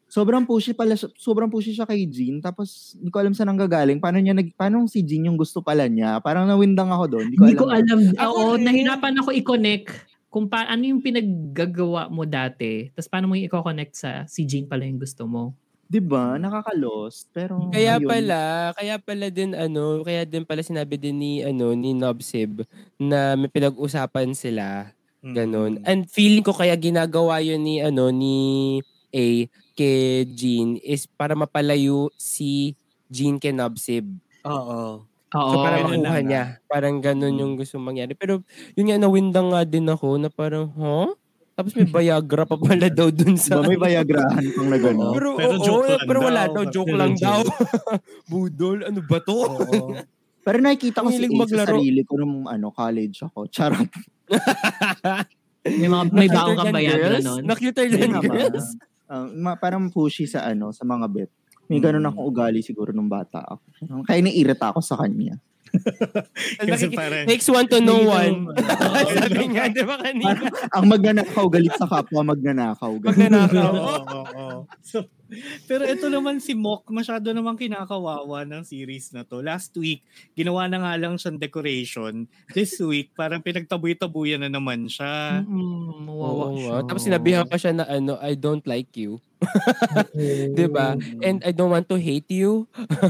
sobrang 0.09 0.43
pushy 0.49 0.73
pala, 0.73 0.97
sobrang 0.97 1.51
pushy 1.51 1.77
siya 1.77 1.85
kay 1.85 2.09
Jean. 2.09 2.41
Tapos, 2.41 2.97
hindi 2.97 3.13
ko 3.13 3.21
alam 3.21 3.37
saan 3.37 3.53
nanggagaling. 3.53 4.01
Paano 4.01 4.17
niya, 4.17 4.33
nag, 4.33 4.49
paano 4.57 4.89
si 4.89 5.05
Jean 5.05 5.29
yung 5.29 5.37
gusto 5.37 5.61
pala 5.61 5.85
niya? 5.85 6.17
Parang 6.25 6.49
nawindang 6.49 6.89
ako 6.89 7.05
doon. 7.05 7.25
Hindi 7.29 7.37
ko 7.37 7.43
Hindi 7.45 7.55
alam. 7.55 7.61
ko 7.61 7.65
alam. 7.69 7.99
Oo, 8.33 8.43
nahirapan 8.57 9.13
ako 9.21 9.29
i-connect 9.37 10.17
kung 10.27 10.51
pa, 10.51 10.67
ano 10.67 10.83
yung 10.83 10.99
pinaggagawa 10.99 12.11
mo 12.11 12.27
dati, 12.27 12.91
tapos 12.91 13.07
paano 13.07 13.31
mo 13.31 13.33
yung 13.39 13.47
i-connect 13.47 13.93
sa 13.95 14.11
si 14.27 14.43
Jean 14.43 14.67
pala 14.67 14.83
yung 14.83 14.99
gusto 14.99 15.23
mo. 15.25 15.55
'Di 15.89 16.00
ba? 16.04 16.36
Nakaka-lost. 16.36 17.32
Pero 17.32 17.56
Kaya 17.71 18.00
ayun. 18.00 18.00
pala, 18.00 18.71
kaya 18.80 18.95
pala 18.95 19.28
din 19.28 19.52
ano, 19.52 20.00
kaya 20.08 20.23
din 20.23 20.47
pala 20.47 20.63
sinabi 20.63 20.95
din 20.95 21.19
ni 21.19 21.34
ano 21.43 21.76
ni 21.76 21.91
Nobsib 21.91 22.63
na 22.95 23.36
may 23.36 23.52
pinag-usapan 23.52 24.32
sila, 24.32 24.95
ganun. 25.36 25.76
Mm. 25.76 25.84
And 25.84 26.08
feeling 26.08 26.47
ko 26.47 26.56
kaya 26.56 26.80
ginagawa 26.80 27.43
'yun 27.43 27.60
ni 27.67 27.84
ano 27.84 28.08
ni 28.08 28.80
A 29.12 29.52
kay 29.76 30.23
Jean 30.32 30.80
is 30.80 31.12
para 31.12 31.36
mapalayo 31.36 32.08
si 32.15 32.71
Jean 33.12 33.36
kay 33.36 33.52
Nobsib. 33.52 34.08
Oo. 34.45 35.08
Oo. 35.36 35.47
So 35.47 35.58
para 35.63 35.80
makuha 35.80 36.19
niya. 36.21 36.60
Parang 36.67 37.00
ganun 37.00 37.39
Mm. 37.39 37.39
yung 37.39 37.54
gusto 37.56 37.80
mangyari. 37.80 38.13
Pero 38.19 38.43
yun 38.76 38.91
nga, 38.91 39.00
nawindang 39.00 39.56
nga 39.56 39.63
din 39.63 39.88
ako 39.88 40.19
na 40.19 40.28
parang, 40.28 40.67
huh? 40.76 41.15
Tapos 41.57 41.73
may 41.73 41.89
Viagra 41.89 42.45
pa 42.45 42.53
pala 42.53 42.85
daw 42.87 43.09
dun 43.09 43.33
sa... 43.33 43.57
Diba, 43.57 43.65
may 43.67 43.79
Viagrahan 43.81 44.45
pang 44.53 44.69
na 44.69 44.77
gano'n. 44.77 45.09
Pero, 45.11 45.29
Pero 45.33 45.49
oo, 45.51 45.65
joke 45.65 45.87
lang 45.89 46.01
pero 46.05 46.19
wala 46.21 46.43
daw. 46.45 46.63
joke 46.69 46.93
lang 46.93 47.11
joke. 47.13 47.25
daw. 47.25 47.41
Budol, 48.29 48.85
ano 48.85 48.99
ba 49.01 49.17
to? 49.19 49.33
Oo. 49.33 49.97
Pero 50.39 50.57
nakikita 50.61 51.01
ko 51.01 51.09
si 51.09 51.25
Mahilig 51.25 51.33
A 51.33 51.45
sa 51.49 51.65
sarili 51.67 52.01
ko 52.05 52.13
nung 52.15 52.45
ano, 52.45 52.69
college 52.69 53.25
ako. 53.25 53.49
Charot. 53.49 53.89
May 55.67 55.89
mga 55.89 56.03
may 56.09 56.29
baong 56.29 56.55
Nakuter 56.55 56.63
kang 56.63 56.75
Viagra. 56.77 57.17
Nakuter 57.43 57.83
Hindi 57.83 57.99
than 57.99 58.13
girls? 58.21 58.67
Ah, 59.03 59.27
ma- 59.27 59.57
parang 59.57 59.89
pushy 59.89 60.23
sa 60.23 60.45
ano, 60.45 60.71
sa 60.71 60.83
mga 60.83 61.05
bet. 61.09 61.31
May 61.67 61.81
ganun 61.81 61.99
Mm. 61.99 62.09
akong 62.09 62.25
ugali 62.25 62.61
siguro 62.61 62.95
nung 62.95 63.11
bata 63.11 63.43
ako. 63.43 63.59
Kaya 64.05 64.19
naiirita 64.21 64.71
ako 64.71 64.79
sa 64.79 64.95
kanya. 64.95 65.35
Kasi 66.69 66.88
parang, 66.91 67.25
Takes 67.27 67.47
one 67.49 67.67
to 67.67 67.80
know 67.84 68.08
one. 68.08 68.51
Sabi 69.17 69.43
nga, 69.53 69.67
di 69.71 69.84
ba 69.84 69.95
kanina? 69.99 70.47
Ang 70.75 70.86
magnanakaw, 70.88 71.45
galit 71.51 71.75
sa 71.75 71.88
kapwa, 71.88 72.21
magnanakaw. 72.23 72.97
Magnanakaw. 73.01 73.71
Oo, 73.77 74.01
oo, 74.03 74.23
oo. 74.38 74.60
So, 74.82 75.06
pero 75.67 75.84
ito 75.84 76.08
naman 76.08 76.39
si 76.39 76.56
Mok, 76.56 76.88
masyado 76.88 77.36
namang 77.36 77.60
kinakawawa 77.60 78.47
ng 78.47 78.63
series 78.63 79.12
na 79.12 79.27
to. 79.27 79.43
Last 79.43 79.75
week, 79.75 79.99
ginawa 80.34 80.71
na 80.71 80.80
nga 80.80 80.93
lang 80.95 81.19
siyang 81.19 81.36
decoration. 81.36 82.32
This 82.56 82.80
week, 82.80 83.12
parang 83.12 83.43
pinagtabuy-tabuyan 83.43 84.47
na 84.47 84.51
naman 84.51 84.88
siya. 84.88 85.43
Mm, 85.43 86.08
mawawa 86.08 86.45
Oo 86.47 86.58
siya. 86.58 86.75
Tapos 86.88 87.03
sinabihan 87.03 87.43
pa 87.43 87.60
siya 87.60 87.75
na 87.75 87.86
ano, 87.86 88.15
I 88.23 88.39
don't 88.39 88.63
like 88.63 88.95
you. 88.95 89.19
Di 90.58 90.65
ba? 90.69 90.97
And 91.21 91.41
I 91.45 91.52
don't 91.54 91.69
want 91.69 91.89
to 91.89 91.97
hate 91.97 92.30
you. 92.30 92.65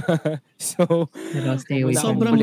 so, 0.60 1.08
Pero 1.12 1.56
stay 1.60 1.84
away 1.84 1.96
Sobrang-. 1.96 2.36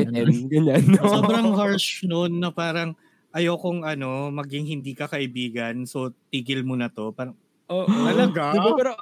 Ganyan, 0.49 0.83
no? 0.97 1.03
Sobrang 1.05 1.53
harsh 1.53 2.03
noon 2.05 2.41
na 2.41 2.49
parang 2.49 2.97
ayokong 3.35 3.83
ano, 3.83 4.31
maging 4.31 4.65
hindi 4.79 4.95
ka 4.95 5.11
kaibigan, 5.11 5.85
so 5.85 6.11
tigil 6.31 6.63
mo 6.65 6.73
na 6.79 6.89
to. 6.89 7.11
Parang, 7.13 7.35
Oo. 7.69 7.89
Talaga? 7.89 8.53
Di 8.53 8.59
ba? 8.61 8.71
Pero, 8.77 8.93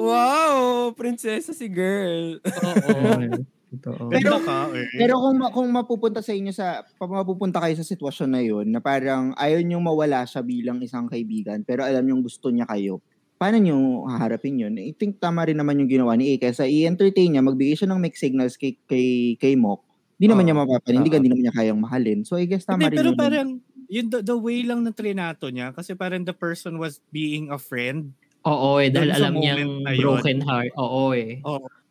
wow! 0.00 0.90
Prinsesa 0.96 1.52
si 1.52 1.68
girl. 1.68 2.40
oo. 2.40 3.44
Totoo. 3.72 4.12
Ganda 4.12 4.36
ka 4.44 4.68
eh. 4.76 4.84
Pero 5.00 5.16
kung, 5.16 5.38
kung 5.48 5.68
mapupunta 5.72 6.20
sa 6.20 6.36
inyo 6.36 6.52
sa, 6.52 6.84
mapupunta 7.00 7.56
kayo 7.56 7.72
sa 7.80 7.88
sitwasyon 7.88 8.28
na 8.28 8.42
yun, 8.44 8.68
na 8.68 8.84
parang 8.84 9.32
ayaw 9.40 9.64
niyong 9.64 9.80
mawala 9.80 10.28
siya 10.28 10.44
bilang 10.44 10.76
isang 10.84 11.08
kaibigan, 11.08 11.64
pero 11.64 11.80
alam 11.80 12.04
niyong 12.04 12.20
gusto 12.20 12.52
niya 12.52 12.68
kayo, 12.68 13.00
paano 13.42 13.58
niyo 13.58 14.06
haharapin 14.06 14.62
yun? 14.62 14.78
I 14.78 14.94
think 14.94 15.18
tama 15.18 15.42
rin 15.42 15.58
naman 15.58 15.82
yung 15.82 15.90
ginawa 15.90 16.14
ni 16.14 16.30
A. 16.30 16.38
Kaysa 16.38 16.62
i-entertain 16.62 17.34
niya, 17.34 17.42
magbigay 17.42 17.74
siya 17.74 17.90
ng 17.90 17.98
mixed 17.98 18.22
signals 18.22 18.54
kay, 18.54 18.78
kay, 18.86 19.34
kay 19.34 19.58
Mok, 19.58 19.82
di 20.14 20.30
naman 20.30 20.46
Oo. 20.46 20.54
niya 20.54 20.62
mapapanindigan, 20.62 21.18
di 21.18 21.26
naman 21.26 21.50
niya 21.50 21.56
kayang 21.58 21.82
mahalin. 21.82 22.22
So 22.22 22.38
I 22.38 22.46
guess 22.46 22.62
tama 22.62 22.86
Hindi, 22.86 22.94
rin 22.94 22.98
pero 23.02 23.10
yun. 23.10 23.18
parang, 23.18 23.48
yun, 23.90 24.06
the, 24.14 24.22
the 24.22 24.38
way 24.38 24.62
lang 24.62 24.86
na 24.86 24.94
trinato 24.94 25.50
niya, 25.50 25.74
kasi 25.74 25.98
parang 25.98 26.22
the 26.22 26.30
person 26.30 26.78
was 26.78 27.02
being 27.10 27.50
a 27.50 27.58
friend. 27.58 28.14
Oo 28.46 28.78
eh, 28.78 28.94
dahil 28.94 29.10
alam 29.10 29.34
niyang 29.34 29.82
broken 29.98 30.38
heart. 30.46 30.70
Oo 30.78 31.10
eh. 31.10 31.42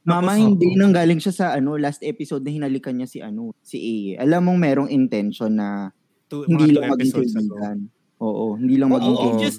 Mama, 0.02 0.34
Tapos, 0.34 0.42
hindi 0.42 0.74
nang 0.74 0.96
galing 0.96 1.22
siya 1.22 1.34
sa 1.36 1.46
ano 1.54 1.78
last 1.78 2.02
episode 2.02 2.42
na 2.42 2.50
hinalikan 2.50 2.98
niya 2.98 3.06
si 3.06 3.20
ano 3.22 3.54
si 3.62 3.78
A. 4.18 4.26
Alam 4.26 4.50
mong 4.50 4.60
merong 4.60 4.90
intention 4.90 5.54
na 5.54 5.94
two, 6.26 6.42
hindi 6.50 6.74
lang 6.74 6.90
maging 6.90 7.14
kaibigan. 7.22 7.78
Oo, 8.22 8.54
hindi 8.54 8.78
lang 8.78 8.94
Oo, 8.94 9.02
maging 9.02 9.16
oo. 9.18 9.26
obvious, 9.34 9.56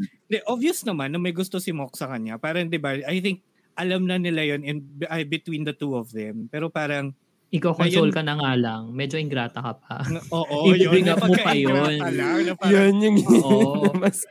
obvious 0.47 0.81
naman 0.87 1.11
na 1.11 1.19
may 1.19 1.35
gusto 1.35 1.59
si 1.59 1.75
Mok 1.75 1.99
sa 1.99 2.07
kanya. 2.07 2.39
Parang, 2.39 2.71
di 2.71 2.79
ba, 2.79 2.95
I 2.95 3.19
think, 3.19 3.43
alam 3.75 4.07
na 4.07 4.23
nila 4.23 4.47
yun 4.47 4.63
in, 4.63 4.79
ay, 5.11 5.27
between 5.27 5.67
the 5.67 5.75
two 5.75 5.99
of 5.99 6.15
them. 6.15 6.47
Pero 6.47 6.71
parang, 6.71 7.11
Iko-console 7.53 8.17
ka 8.17 8.25
na 8.25 8.33
nga 8.41 8.57
lang. 8.57 8.97
Medyo 8.97 9.21
ingrata 9.21 9.61
ka 9.61 9.77
pa. 9.77 10.01
oo, 10.33 10.73
yun. 10.73 11.05
up 11.05 11.21
mo 11.21 11.37
pa 11.37 11.53
yun. 11.53 12.01
lang, 12.09 12.57
parang, 12.57 12.73
Yun 12.73 12.95
yung 12.97 13.17
Oo. 13.29 13.93
mas, 14.01 14.25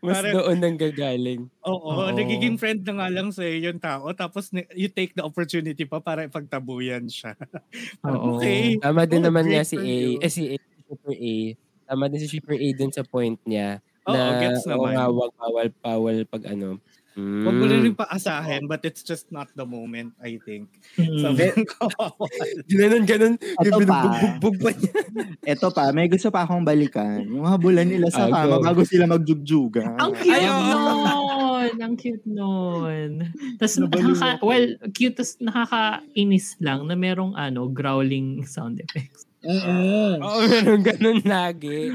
mas 0.00 0.16
Parang- 0.16 0.32
doon 0.32 0.56
nang 0.64 0.78
gagaling. 0.80 1.44
Oo, 1.60 2.08
Oo. 2.08 2.16
nagiging 2.16 2.56
friend 2.56 2.80
na 2.88 3.04
nga 3.04 3.08
lang 3.12 3.28
sa 3.36 3.44
yung 3.44 3.76
tao 3.76 4.08
tapos 4.16 4.48
you 4.72 4.88
take 4.88 5.12
the 5.12 5.20
opportunity 5.20 5.84
pa 5.84 6.00
para 6.00 6.24
ipagtabuyan 6.24 7.04
siya. 7.04 7.36
Oo. 8.00 8.40
okay. 8.40 8.80
Tama 8.80 9.04
din 9.04 9.20
Oh, 9.20 9.26
naman 9.28 9.44
nga 9.44 9.60
si 9.60 9.76
A. 9.76 10.24
Eh, 10.24 10.32
si 10.32 10.42
A, 10.52 10.56
Super 10.88 11.12
A. 11.12 11.34
Tama 11.84 12.08
din 12.08 12.20
si 12.20 12.28
Super 12.30 12.56
A 12.56 12.68
dun 12.72 12.90
sa 12.90 13.02
point 13.02 13.36
niya. 13.44 13.78
Oo, 14.04 14.12
na, 14.12 14.36
gets 14.36 14.64
oo 14.64 14.72
naman. 14.76 14.92
nga, 14.92 15.04
wag 15.08 15.32
bawal, 15.34 15.68
bawal 15.80 16.16
pag 16.28 16.44
ano. 16.48 16.76
Mm. 17.14 17.46
Huwag 17.46 17.54
mo 17.54 17.64
na 17.70 17.78
rin 17.78 17.94
paasahin 17.94 18.66
but 18.66 18.82
it's 18.82 19.06
just 19.06 19.30
not 19.30 19.46
the 19.54 19.62
moment, 19.62 20.10
I 20.18 20.34
think. 20.42 20.66
Mm. 20.98 21.22
Sabi 21.22 21.46
ko, 21.62 21.86
Ganun, 22.74 23.06
ganun. 23.06 23.34
Ito 23.38 23.78
pa. 23.86 23.98
Binubugbog 24.02 24.56
pa 24.58 24.70
niya. 24.74 24.92
Ito 25.54 25.68
pa, 25.70 25.94
may 25.94 26.10
gusto 26.10 26.34
pa 26.34 26.42
akong 26.42 26.66
balikan. 26.66 27.22
Yung 27.22 27.46
habulan 27.46 27.86
nila 27.86 28.10
sa 28.10 28.26
Ah, 28.26 28.44
kama 28.44 28.58
go. 28.58 28.66
bago 28.66 28.82
sila 28.82 29.06
magjugjuga. 29.06 29.94
Ang 29.94 30.12
cute 30.18 30.34
Ay, 30.34 30.50
oo. 30.50 30.58
nun! 30.58 31.72
Ang 31.78 31.94
cute 31.94 32.26
nun. 32.26 33.10
Tapos, 33.56 33.74
nakaka, 33.78 34.28
well, 34.42 34.66
cute, 34.90 35.14
tapos 35.14 35.38
nakakainis 35.38 36.58
lang 36.58 36.90
na 36.90 36.98
merong 36.98 37.38
ano, 37.38 37.70
growling 37.70 38.42
sound 38.42 38.82
effects. 38.82 39.24
Oo, 39.44 40.38
meron 40.48 40.80
ganun 40.82 41.20
lagi. 41.24 41.92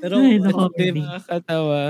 Pero 0.00 0.14
Ay, 0.20 0.40
ito, 0.40 0.48
nako, 0.48 0.62
they've, 0.76 0.96
Nakakatawa. 0.96 1.80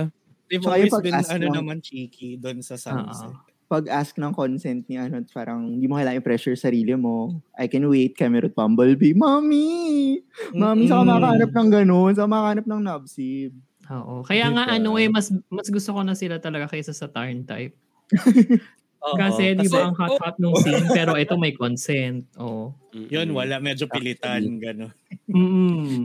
they've 0.50 0.66
always 0.66 0.94
been 1.02 1.14
ano 1.14 1.44
lang. 1.46 1.54
naman 1.62 1.78
cheeky 1.82 2.36
doon 2.38 2.58
sa 2.62 2.74
sunset. 2.78 3.34
Pag-ask 3.66 4.14
ng 4.14 4.30
consent 4.30 4.86
ni 4.86 4.94
ano, 4.94 5.18
parang 5.34 5.66
hindi 5.66 5.90
mo 5.90 5.98
kailangan 5.98 6.22
i-pressure 6.22 6.54
sarili 6.54 6.94
mo. 6.94 7.42
I 7.58 7.66
can 7.66 7.82
wait, 7.90 8.14
Camerot 8.14 8.54
Bumblebee. 8.54 9.10
Mami! 9.18 10.22
Mami, 10.54 10.86
sa 10.86 11.02
Mm-mm. 11.02 11.10
makahanap 11.10 11.50
ng 11.50 11.70
ganun. 11.74 12.12
Sa 12.14 12.30
makahanap 12.30 12.62
ng 12.62 12.82
nabsib. 12.86 13.50
Oo. 13.90 14.22
Kaya 14.22 14.54
nga 14.54 14.70
Diba? 14.70 14.76
ano 14.78 14.90
eh, 15.02 15.10
mas 15.10 15.34
mas 15.50 15.66
gusto 15.66 15.90
ko 15.94 16.06
na 16.06 16.14
sila 16.14 16.38
talaga 16.38 16.70
kaysa 16.70 16.94
sa 16.94 17.10
Tarn 17.10 17.42
type. 17.42 17.74
Oo, 19.06 19.14
Kasi 19.14 19.54
di 19.54 19.70
ba 19.70 19.86
ang 19.86 19.94
hot-hot 19.94 20.36
nung 20.36 20.58
scene, 20.58 20.82
pero 20.90 21.14
ito 21.14 21.38
may 21.38 21.54
consent. 21.54 22.26
Oo. 22.36 22.74
Yun, 22.90 23.30
wala. 23.30 23.62
Medyo 23.62 23.86
pilitan. 23.86 24.42
Gano'n. 24.58 24.90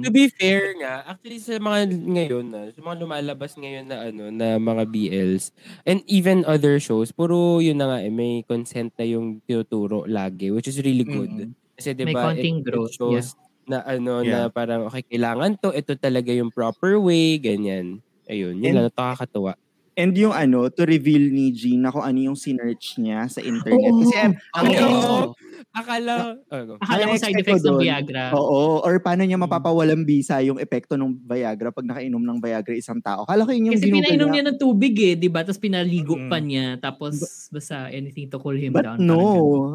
To 0.06 0.10
be 0.14 0.30
fair 0.30 0.78
nga, 0.78 1.02
actually 1.08 1.42
sa 1.42 1.58
mga 1.58 1.90
ngayon 1.98 2.46
na, 2.52 2.70
sa 2.70 2.80
mga 2.80 2.96
lumalabas 3.02 3.58
ngayon 3.58 3.86
na 3.90 3.98
ano, 4.06 4.30
na 4.30 4.62
mga 4.62 4.84
BLs, 4.86 5.50
and 5.84 6.06
even 6.06 6.46
other 6.46 6.78
shows, 6.78 7.10
puro 7.10 7.58
yun 7.58 7.82
na 7.82 7.90
nga 7.90 8.00
eh, 8.04 8.14
may 8.14 8.46
consent 8.46 8.94
na 8.96 9.06
yung 9.08 9.42
tinuturo 9.42 10.06
lagi, 10.06 10.54
which 10.54 10.68
is 10.68 10.78
really 10.82 11.08
good. 11.08 11.32
Mm-mm. 11.32 11.52
Kasi 11.74 11.98
di 11.98 12.06
May 12.06 12.14
ba, 12.14 12.30
konting 12.30 12.62
it, 12.62 12.66
growth, 12.68 12.94
it 12.94 12.98
shows 13.00 13.34
na 13.66 13.82
ano, 13.82 14.22
na 14.22 14.46
Yeah. 14.46 14.54
parang, 14.54 14.86
okay, 14.86 15.02
kailangan 15.08 15.58
to, 15.58 15.72
ito 15.72 15.96
talaga 15.96 16.30
yung 16.30 16.52
proper 16.52 17.00
way, 17.00 17.40
ganyan. 17.40 18.04
Ayun, 18.28 18.60
yun 18.60 18.76
And- 18.76 18.78
lang, 18.84 18.94
nakakatuwa. 18.94 19.54
And 19.94 20.16
yung 20.16 20.32
ano, 20.32 20.72
to 20.72 20.84
reveal 20.84 21.20
ni 21.28 21.52
Jean 21.52 21.84
na 21.84 21.92
kung 21.92 22.02
ano 22.02 22.16
yung 22.22 22.40
sinerch 22.40 22.96
niya 22.96 23.28
sa 23.28 23.44
internet. 23.44 23.92
Kasi 23.92 24.16
ang, 24.18 24.34
ang 24.56 24.66
Oo. 24.72 24.88
Oo. 24.88 25.20
Akala, 25.72 26.36
ano, 26.48 26.76
Akala 26.80 27.08
ko 27.08 27.16
side 27.16 27.40
effects 27.40 27.64
ng 27.64 27.80
Viagra. 27.80 28.32
Oo, 28.36 28.84
or 28.84 29.00
paano 29.00 29.24
niya 29.24 29.36
mapapawalang 29.36 30.04
bisa 30.04 30.40
yung 30.40 30.60
epekto 30.60 30.96
ng 30.96 31.16
Viagra 31.24 31.72
pag 31.72 31.88
nakainom 31.88 32.20
ng 32.20 32.40
Viagra 32.40 32.76
isang 32.76 33.00
tao. 33.00 33.24
Kala 33.24 33.48
ko 33.48 33.52
yun 33.52 33.72
yung 33.72 33.76
Kasi 33.80 33.88
pinainom 33.88 34.28
niya. 34.28 34.44
niya 34.44 34.50
ng 34.52 34.58
tubig 34.60 34.96
eh, 35.00 35.16
di 35.16 35.32
ba? 35.32 35.44
Tapos 35.44 35.60
pinaligo 35.60 36.16
Mm. 36.16 36.28
pa 36.28 36.38
niya. 36.40 36.76
Tapos 36.76 37.20
basta 37.48 37.88
anything 37.88 38.28
to 38.28 38.40
cool 38.40 38.56
him 38.56 38.72
But 38.72 38.84
down. 38.84 39.00
no, 39.00 39.20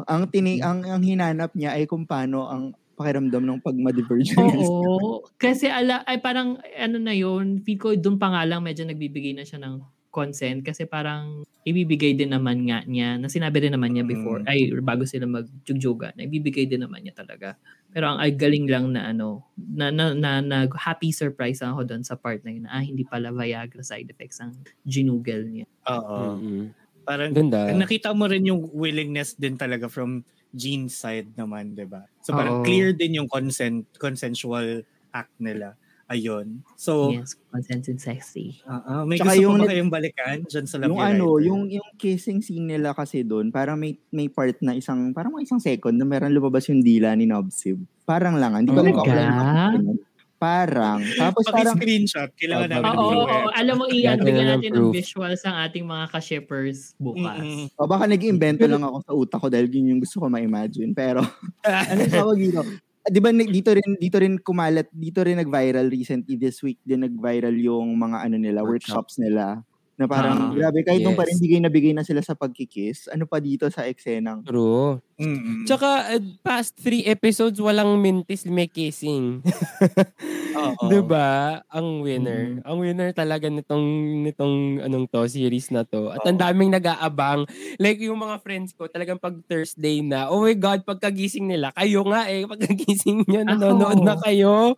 ang, 0.05 0.29
tini 0.29 0.61
ang, 0.61 0.85
ang 0.85 1.01
hinanap 1.01 1.53
niya 1.53 1.73
ay 1.73 1.85
kung 1.85 2.05
paano 2.05 2.45
ang 2.45 2.63
pakiramdam 2.93 3.41
ng 3.41 3.59
pag 3.61 3.77
ma-divergence. 3.77 4.65
Oo. 4.65 5.21
Kasi 5.37 5.69
ala, 5.69 6.01
ay 6.03 6.17
parang 6.17 6.57
ano 6.73 6.97
na 6.97 7.13
yun, 7.13 7.61
feel 7.61 7.77
ko 7.77 7.93
doon 7.93 8.17
pa 8.17 8.33
nga 8.33 8.41
lang 8.45 8.61
medyo 8.61 8.85
nagbibigay 8.85 9.33
na 9.33 9.45
siya 9.45 9.61
ng 9.61 9.81
consent 10.17 10.65
kasi 10.65 10.89
parang 10.89 11.45
ibibigay 11.69 12.17
din 12.17 12.33
naman 12.33 12.65
nga 12.65 12.81
niya, 12.89 13.21
na 13.21 13.29
sinabi 13.29 13.61
rin 13.69 13.73
naman 13.77 13.93
niya 13.93 14.05
before, 14.07 14.41
Mm. 14.41 14.49
ay 14.49 14.73
bago 14.81 15.05
sila 15.05 15.29
magjugjuga, 15.29 16.17
na 16.17 16.25
ibibigay 16.25 16.65
din 16.65 16.81
naman 16.81 17.05
niya 17.05 17.13
talaga. 17.21 17.53
Pero 17.93 18.09
ang 18.15 18.19
ay 18.23 18.33
galing 18.33 18.65
lang 18.65 18.89
na 18.97 19.13
ano, 19.13 19.45
na, 19.59 19.93
na, 19.93 20.17
na, 20.17 20.41
na 20.41 20.57
happy 20.73 21.13
surprise 21.13 21.61
ako 21.61 21.85
doon 21.85 22.01
sa 22.07 22.17
part 22.17 22.41
na 22.41 22.51
yun, 22.55 22.65
ah, 22.71 22.81
hindi 22.81 23.05
pala 23.05 23.29
Viagra 23.35 23.85
side 23.85 24.09
effects 24.09 24.41
ang 24.41 24.57
ginugel 24.87 25.45
niya. 25.45 25.67
Oo. 25.85 26.39
mm 26.41 26.73
Parang 27.07 27.35
Ganda. 27.35 27.63
nakita 27.71 28.11
mo 28.17 28.25
rin 28.31 28.47
yung 28.49 28.67
willingness 28.73 29.35
din 29.37 29.55
talaga 29.59 29.87
from 29.91 30.23
Jean's 30.55 30.95
side 30.97 31.35
naman, 31.37 31.75
'di 31.77 31.85
ba? 31.89 32.07
So 32.23 32.33
parang 32.35 32.57
Oo. 32.57 32.63
clear 32.63 32.95
din 32.95 33.19
yung 33.21 33.29
consent 33.31 33.87
consensual 34.01 34.83
act 35.15 35.33
nila. 35.39 35.75
Ayun. 36.07 36.63
So, 36.73 37.11
Yes, 37.11 37.35
consented 37.51 37.99
sexy. 37.99 38.63
ah, 38.63 38.79
ah, 38.81 39.03
may 39.03 39.19
Tsaka 39.19 39.35
gusto 39.35 39.43
yung 39.43 39.59
ba 39.59 39.67
kayong 39.67 39.91
balikan 39.91 40.37
dyan 40.47 40.63
sa 40.63 40.79
Love 40.79 40.87
yung 40.89 41.01
ano, 41.03 41.25
yung 41.37 41.61
yung 41.67 41.89
kissing 41.95 42.39
scene 42.39 42.63
nila 42.65 42.95
kasi 42.95 43.27
doon, 43.27 43.51
parang 43.51 43.75
may 43.75 43.99
may 44.09 44.31
part 44.31 44.55
na 44.61 44.71
isang 44.71 45.11
parang 45.11 45.35
mga 45.35 45.43
isang 45.45 45.59
second 45.59 45.93
na 45.93 46.07
meron 46.07 46.31
lumabas 46.31 46.63
yung 46.67 46.79
dila 46.79 47.11
ni 47.11 47.27
Nobsib. 47.27 47.83
Parang 48.03 48.39
lang, 48.39 48.55
hindi 48.55 48.71
ko 48.71 48.79
alam 48.79 48.95
kung 48.95 49.03
ako 49.03 49.11
lang 49.11 49.27
Talaga? 49.27 49.43
nakakita. 49.67 50.05
Parang. 50.37 51.01
Tapos 51.17 51.43
parang 51.49 51.75
Paki-screenshot. 51.75 52.29
Kailangan 52.37 52.69
namin 52.69 52.93
Oo, 52.93 53.09
viewer. 53.09 53.25
oo. 53.41 53.49
alam 53.51 53.75
mo, 53.75 53.85
iyan, 53.89 54.15
Natin 54.15 54.23
bigyan 54.23 54.45
ng 54.45 54.51
natin 54.53 54.71
ng 54.77 54.87
visuals 54.93 55.41
ang 55.43 55.57
ating 55.59 55.81
mga 55.81 56.05
ka-shippers 56.13 56.77
bukas. 56.95 57.41
Mm-mm. 57.41 57.73
o 57.73 57.89
baka 57.89 58.05
nag-invento 58.05 58.63
lang 58.63 58.79
ako 58.79 58.97
sa 59.01 59.11
utak 59.17 59.39
ko 59.41 59.47
dahil 59.49 59.65
yun 59.67 59.91
yung 59.91 60.01
gusto 60.05 60.21
ko 60.21 60.29
ma-imagine. 60.29 60.93
Pero 60.93 61.25
ano 61.65 62.01
tawag 62.05 62.37
dito? 62.37 62.61
Di 63.07 63.19
ba 63.23 63.31
dito 63.31 63.71
rin 63.71 63.95
dito 63.95 64.17
rin 64.19 64.35
kumalat 64.43 64.91
dito 64.91 65.23
rin 65.23 65.39
nag-viral 65.39 65.87
recently 65.87 66.35
this 66.35 66.59
week 66.59 66.79
din 66.83 67.07
nag-viral 67.07 67.55
yung 67.55 67.95
mga 67.95 68.27
ano 68.27 68.35
nila 68.35 68.61
Workshop. 68.67 69.07
workshops 69.07 69.15
nila 69.23 69.63
na 69.97 70.05
parang 70.05 70.37
Ah, 70.37 70.53
grabe 70.53 70.85
kahit 70.85 71.01
nung 71.01 71.17
yes. 71.17 71.21
parang 71.25 71.37
bigay 71.41 71.59
na 71.59 71.71
bigay 71.73 71.93
na 71.93 72.05
sila 72.05 72.21
sa 72.21 72.37
pagkikiss 72.37 73.09
ano 73.09 73.25
pa 73.25 73.41
dito 73.41 73.65
sa 73.67 73.89
eksenang 73.89 74.45
True. 74.45 75.01
Mm-mm. 75.17 75.65
Tsaka, 75.65 76.13
uh, 76.13 76.21
past 76.45 76.77
three 76.77 77.01
episodes, 77.01 77.57
walang 77.57 77.97
mintis, 77.97 78.45
may 78.45 78.69
kissing. 78.69 79.41
Oo. 80.61 80.93
Diba? 80.93 81.57
Ang 81.73 82.05
winner. 82.05 82.61
Ang 82.61 82.77
winner 82.85 83.09
talaga 83.17 83.49
nitong 83.49 83.85
nitong 84.29 84.85
anong 84.85 85.09
to 85.09 85.25
series 85.25 85.73
na 85.73 85.81
to. 85.81 86.13
At 86.13 86.21
ang 86.21 86.37
Oo. 86.37 86.43
daming 86.45 86.69
nag-aabang. 86.69 87.49
Like 87.81 87.97
yung 87.97 88.21
mga 88.21 88.45
friends 88.45 88.77
ko, 88.77 88.85
talagang 88.85 89.17
pag 89.17 89.33
Thursday 89.49 90.05
na, 90.05 90.29
oh 90.29 90.45
my 90.45 90.53
God, 90.53 90.85
pagkagising 90.85 91.49
nila, 91.49 91.73
kayo 91.73 92.05
nga 92.05 92.29
eh, 92.29 92.45
pagkagising 92.45 93.25
nyo, 93.25 93.41
Ako. 93.41 93.49
nanonood 93.57 93.99
na 94.05 94.15
kayo. 94.21 94.77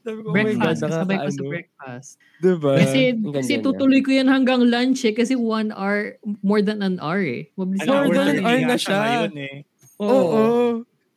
Sabi 0.00 0.18
ko, 0.24 0.28
oh 0.30 0.34
my 0.34 0.42
God, 0.42 0.56
breakfast, 0.56 0.80
kasabay 0.82 1.16
ko 1.20 1.28
sa 1.30 1.42
breakfast. 1.44 2.10
Diba? 2.40 2.72
Kasi, 2.80 3.00
kasi 3.20 3.52
tutuloy 3.60 4.00
ko 4.00 4.10
yan 4.16 4.28
hanggang 4.32 4.62
lunch 4.64 5.04
eh. 5.04 5.12
Kasi 5.12 5.36
one 5.36 5.70
hour, 5.76 6.16
more 6.40 6.64
than 6.64 6.80
an 6.80 6.96
hour 7.04 7.20
eh. 7.20 7.52
Mabilis 7.54 7.84
More 7.84 8.08
than 8.08 8.40
an 8.40 8.44
hour 8.44 8.60
na 8.64 8.76
siya. 8.80 8.96
ngayon 8.96 9.34
eh. 9.36 9.56
Oo. 10.00 10.42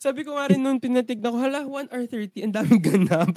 Sabi 0.04 0.28
ko 0.28 0.36
nga 0.36 0.52
rin 0.52 0.60
nung 0.60 0.84
tinatignan 0.84 1.32
ko, 1.32 1.40
hala, 1.40 1.64
1 1.64 1.88
hour 1.88 2.04
30, 2.12 2.44
ang 2.44 2.52
daming 2.52 2.84
ganap. 2.84 3.32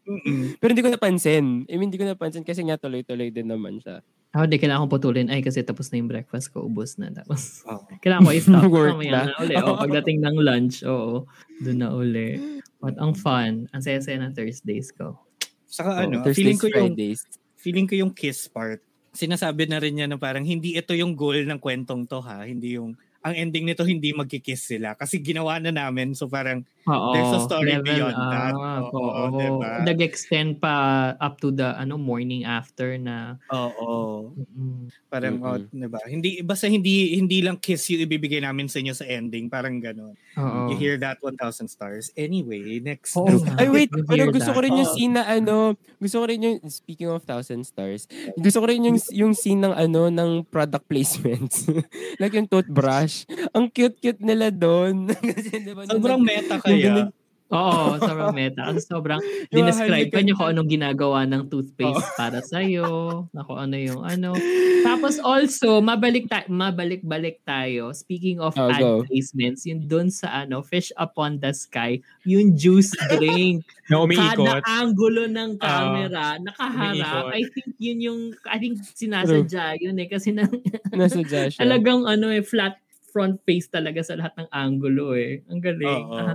Pero 0.60 0.68
hindi 0.68 0.84
ko 0.84 0.92
napansin. 0.92 1.64
I 1.64 1.80
mean, 1.80 1.88
hindi 1.88 1.96
ko 1.96 2.04
napansin 2.04 2.44
kasi 2.44 2.60
nga 2.68 2.76
tuloy-tuloy 2.76 3.32
din 3.32 3.48
naman 3.48 3.80
siya. 3.80 4.04
Ako, 4.36 4.44
di 4.44 4.60
kailangan 4.60 4.84
kong 4.84 4.92
putulin. 4.92 5.32
Ay, 5.32 5.40
kasi 5.40 5.64
tapos 5.64 5.88
na 5.88 6.04
yung 6.04 6.12
breakfast 6.12 6.52
ko. 6.52 6.68
Ubus 6.68 7.00
na. 7.00 7.08
Tapos, 7.16 7.64
Oo. 7.64 7.88
kailangan 8.04 8.28
ko 8.28 8.32
i-stop. 8.36 8.68
Work 8.68 9.00
na. 9.08 9.24
na. 9.24 9.40
uli. 9.40 9.54
O, 9.56 9.80
pagdating 9.80 10.18
ng 10.20 10.36
lunch, 10.36 10.84
oo. 10.84 11.24
Doon 11.64 11.78
na 11.80 11.88
uli. 11.96 12.60
But 12.76 13.00
ang 13.00 13.16
fun. 13.16 13.72
Ang 13.72 13.80
saya-saya 13.80 14.20
ng 14.20 14.36
Thursdays 14.36 14.92
ko. 14.92 15.16
Saka 15.64 15.96
Oo, 15.96 16.12
ano, 16.12 16.14
Thursdays, 16.20 16.36
feeling 16.36 16.60
ko 16.60 16.66
yung 16.68 16.92
Fridays. 16.92 17.20
feeling 17.56 17.86
ko 17.88 17.94
yung 17.96 18.12
kiss 18.12 18.52
part. 18.52 18.84
Sinasabi 19.16 19.64
na 19.64 19.80
rin 19.80 19.96
niya 19.96 20.12
na 20.12 20.20
parang 20.20 20.44
hindi 20.44 20.76
ito 20.76 20.92
yung 20.92 21.16
goal 21.16 21.40
ng 21.48 21.56
kwentong 21.56 22.04
to 22.04 22.20
ha, 22.20 22.44
hindi 22.44 22.76
yung 22.76 22.92
ang 23.22 23.34
ending 23.38 23.64
nito 23.66 23.86
hindi 23.86 24.10
magkikiss 24.12 24.74
sila. 24.74 24.98
Kasi 24.98 25.22
ginawa 25.22 25.62
na 25.62 25.70
namin. 25.70 26.14
So 26.18 26.26
parang 26.26 26.66
Oo. 26.90 27.10
There's 27.14 27.34
a 27.38 27.40
story 27.46 27.78
level 27.78 27.86
beyond 27.86 28.16
that. 28.18 28.52
up. 28.54 28.90
Oo, 28.90 29.22
Oo. 29.30 29.38
diba? 29.38 29.72
Nag-extend 29.86 30.58
pa 30.58 30.74
up 31.22 31.38
to 31.38 31.54
the 31.54 31.78
ano 31.78 31.94
morning 31.94 32.42
after 32.42 32.98
na 32.98 33.38
oo 33.54 34.34
mm, 34.34 34.90
parang 35.06 35.38
oh, 35.44 35.58
'di 35.60 35.86
ba 35.86 36.00
hindi 36.08 36.42
basta 36.42 36.66
hindi 36.66 37.14
hindi 37.14 37.38
lang 37.44 37.60
kiss 37.62 37.86
yung 37.94 38.02
ibibigay 38.08 38.42
namin 38.42 38.66
sa 38.66 38.82
inyo 38.82 38.94
sa 38.96 39.06
ending 39.06 39.46
parang 39.46 39.78
gano'n 39.78 40.14
Oo. 40.38 40.72
you 40.72 40.76
hear 40.80 40.96
that 40.98 41.20
1000 41.22 41.68
stars 41.70 42.10
anyway 42.18 42.80
next 42.82 43.14
Oo 43.14 43.28
nga. 43.44 43.54
Ay 43.60 43.68
wait, 43.68 43.90
pero 44.08 44.32
gusto 44.32 44.50
ko 44.50 44.58
that? 44.58 44.66
rin 44.66 44.74
yung 44.80 44.88
Oo. 44.88 44.96
scene 44.96 45.12
na 45.14 45.24
ano, 45.28 45.76
gusto 46.00 46.16
ko 46.22 46.24
rin 46.26 46.40
yung 46.42 46.56
speaking 46.66 47.10
of 47.12 47.22
thousand 47.28 47.62
stars. 47.68 48.08
Gusto 48.40 48.64
ko 48.64 48.66
rin 48.72 48.82
yung 48.88 48.98
yung 49.12 49.32
scene 49.36 49.60
ng 49.60 49.74
ano 49.76 50.08
ng 50.08 50.30
product 50.48 50.88
placements. 50.88 51.68
like 52.20 52.32
yung 52.32 52.48
toothbrush. 52.48 53.28
Ang 53.52 53.68
cute-cute 53.70 54.24
nila 54.24 54.48
doon. 54.48 55.12
Kasi 55.36 55.60
di 55.60 55.72
ba 55.76 55.84
nung 55.84 56.00
sobrang 56.00 56.20
meta 56.24 56.56
yung 56.64 56.71
kaya 56.74 57.12
Oo, 57.52 58.00
sobrang 58.00 58.32
meta. 58.32 58.64
Kasi 58.64 58.80
sobrang 58.80 59.20
dinescribe 59.52 60.08
niyo 60.08 60.32
niya. 60.32 60.36
kung 60.40 60.48
anong 60.48 60.70
ginagawa 60.72 61.28
ng 61.28 61.52
toothpaste 61.52 62.16
para 62.16 62.40
sa'yo. 62.40 62.88
Kung 63.28 63.58
ano 63.60 63.76
yung 63.76 64.00
ano. 64.00 64.32
Tapos 64.88 65.20
also, 65.20 65.84
mabalik 65.84 66.32
ta- 66.32 66.48
mabalik-balik 66.48 67.44
tayo. 67.44 67.92
Speaking 67.92 68.40
of 68.40 68.56
Oh, 68.56 68.72
ad 68.72 68.80
go. 68.80 69.04
placements, 69.04 69.68
yung 69.68 69.84
dun 69.84 70.08
sa 70.08 70.42
ano, 70.42 70.64
Fish 70.64 70.96
Upon 70.96 71.44
the 71.44 71.52
Sky, 71.52 72.00
yung 72.24 72.56
juice 72.56 72.96
drink. 73.12 73.68
Na 73.86 74.00
Kada 74.00 74.04
umiikot. 74.08 74.62
angulo 74.64 75.28
ng 75.28 75.60
camera, 75.60 76.40
umiikot. 76.40 76.46
nakaharap. 76.48 77.24
I 77.36 77.42
think 77.52 77.68
yun 77.76 77.98
yung, 78.00 78.20
I 78.48 78.56
think 78.56 78.80
sinasadya 78.80 79.76
yun 79.76 80.00
eh. 80.00 80.08
Kasi 80.08 80.32
na, 80.32 80.48
nasa 80.88 81.20
Joshua. 81.20 81.60
talagang 81.60 82.08
ano 82.08 82.32
eh, 82.32 82.40
flat 82.40 82.80
front 83.12 83.44
face 83.44 83.68
talaga 83.68 84.00
sa 84.00 84.16
lahat 84.16 84.32
ng 84.40 84.48
angulo 84.48 85.12
eh. 85.12 85.44
Ang 85.52 85.60
galing. 85.60 86.00
Oo. 86.08 86.32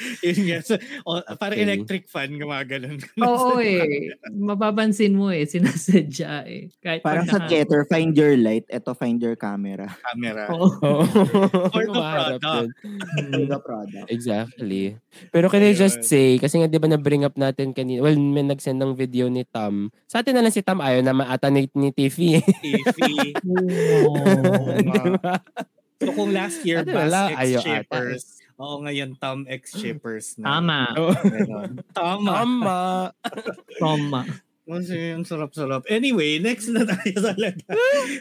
Yun 0.26 0.38
nga 0.48 0.58
so, 0.64 0.74
oh, 1.04 1.20
parang 1.36 1.58
Okay. 1.58 1.66
electric 1.68 2.02
fan 2.08 2.34
gumaganon 2.36 2.98
Oo 3.28 3.60
eh. 3.60 4.12
Mapapansin 4.32 5.14
mo 5.14 5.28
eh, 5.28 5.44
sinasadya 5.44 6.48
eh. 6.48 6.72
Kahit 6.80 7.04
parang 7.04 7.28
sa 7.28 7.44
Keter 7.44 7.84
find 7.86 8.16
your 8.16 8.34
light 8.36 8.64
eto 8.68 8.96
find 8.96 9.20
your 9.20 9.36
camera 9.36 9.92
camera 10.12 10.48
Oo. 10.50 10.68
Oo. 10.86 11.04
For 11.70 11.84
the 11.84 12.00
product. 12.00 12.42
yun. 12.44 12.68
for 13.30 13.44
the 13.46 13.60
product 13.60 14.06
Exactly. 14.08 14.96
Pero 15.28 15.48
can 15.48 15.62
I 15.64 15.76
just 15.76 16.04
say, 16.04 16.40
kasi 16.40 16.60
nga 16.60 16.68
di 16.68 16.80
ba 16.80 16.88
na-bring 16.88 17.24
up 17.24 17.36
natin 17.36 17.72
kanina, 17.76 18.00
well, 18.00 18.16
may 18.16 18.44
nag-send 18.44 18.80
ng 18.80 18.96
video 18.96 19.28
ni 19.28 19.44
Tam. 19.44 19.92
Sa 20.08 20.20
atin 20.24 20.36
na 20.36 20.42
lang 20.44 20.54
si 20.54 20.64
Tam 20.64 20.80
ayaw 20.80 21.04
na 21.04 21.12
ma-ata 21.12 21.52
ni, 21.52 21.68
ni 21.76 21.92
Tiffy. 21.92 22.40
Tiffy 22.40 23.36
Oo. 23.46 24.16
Di 24.76 25.10
ba? 25.20 25.36
so 26.02 26.10
kung 26.18 26.34
last 26.34 26.58
year 26.66 26.82
Ano, 26.82 26.90
Bass 26.98 27.14
wala, 27.14 27.22
Oo 28.62 28.78
ngayon 28.86 29.18
Tom 29.18 29.42
X 29.50 29.74
shippers 29.74 30.38
na 30.38 30.62
Tama. 30.62 30.94
Tama. 31.90 32.30
Tama. 32.30 32.78
Tama. 33.82 34.20
Kasi 34.62 35.18
ang 35.18 35.26
sarap-sarap. 35.26 35.82
Anyway, 35.90 36.38
next 36.38 36.70
na 36.70 36.86
tayo 36.86 37.18
talaga 37.34 37.66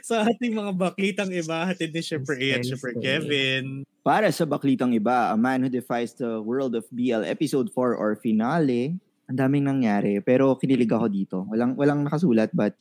sa 0.01 0.25
ating 0.25 0.57
mga 0.57 0.73
baklitang 0.73 1.29
iba. 1.29 1.69
Hatid 1.69 1.93
ni 1.93 2.01
Shipper 2.01 2.33
A 2.33 2.47
at 2.57 2.65
Shipper. 2.65 2.97
Kevin. 2.97 3.85
Para 4.01 4.33
sa 4.33 4.49
baklitang 4.49 4.97
iba, 4.97 5.29
A 5.29 5.37
Man 5.37 5.61
Who 5.61 5.69
Defies 5.69 6.17
the 6.17 6.41
World 6.41 6.73
of 6.73 6.89
BL 6.89 7.21
Episode 7.21 7.69
4 7.69 7.93
or 7.93 8.17
Finale, 8.17 8.97
ang 9.29 9.37
daming 9.37 9.69
nangyari. 9.69 10.17
Pero 10.25 10.57
kinilig 10.57 10.89
ako 10.89 11.07
dito. 11.07 11.37
Walang, 11.53 11.77
walang 11.77 12.01
nakasulat 12.09 12.49
but 12.57 12.73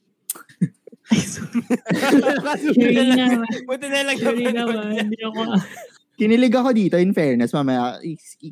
naman. 2.80 3.44
Buti 3.66 3.86
na 3.92 4.00
lang 4.08 4.18
naman. 4.18 4.54
naman. 4.56 5.10
Hindi 5.10 5.18
ako. 5.20 5.40
Kinilig 6.20 6.52
ako 6.52 6.76
dito 6.76 7.00
in 7.00 7.16
fairness. 7.16 7.56
Mamaya, 7.56 7.96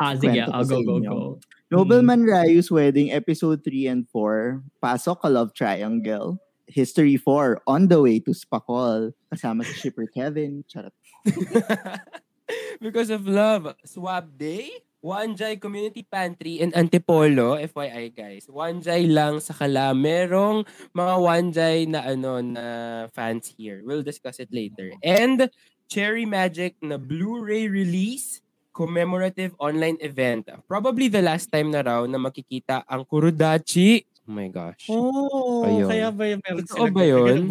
Ah, 0.00 0.16
sige. 0.16 0.40
Oh, 0.48 0.64
sa 0.64 0.72
go, 0.72 0.80
go, 0.80 0.94
inyo. 0.96 1.12
go. 1.12 1.20
Nobleman 1.68 2.24
Ryu's 2.24 2.72
Wedding 2.72 3.12
Episode 3.12 3.60
3 3.60 3.92
and 3.92 4.02
4, 4.08 4.64
Pasok 4.80 5.20
a 5.20 5.28
Love 5.28 5.52
Triangle, 5.52 6.40
History 6.64 7.20
4, 7.20 7.60
On 7.68 7.84
the 7.84 8.00
Way 8.00 8.24
to 8.24 8.32
Spakol, 8.32 9.12
kasama 9.28 9.68
si 9.68 9.76
Shipper 9.76 10.08
Kevin. 10.08 10.64
Charot. 10.64 10.96
Because 12.80 13.10
of 13.10 13.28
love. 13.28 13.74
Swab 13.84 14.38
Day, 14.38 14.70
Wanjay 15.04 15.60
Community 15.60 16.06
Pantry 16.08 16.60
and 16.60 16.72
Antipolo, 16.72 17.60
FYI 17.60 18.16
guys. 18.16 18.48
Wanjay 18.48 19.04
lang 19.04 19.40
sa 19.40 19.52
kala. 19.52 19.92
Merong 19.92 20.64
mga 20.96 21.14
Wanjay 21.20 21.78
na 21.84 22.00
ano 22.02 22.40
na 22.40 22.64
fans 23.12 23.52
here. 23.52 23.82
We'll 23.84 24.02
discuss 24.06 24.40
it 24.40 24.48
later. 24.48 24.90
And 25.04 25.50
Cherry 25.88 26.28
Magic 26.28 26.76
na 26.84 27.00
Blu-ray 27.00 27.66
release 27.66 28.44
commemorative 28.70 29.56
online 29.58 29.98
event. 29.98 30.46
Probably 30.68 31.08
the 31.08 31.18
last 31.18 31.50
time 31.50 31.74
na 31.74 31.82
raw 31.82 32.06
na 32.06 32.20
makikita 32.20 32.86
ang 32.86 33.02
Kurudachi. 33.02 34.04
Oh 34.28 34.32
my 34.36 34.46
gosh. 34.52 34.86
Oh, 34.86 35.64
Ayun. 35.64 35.88
kaya 35.88 36.08
ba 36.12 36.24
yung 36.28 36.40
meron 36.44 36.62
Totoo 36.62 36.86
ba 36.92 37.02
yun? 37.02 37.48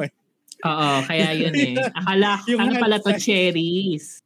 Oo, 0.63 0.89
kaya 1.03 1.27
yun 1.35 1.53
eh. 1.53 1.73
Akala, 1.99 2.39
Yung 2.47 2.61
ano 2.63 2.73
pala 2.79 2.95
to, 3.01 3.11
cherries. 3.17 4.21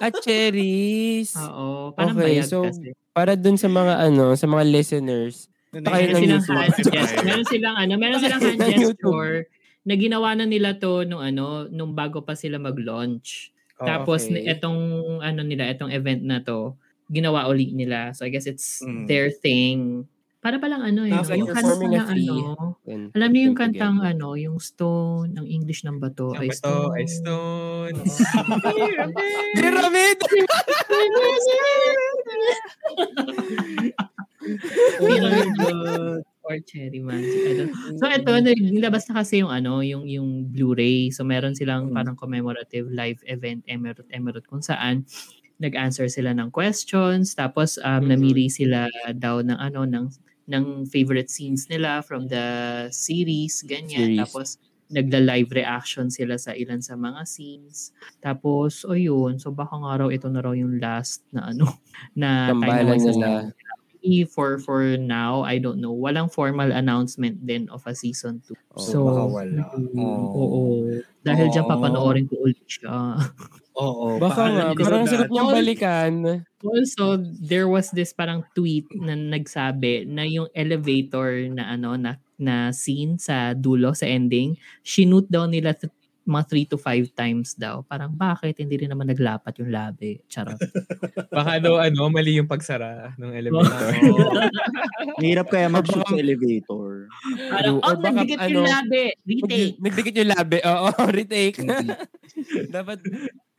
At 0.00 0.16
cherries. 0.24 1.36
Oo, 1.36 1.92
parang 1.92 2.16
Okay, 2.16 2.40
bayad 2.40 2.48
so, 2.48 2.64
kasi. 2.64 2.96
Para 3.12 3.36
dun 3.36 3.60
sa 3.60 3.68
mga 3.68 4.08
ano, 4.08 4.32
sa 4.34 4.48
mga 4.48 4.64
listeners, 4.66 5.46
Meron 5.76 5.84
ng 5.84 6.40
silang 6.40 6.40
YouTube. 6.40 6.56
hand 6.56 6.88
gesture. 6.88 7.24
Meron 7.24 7.46
silang 7.46 7.76
ano, 7.76 7.92
meron 8.00 8.18
silang 8.18 8.40
hand 8.48 8.60
gesture 8.64 9.34
na 9.86 9.94
ginawa 9.94 10.34
na 10.34 10.44
nila 10.44 10.74
to 10.74 11.06
nung 11.06 11.22
ano, 11.22 11.70
nung 11.70 11.94
bago 11.94 12.20
pa 12.20 12.34
sila 12.34 12.58
mag-launch. 12.58 13.54
Oh, 13.78 13.86
Tapos 13.86 14.26
okay. 14.26 14.32
ni- 14.34 14.44
etong 14.46 14.80
ano 15.20 15.40
nila, 15.40 15.68
etong 15.68 15.88
event 15.90 16.20
na 16.20 16.40
to, 16.40 16.74
ginawa 17.06 17.46
uli 17.46 17.70
nila. 17.70 18.10
So 18.10 18.26
I 18.26 18.30
guess 18.30 18.44
it's 18.44 18.82
Mm. 18.82 19.06
their 19.06 19.30
thing. 19.30 20.04
Para 20.36 20.58
palang 20.58 20.78
ano 20.80 21.02
eh, 21.02 21.10
no? 21.10 21.26
yung 21.26 21.50
kanta 21.50 21.74
na 21.82 22.06
ano. 22.06 22.78
and 22.86 23.10
Alam 23.12 23.30
niyo 23.30 23.42
yung 23.46 23.58
kantang 23.58 23.98
together. 23.98 24.14
ano, 24.14 24.28
yung 24.36 24.58
stone, 24.58 25.34
ang 25.34 25.42
English 25.44 25.82
ng 25.82 25.98
bato 25.98 26.30
Ang 26.32 26.38
ay 26.38 26.48
bato 26.50 26.58
stone. 26.62 26.94
ay 26.94 27.06
stone. 27.06 27.96
Pyramid! 29.56 30.18
Peanut 34.98 36.25
or 36.56 36.60
cherry 36.64 37.00
magic. 37.04 37.68
So 38.00 38.08
ito, 38.08 38.32
nilabas 38.72 39.06
na 39.12 39.20
kasi 39.22 39.44
yung 39.44 39.52
ano, 39.52 39.84
yung 39.84 40.08
yung 40.08 40.48
Blu-ray. 40.50 41.12
So 41.12 41.22
meron 41.28 41.52
silang 41.54 41.92
Mm. 41.92 41.94
parang 41.94 42.16
commemorative 42.16 42.88
live 42.90 43.20
event 43.28 43.62
Emerald 43.68 44.08
Emerald 44.10 44.48
kung 44.48 44.64
saan 44.64 45.04
nag-answer 45.60 46.08
sila 46.12 46.32
ng 46.36 46.52
questions 46.52 47.32
tapos 47.36 47.80
um, 47.80 48.04
Mhm. 48.04 48.12
namili 48.12 48.48
sila 48.52 48.88
daw 49.16 49.40
ng 49.40 49.56
ano 49.56 49.84
ng 49.88 50.06
ng 50.52 50.84
favorite 50.88 51.28
scenes 51.32 51.66
nila 51.72 52.04
from 52.04 52.28
the 52.28 52.44
series 52.92 53.64
ganyan 53.64 54.12
Series. 54.12 54.16
tapos 54.16 54.60
nagla-live 54.92 55.50
reaction 55.50 56.08
sila 56.14 56.38
sa 56.38 56.54
ilan 56.54 56.78
sa 56.78 56.94
mga 56.94 57.26
scenes. 57.26 57.90
Tapos, 58.22 58.86
o 58.86 58.94
yun, 58.94 59.34
so 59.42 59.50
baka 59.50 59.74
nga 59.74 59.98
raw 59.98 60.08
ito 60.14 60.30
na 60.30 60.38
raw 60.44 60.54
yung 60.54 60.78
last 60.78 61.26
na 61.34 61.50
ano, 61.50 61.66
na 62.20 62.30
Tambalan 62.46 62.98
time 63.02 63.02
nila. 63.02 63.50
For 64.26 64.58
for 64.58 64.96
now, 64.96 65.42
I 65.42 65.58
don't 65.58 65.78
know. 65.78 65.92
Walang 65.92 66.30
formal 66.30 66.70
announcement 66.70 67.42
din 67.42 67.68
of 67.68 67.82
a 67.86 67.94
season 67.94 68.40
2. 68.46 68.54
Oh, 68.74 68.80
so, 68.80 68.96
baka 69.06 69.22
wala. 69.26 69.62
mm, 69.74 69.96
Oh. 69.96 70.36
oo. 70.36 70.62
Dahil 71.22 71.50
dyan 71.50 71.66
Oh. 71.66 71.70
papanoorin 71.70 72.26
ko 72.30 72.34
ulit 72.42 72.62
siya. 72.66 73.18
Oo. 73.76 74.16
Baka 74.16 74.42
nga, 74.52 74.64
parang 74.72 75.04
sa 75.04 75.20
sarap 75.20 75.28
niyang 75.28 75.52
balikan. 75.52 76.12
Also, 76.60 77.20
there 77.40 77.68
was 77.68 77.92
this 77.92 78.12
parang 78.12 78.40
tweet 78.56 78.88
na 78.96 79.12
nagsabi 79.12 80.08
na 80.08 80.24
yung 80.24 80.48
elevator 80.56 81.44
na 81.52 81.76
ano 81.76 81.94
na 81.96 82.16
na 82.36 82.68
scene 82.68 83.16
sa 83.16 83.56
dulo 83.56 83.96
sa 83.96 84.04
ending, 84.04 84.60
shinoot 84.84 85.24
daw 85.28 85.48
nila 85.48 85.72
th- 85.72 85.92
mga 86.26 86.44
3 86.50 86.72
to 86.74 86.76
5 86.76 87.14
times 87.14 87.54
daw. 87.54 87.86
Parang 87.86 88.10
bakit 88.10 88.58
hindi 88.58 88.74
rin 88.82 88.90
naman 88.90 89.06
naglapat 89.06 89.62
yung 89.62 89.70
labi? 89.70 90.18
Charot. 90.26 90.58
Baka 91.38 91.62
daw 91.62 91.78
ano, 91.78 92.10
mali 92.10 92.34
yung 92.34 92.50
pagsara 92.50 93.14
ng 93.14 93.30
elevator. 93.30 93.94
Oo. 94.10 94.34
Mahirap 95.22 95.46
kaya 95.46 95.70
mag-shoot 95.70 96.02
sa 96.02 96.18
elevator. 96.18 97.06
Parang, 97.48 97.78
Or 97.78 97.94
oh, 97.94 97.98
baka, 98.02 98.26
nagdikit 98.26 98.42
ano, 98.42 98.52
yung 98.58 98.66
labi. 98.66 99.04
Retake. 99.22 99.74
Nagdikit 99.78 100.14
yung 100.18 100.30
labi. 100.34 100.58
Oo, 100.66 100.88
retake. 101.14 101.56
Dapat, 102.74 102.98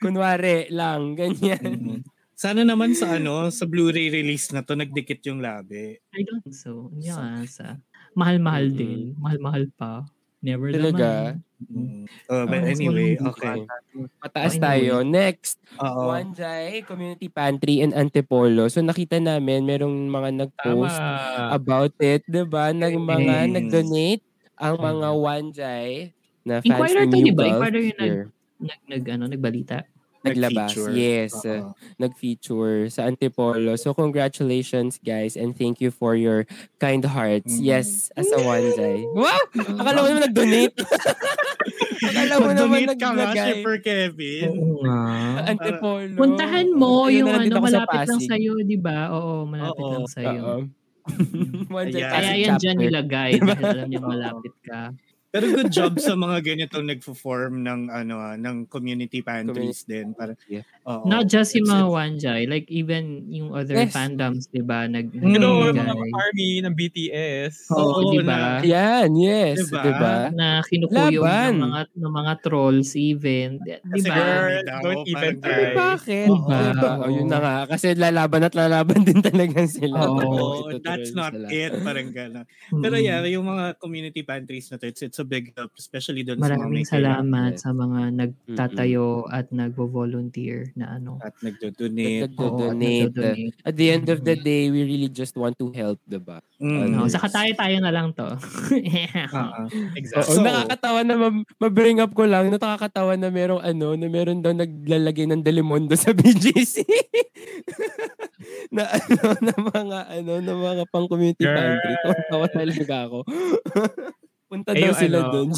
kunwari 0.04 0.68
lang, 0.70 1.16
ganyan. 1.16 1.64
Mm. 1.64 2.00
Sana 2.38 2.62
naman 2.62 2.94
sa 2.94 3.18
ano, 3.18 3.50
sa 3.50 3.66
Blu-ray 3.66 4.14
release 4.14 4.54
na 4.54 4.62
to 4.62 4.78
nagdikit 4.78 5.26
yung 5.26 5.42
labi. 5.42 5.98
I 6.14 6.22
don't 6.22 6.44
think 6.46 6.54
so. 6.54 6.94
Hindi 6.94 7.10
ako 7.10 7.24
asa. 7.42 7.82
Mahal-mahal 8.14 8.70
Mm-mm. 8.70 8.78
din. 8.78 9.00
Mahal-mahal 9.18 9.66
pa. 9.74 10.06
Never 10.42 10.70
Talaga? 10.72 11.06
naman. 11.10 11.42
Mm. 11.62 12.06
Oh, 12.30 12.46
but 12.46 12.62
Ah, 12.62 12.70
anyway, 12.70 13.18
okay. 13.18 13.72
Mataas 14.22 14.56
Anyway. 14.56 14.62
tayo. 14.62 15.02
Next, 15.06 15.58
Oo. 15.82 16.04
Wanjay, 16.04 16.86
Community 16.86 17.30
Pantry 17.32 17.82
and 17.82 17.94
Antipolo. 17.96 18.70
So 18.70 18.82
nakita 18.86 19.18
namin, 19.22 19.66
merong 19.66 20.10
mga 20.10 20.30
Tama. 20.58 20.90
nag-post 20.90 21.02
about 21.50 21.94
it, 22.02 22.22
'di 22.30 22.46
ba? 22.50 22.74
Ng 22.76 22.98
mga 23.02 23.36
Yes. 23.54 23.54
nag-donate 23.54 24.24
ang 24.62 24.78
mga 24.82 25.10
Wanjay 25.18 25.90
na 26.46 26.62
fans 26.66 26.94
Inquirer 26.94 27.06
to, 27.10 27.10
di 27.18 27.32
ba? 27.34 27.54
Inquirer 27.54 27.82
yung 27.86 28.00
nag-. 28.02 28.22
Nag, 28.58 28.82
nag, 28.90 29.04
ano, 29.14 29.24
nagbalita. 29.30 29.86
Naglabas. 30.34 30.72
Nag-feature. 30.74 30.92
Yes. 30.96 31.34
Oo. 31.46 31.72
nag-feature 31.98 32.78
sa 32.92 33.08
Antipolo. 33.08 33.76
So 33.80 33.94
congratulations 33.94 35.00
guys 35.00 35.40
and 35.40 35.56
thank 35.56 35.80
you 35.80 35.90
for 35.90 36.16
your 36.16 36.46
kind 36.78 37.06
hearts. 37.06 37.58
Mm. 37.58 37.64
Yes, 37.64 38.12
as 38.18 38.30
a 38.34 38.40
Wanjay. 38.42 39.08
Wow! 39.16 39.34
Akala 39.80 39.98
mo 40.04 40.08
naman 40.12 40.24
nag-donate. 40.30 40.76
Akala 42.08 42.34
mo 42.40 42.50
naman 42.54 42.80
Mag-donate 42.88 43.64
ka 43.66 43.78
Kevin. 43.82 44.50
Oo 44.54 44.84
nga. 44.86 45.00
Antipolo. 45.50 46.16
Puntahan 46.18 46.68
mo 46.74 47.10
yung 47.10 47.30
ano, 47.32 47.48
ako 47.48 47.68
sa 47.68 47.84
malapit 47.84 48.02
lang 48.08 48.22
sa'yo, 48.22 48.54
di 48.64 48.78
ba? 48.78 49.00
Oo, 49.14 49.48
malapit 49.48 49.84
Oo. 49.84 49.94
lang 49.96 50.08
sa'yo. 50.08 50.42
Oo. 50.44 50.58
Kaya 51.88 52.34
yan 52.36 52.60
dyan 52.60 52.78
nilagay 52.78 53.40
dahil 53.48 53.64
alam 53.64 53.88
niya 53.88 54.02
malapit 54.04 54.54
ka. 54.64 54.92
Pero 55.34 55.44
good 55.52 55.76
job 55.76 56.00
sa 56.00 56.16
mga 56.16 56.40
ganitong 56.40 56.88
nagfo-form 56.88 57.60
ng 57.60 57.92
ano 57.92 58.16
ah, 58.16 58.40
ng 58.40 58.64
community 58.72 59.20
pantries 59.20 59.84
din 59.84 60.16
para 60.16 60.40
Yeah. 60.48 60.64
Oo. 60.88 61.04
Not 61.04 61.28
just 61.28 61.52
yung 61.52 61.68
mga 61.68 61.86
Wanjay, 61.92 62.42
like 62.48 62.64
even 62.72 63.28
yung 63.28 63.52
other 63.52 63.76
Yes. 63.76 63.92
fandoms, 63.92 64.48
di 64.48 64.64
ba? 64.64 64.88
Nag, 64.88 65.12
Mm. 65.12 65.36
You 65.36 65.40
know, 65.44 65.68
nagbigay. 65.68 65.84
mga 65.84 66.16
army 66.16 66.50
ng 66.64 66.74
BTS. 66.80 67.54
Oo, 67.76 67.84
Oo, 68.08 68.12
di 68.16 68.24
ba? 68.24 68.64
Yan, 68.64 69.12
yes. 69.20 69.68
Diba? 69.68 69.84
Diba? 69.84 70.16
Na 70.32 70.64
kinukuyo 70.64 71.28
ng 71.28 71.60
mga, 71.60 71.80
ng 71.92 72.14
mga 72.16 72.34
trolls 72.40 72.96
even. 72.96 73.60
Di 73.60 73.76
Kasi 73.84 74.08
ba? 74.08 74.24
don't 74.80 75.04
even 75.04 75.34
try. 75.44 75.76
Bakit? 75.76 76.28
Diba? 76.32 76.60
Diba? 76.72 76.92
Oh, 77.04 77.12
yun 77.12 77.28
na 77.28 77.40
nga. 77.44 77.56
Kasi 77.76 77.92
lalaban 78.00 78.48
at 78.48 78.56
lalaban 78.56 79.04
din 79.08 79.20
talaga 79.20 79.60
sila. 79.68 80.08
Oo, 80.08 80.72
Ito 80.72 80.80
that's 80.80 81.12
not 81.12 81.36
it. 81.52 81.76
Parang 81.84 82.16
gano'n. 82.16 82.48
Pero 82.80 82.96
Mm. 82.96 83.04
yeah, 83.04 83.20
yung 83.28 83.44
mga 83.44 83.76
community 83.84 84.24
pantries 84.24 84.72
na 84.72 84.80
to, 84.80 84.88
it's, 84.88 85.04
it's 85.04 85.17
a 85.18 85.26
big 85.26 85.54
help, 85.54 85.72
especially 85.76 86.22
doon 86.22 86.38
sa 86.38 86.46
mga 86.46 86.58
Maraming 86.60 86.86
kailangan 86.86 87.24
salamat 87.24 87.52
sa 87.56 87.70
mga 87.72 88.00
nagtatayo 88.14 89.06
at 89.28 89.48
nagvo-volunteer 89.50 90.72
na 90.74 90.96
ano. 90.96 91.18
at 91.20 91.34
nagdo-donate. 91.40 92.30
Nagdo-donate. 92.30 93.10
nagdo-donate. 93.10 93.56
At 93.62 93.76
the 93.76 93.88
end 93.90 94.08
of 94.08 94.22
the 94.22 94.36
day, 94.36 94.68
we 94.68 94.82
really 94.82 95.08
just 95.08 95.34
want 95.34 95.56
to 95.56 95.70
help, 95.72 95.98
diba? 96.04 96.42
Mm. 96.58 96.90
No, 96.90 97.06
Yes. 97.06 97.14
saka 97.14 97.30
tayo-tayo 97.32 97.78
na 97.80 97.90
lang 97.90 98.12
to. 98.12 98.26
Ah. 99.30 99.68
Exactly. 99.94 100.24
Oo, 100.24 100.34
So- 100.34 100.42
nakakatawa 100.42 101.00
na 101.02 101.16
ma- 101.16 101.44
ma-bring 101.58 102.00
up 102.00 102.12
ko 102.12 102.24
lang, 102.24 102.48
nakakatawa 102.48 103.14
na 103.14 103.28
merong 103.28 103.60
ano, 103.60 103.94
na 103.94 104.08
meron 104.08 104.40
daw 104.40 104.52
naglalagay 104.52 105.26
ng 105.26 105.42
Delimundo 105.42 105.94
sa 105.94 106.14
BGC. 106.18 106.82
na 108.70 108.84
ano, 108.88 109.22
na 109.40 109.54
mga 109.56 110.00
ano, 110.14 110.34
na 110.40 110.54
mga 110.54 110.84
pang 110.88 111.08
community 111.08 111.44
pantry. 111.44 111.94
Tawa 112.28 112.48
talaga 112.48 112.96
ako. 113.06 113.20
Punta 114.48 114.72
Eh, 114.72 114.80
daw 114.80 114.96
yung 114.96 115.00
sila 115.00 115.18
ano, 115.28 115.32
doon. 115.36 115.50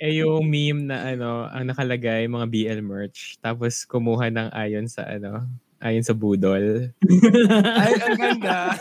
eh 0.00 0.12
yung 0.24 0.44
meme 0.48 0.88
na 0.88 0.96
ano, 1.12 1.28
ang 1.52 1.68
nakalagay 1.68 2.24
mga 2.24 2.46
BL 2.48 2.80
merch. 2.80 3.36
Tapos 3.44 3.84
kumuha 3.84 4.32
ng 4.32 4.48
ayon 4.56 4.88
sa 4.88 5.04
ano, 5.04 5.44
ayon 5.84 6.00
sa 6.00 6.16
budol. 6.16 6.88
Ay, 7.84 7.92
ang 8.00 8.16
ganda. 8.16 8.72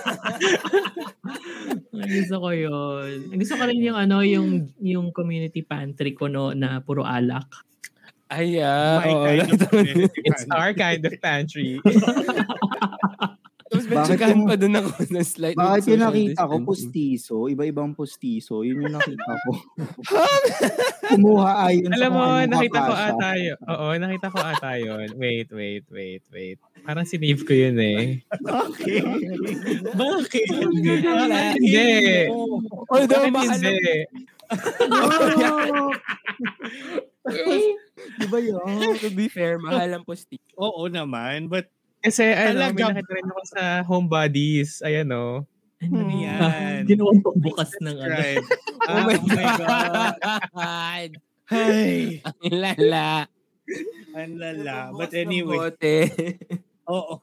Gusto 1.92 2.36
ko 2.40 2.50
yun. 2.56 3.28
Gusto 3.36 3.54
ko 3.60 3.64
rin 3.68 3.84
yung 3.84 4.00
ano, 4.00 4.24
yung 4.24 4.72
yung 4.80 5.12
community 5.12 5.68
pantry 5.68 6.16
ko 6.16 6.32
no, 6.32 6.56
na 6.56 6.80
puro 6.80 7.04
alak. 7.04 7.52
Ay, 8.32 8.64
ah. 8.64 9.04
Nakatawa 9.04 9.44
din. 9.44 9.68
community 9.68 10.20
It's 10.24 10.48
our 10.48 10.72
kind 10.72 11.04
of 11.04 11.12
pantry. 11.20 11.84
Yung- 13.91 14.47
pa 14.47 14.56
doon 14.56 14.75
ako 14.80 14.89
ng 15.15 15.27
slight. 15.27 15.58
Bakit 15.60 15.84
yung 15.91 16.04
nakita 16.04 16.47
ko, 16.47 16.56
pustiso, 16.63 17.36
iba-ibang 17.51 17.91
pustiso, 17.91 18.63
yun 18.63 18.88
yung 18.88 18.95
nakita 18.95 19.32
ko. 19.43 19.51
Kumuha 21.12 21.67
ayon 21.67 21.91
Alam 21.91 22.12
mo, 22.15 22.23
nakita 22.47 22.80
ko 22.88 22.93
ata 22.95 23.30
yun. 23.36 23.60
Oo, 23.67 23.88
nakita 23.99 24.27
ko 24.32 24.39
ata 24.39 24.71
yun. 24.80 25.08
Wait, 25.19 25.49
wait, 25.51 25.86
wait, 25.91 26.23
wait. 26.32 26.60
Parang 26.88 27.06
sinave 27.06 27.43
ko 27.43 27.54
yun 27.54 27.77
eh. 27.77 28.23
Bakit? 28.32 29.04
Bakit? 29.93 30.47
Hindi. 30.56 32.32
Although, 32.88 33.27
hindi? 33.27 34.08
Di 38.17 38.25
ba 38.27 38.39
yun? 38.41 38.97
to 38.97 39.10
be 39.13 39.30
fair, 39.30 39.62
mahal 39.62 39.93
ang 39.93 40.04
posti. 40.06 40.41
Oo 40.58 40.89
naman, 40.89 41.45
but 41.47 41.69
Kasi 42.02 42.24
ano, 42.26 42.58
may 42.68 42.82
nakita 42.82 43.12
rin 43.12 43.30
ako 43.30 43.42
sa 43.48 43.62
homebodies. 43.86 44.82
Ayan 44.82 45.10
o. 45.12 45.46
Ano 45.82 45.98
Hmm. 45.98 46.14
yan? 46.14 46.80
Ginawan 46.90 47.18
bukas 47.38 47.74
ng 47.80 47.98
ano. 47.98 48.16
Oh 48.82 49.06
my 49.06 49.14
oh 49.14 49.30
my 49.30 49.46
God. 49.62 50.16
God. 50.52 51.12
Ay, 51.52 52.18
Ang 52.26 52.56
lala. 52.58 53.30
ang 54.12 54.34
lala. 54.36 54.78
But 54.92 55.14
anyway, 55.14 55.70
oo. 56.84 57.22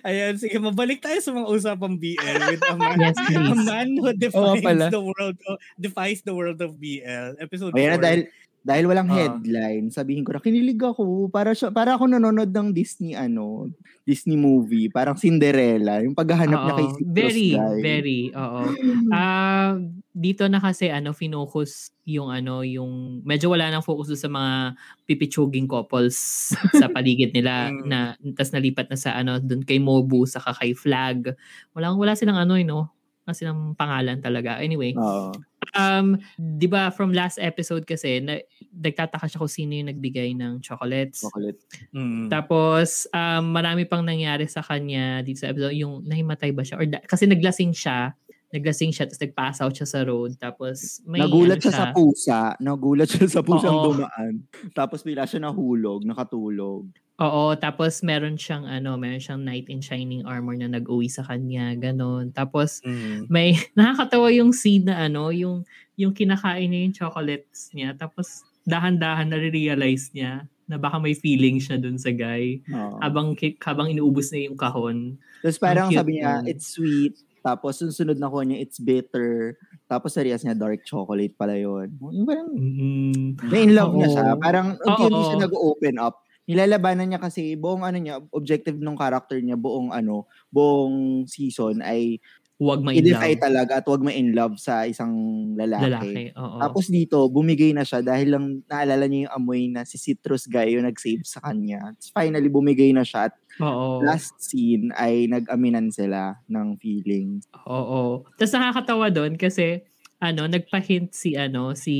Ayan, 0.00 0.38
sige, 0.38 0.56
mabalik 0.56 1.02
tayo 1.02 1.18
sa 1.18 1.34
mga 1.34 1.50
usapang 1.50 1.98
BL 1.98 2.14
with 2.46 2.62
a 2.62 2.74
man, 2.78 2.98
Yes, 3.00 3.18
please. 3.18 3.36
a 3.36 3.58
man 3.58 3.88
who 3.98 4.06
pala. 4.06 4.14
defines 4.14 4.90
the 4.90 5.02
world 5.02 5.38
of, 5.44 5.54
defies 5.76 6.20
the 6.22 6.34
world 6.34 6.60
of 6.60 6.78
BL. 6.78 7.30
Episode 7.38 7.74
4. 7.74 7.78
Ayan 7.78 7.90
na, 7.90 7.98
dahil, 7.98 8.20
dahil 8.64 8.88
walang 8.88 9.12
Ah. 9.12 9.16
headline, 9.28 9.92
sabihin 9.92 10.24
ko 10.24 10.32
na, 10.32 10.40
kinilig 10.40 10.80
ako. 10.80 11.28
Para, 11.28 11.52
siya, 11.52 11.68
para 11.68 11.94
ako 11.94 12.08
nanonood 12.08 12.48
ng 12.48 12.72
Disney, 12.72 13.12
ano, 13.12 13.68
Disney 14.02 14.34
movie. 14.34 14.88
Parang 14.88 15.14
Cinderella. 15.14 16.00
Yung 16.00 16.16
paghahanap 16.16 16.58
niya 16.64 16.74
kay 16.74 16.88
Citrus 16.96 17.12
very, 17.12 17.48
Guy. 17.52 17.78
very, 17.84 18.20
oo. 18.32 18.62
Ah, 19.12 19.76
dito 20.10 20.48
na 20.48 20.58
kasi 20.58 20.88
ano, 20.88 21.12
finocus 21.12 21.92
yung 22.08 22.32
ano, 22.32 22.64
yung 22.64 23.20
medyo 23.22 23.52
wala 23.52 23.68
nang 23.68 23.84
focus 23.84 24.16
sa 24.16 24.32
mga 24.32 24.74
pipichuging 25.04 25.68
couples 25.68 26.16
sa 26.80 26.88
paligid 26.88 27.36
nila 27.36 27.68
Mm. 27.68 27.84
na 27.86 27.98
tas 28.32 28.48
nalipat 28.50 28.88
na 28.88 28.96
sa 28.96 29.12
ano, 29.14 29.36
doon 29.44 29.60
kay 29.62 29.76
Mobu 29.78 30.24
sa 30.24 30.40
kay 30.40 30.72
Flag. 30.72 31.36
Wala 31.76 31.92
wala 31.92 32.16
silang 32.16 32.40
ano, 32.40 32.56
you 32.56 32.64
know, 32.64 32.88
As 33.24 33.40
in, 33.40 33.48
ang 33.48 33.72
pangalan 33.72 34.20
talaga. 34.20 34.60
Anyway, 34.60 34.92
Oo. 35.00 35.32
Um, 35.72 36.20
di 36.36 36.68
ba 36.68 36.92
from 36.92 37.16
last 37.16 37.40
episode 37.40 37.88
kasi, 37.88 38.20
na, 38.20 38.40
nagtataka 38.74 39.24
siya 39.30 39.40
kung 39.40 39.52
sino 39.52 39.72
yung 39.72 39.88
nagbigay 39.88 40.36
ng 40.36 40.60
chocolates. 40.60 41.24
Chocolate. 41.24 41.60
Mm. 41.96 42.28
Tapos, 42.28 43.08
um, 43.14 43.44
marami 43.54 43.88
pang 43.88 44.04
nangyari 44.04 44.44
sa 44.50 44.60
kanya 44.60 45.24
dito 45.24 45.40
sa 45.40 45.50
episode. 45.54 45.76
Yung 45.76 46.04
nahimatay 46.04 46.50
ba 46.52 46.62
siya? 46.66 46.76
Or 46.80 46.86
da- 46.86 47.04
kasi 47.04 47.24
naglasing 47.24 47.72
siya. 47.72 48.12
Naglasing 48.54 48.94
siya, 48.94 49.10
tapos 49.10 49.18
nag-pass 49.26 49.56
out 49.66 49.74
siya 49.74 49.88
sa 49.90 50.00
road. 50.06 50.38
Tapos, 50.38 51.02
may 51.02 51.26
Nagulat 51.26 51.58
ano 51.58 51.64
siya 51.66 51.74
sa 51.74 51.86
pusa. 51.90 52.40
Nagulat 52.62 53.08
siya 53.10 53.26
sa 53.26 53.40
Oo. 53.42 53.46
pusang 53.50 53.76
dumaan. 53.82 54.32
Tapos 54.78 55.02
bigla 55.02 55.26
siya 55.26 55.42
nahulog, 55.42 56.06
nakatulog. 56.06 56.86
Oo, 57.18 57.54
tapos 57.54 58.02
meron 58.02 58.34
siyang 58.34 58.66
ano, 58.66 58.98
meron 58.98 59.22
siyang 59.22 59.42
knight 59.46 59.70
in 59.70 59.78
shining 59.78 60.26
armor 60.26 60.58
na 60.58 60.66
nag-uwi 60.66 61.06
sa 61.06 61.22
kanya, 61.22 61.70
ganon. 61.78 62.34
Tapos 62.34 62.82
Mm. 62.82 63.30
may 63.30 63.54
nakakatawa 63.78 64.34
yung 64.34 64.50
scene 64.50 64.86
na 64.90 65.06
ano, 65.06 65.30
yung 65.30 65.62
yung 65.94 66.10
kinakain 66.10 66.66
niya 66.70 66.80
yung 66.90 66.94
chocolates 66.98 67.70
niya, 67.70 67.94
tapos 67.94 68.42
dahan-dahan 68.66 69.30
na 69.30 69.38
realize 69.38 70.10
niya 70.10 70.50
na 70.66 70.74
baka 70.80 70.98
may 70.98 71.14
feeling 71.14 71.60
siya 71.62 71.78
dun 71.78 72.00
sa 72.02 72.10
guy 72.10 72.58
Oo. 72.72 72.98
habang 72.98 73.38
habang 73.62 73.94
inuubos 73.94 74.34
niya 74.34 74.50
yung 74.50 74.58
kahon. 74.58 74.98
Tapos 75.38 75.58
parang 75.62 75.92
sabi 75.94 76.18
niya, 76.18 76.42
it's 76.50 76.74
sweet. 76.74 77.14
Tapos 77.44 77.76
yung 77.84 77.92
sunod 77.92 78.16
na 78.16 78.32
kuha 78.32 78.48
niya, 78.48 78.64
it's 78.64 78.80
bitter. 78.80 79.60
Tapos 79.84 80.16
sa 80.16 80.24
niya, 80.24 80.56
dark 80.56 80.80
chocolate 80.88 81.36
pala 81.36 81.54
yun. 81.60 81.92
Yung 82.00 82.24
parang, 82.24 82.48
Mm. 82.56 83.36
na-in 83.52 83.72
love 83.76 83.92
niya 83.92 84.08
siya. 84.08 84.24
Parang 84.40 84.80
unti-unti 84.80 85.20
Oo. 85.20 85.28
siya 85.28 85.38
nag-open 85.44 85.96
up. 86.00 86.24
Nilalabanan 86.48 87.08
niya 87.12 87.20
kasi 87.20 87.56
buong 87.56 87.84
ano 87.84 87.96
niya, 88.00 88.16
objective 88.32 88.76
ng 88.80 88.96
character 88.96 89.36
niya, 89.40 89.56
buong 89.60 89.92
ano, 89.92 90.24
buong 90.48 91.24
season 91.28 91.84
ay 91.84 92.16
Huwag 92.54 92.86
ma-in 92.86 93.02
love. 93.10 93.34
talaga 93.42 93.82
at 93.82 93.86
huwag 93.90 94.06
ma-in 94.06 94.30
love 94.30 94.54
sa 94.62 94.86
isang 94.86 95.10
lalaki. 95.58 95.90
Lalaki, 95.90 96.24
oo. 96.38 96.58
Tapos 96.62 96.86
dito, 96.86 97.26
bumigay 97.26 97.74
na 97.74 97.82
siya 97.82 97.98
dahil 97.98 98.28
lang 98.30 98.46
naalala 98.70 99.10
niya 99.10 99.26
yung 99.26 99.34
amoy 99.34 99.66
na 99.66 99.82
si 99.82 99.98
Citrus 99.98 100.46
Guy 100.46 100.78
yung 100.78 100.86
nag-save 100.86 101.26
sa 101.26 101.42
kanya. 101.42 101.98
Finally, 102.14 102.46
bumigay 102.46 102.94
na 102.94 103.02
siya 103.02 103.26
at 103.26 103.34
oo. 103.58 104.06
last 104.06 104.38
scene 104.38 104.94
ay 104.94 105.26
nag-aminan 105.26 105.90
sila 105.90 106.38
ng 106.46 106.78
feelings. 106.78 107.50
Oo. 107.66 108.22
Tapos 108.38 108.54
nakakatawa 108.54 109.10
doon 109.10 109.34
kasi 109.34 109.82
ano, 110.22 110.46
nagpa-hint 110.46 111.10
si 111.10 111.34
ano 111.34 111.74
si 111.74 111.96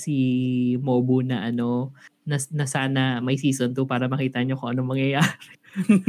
si 0.00 0.16
Mobu 0.80 1.20
na 1.20 1.44
ano 1.44 1.92
na, 2.24 2.40
na 2.56 2.64
sana 2.64 3.20
may 3.20 3.36
season 3.36 3.76
2 3.76 3.84
para 3.84 4.08
makita 4.08 4.40
niyo 4.40 4.56
kung 4.56 4.72
anong 4.72 4.96
mangyayari. 4.96 5.59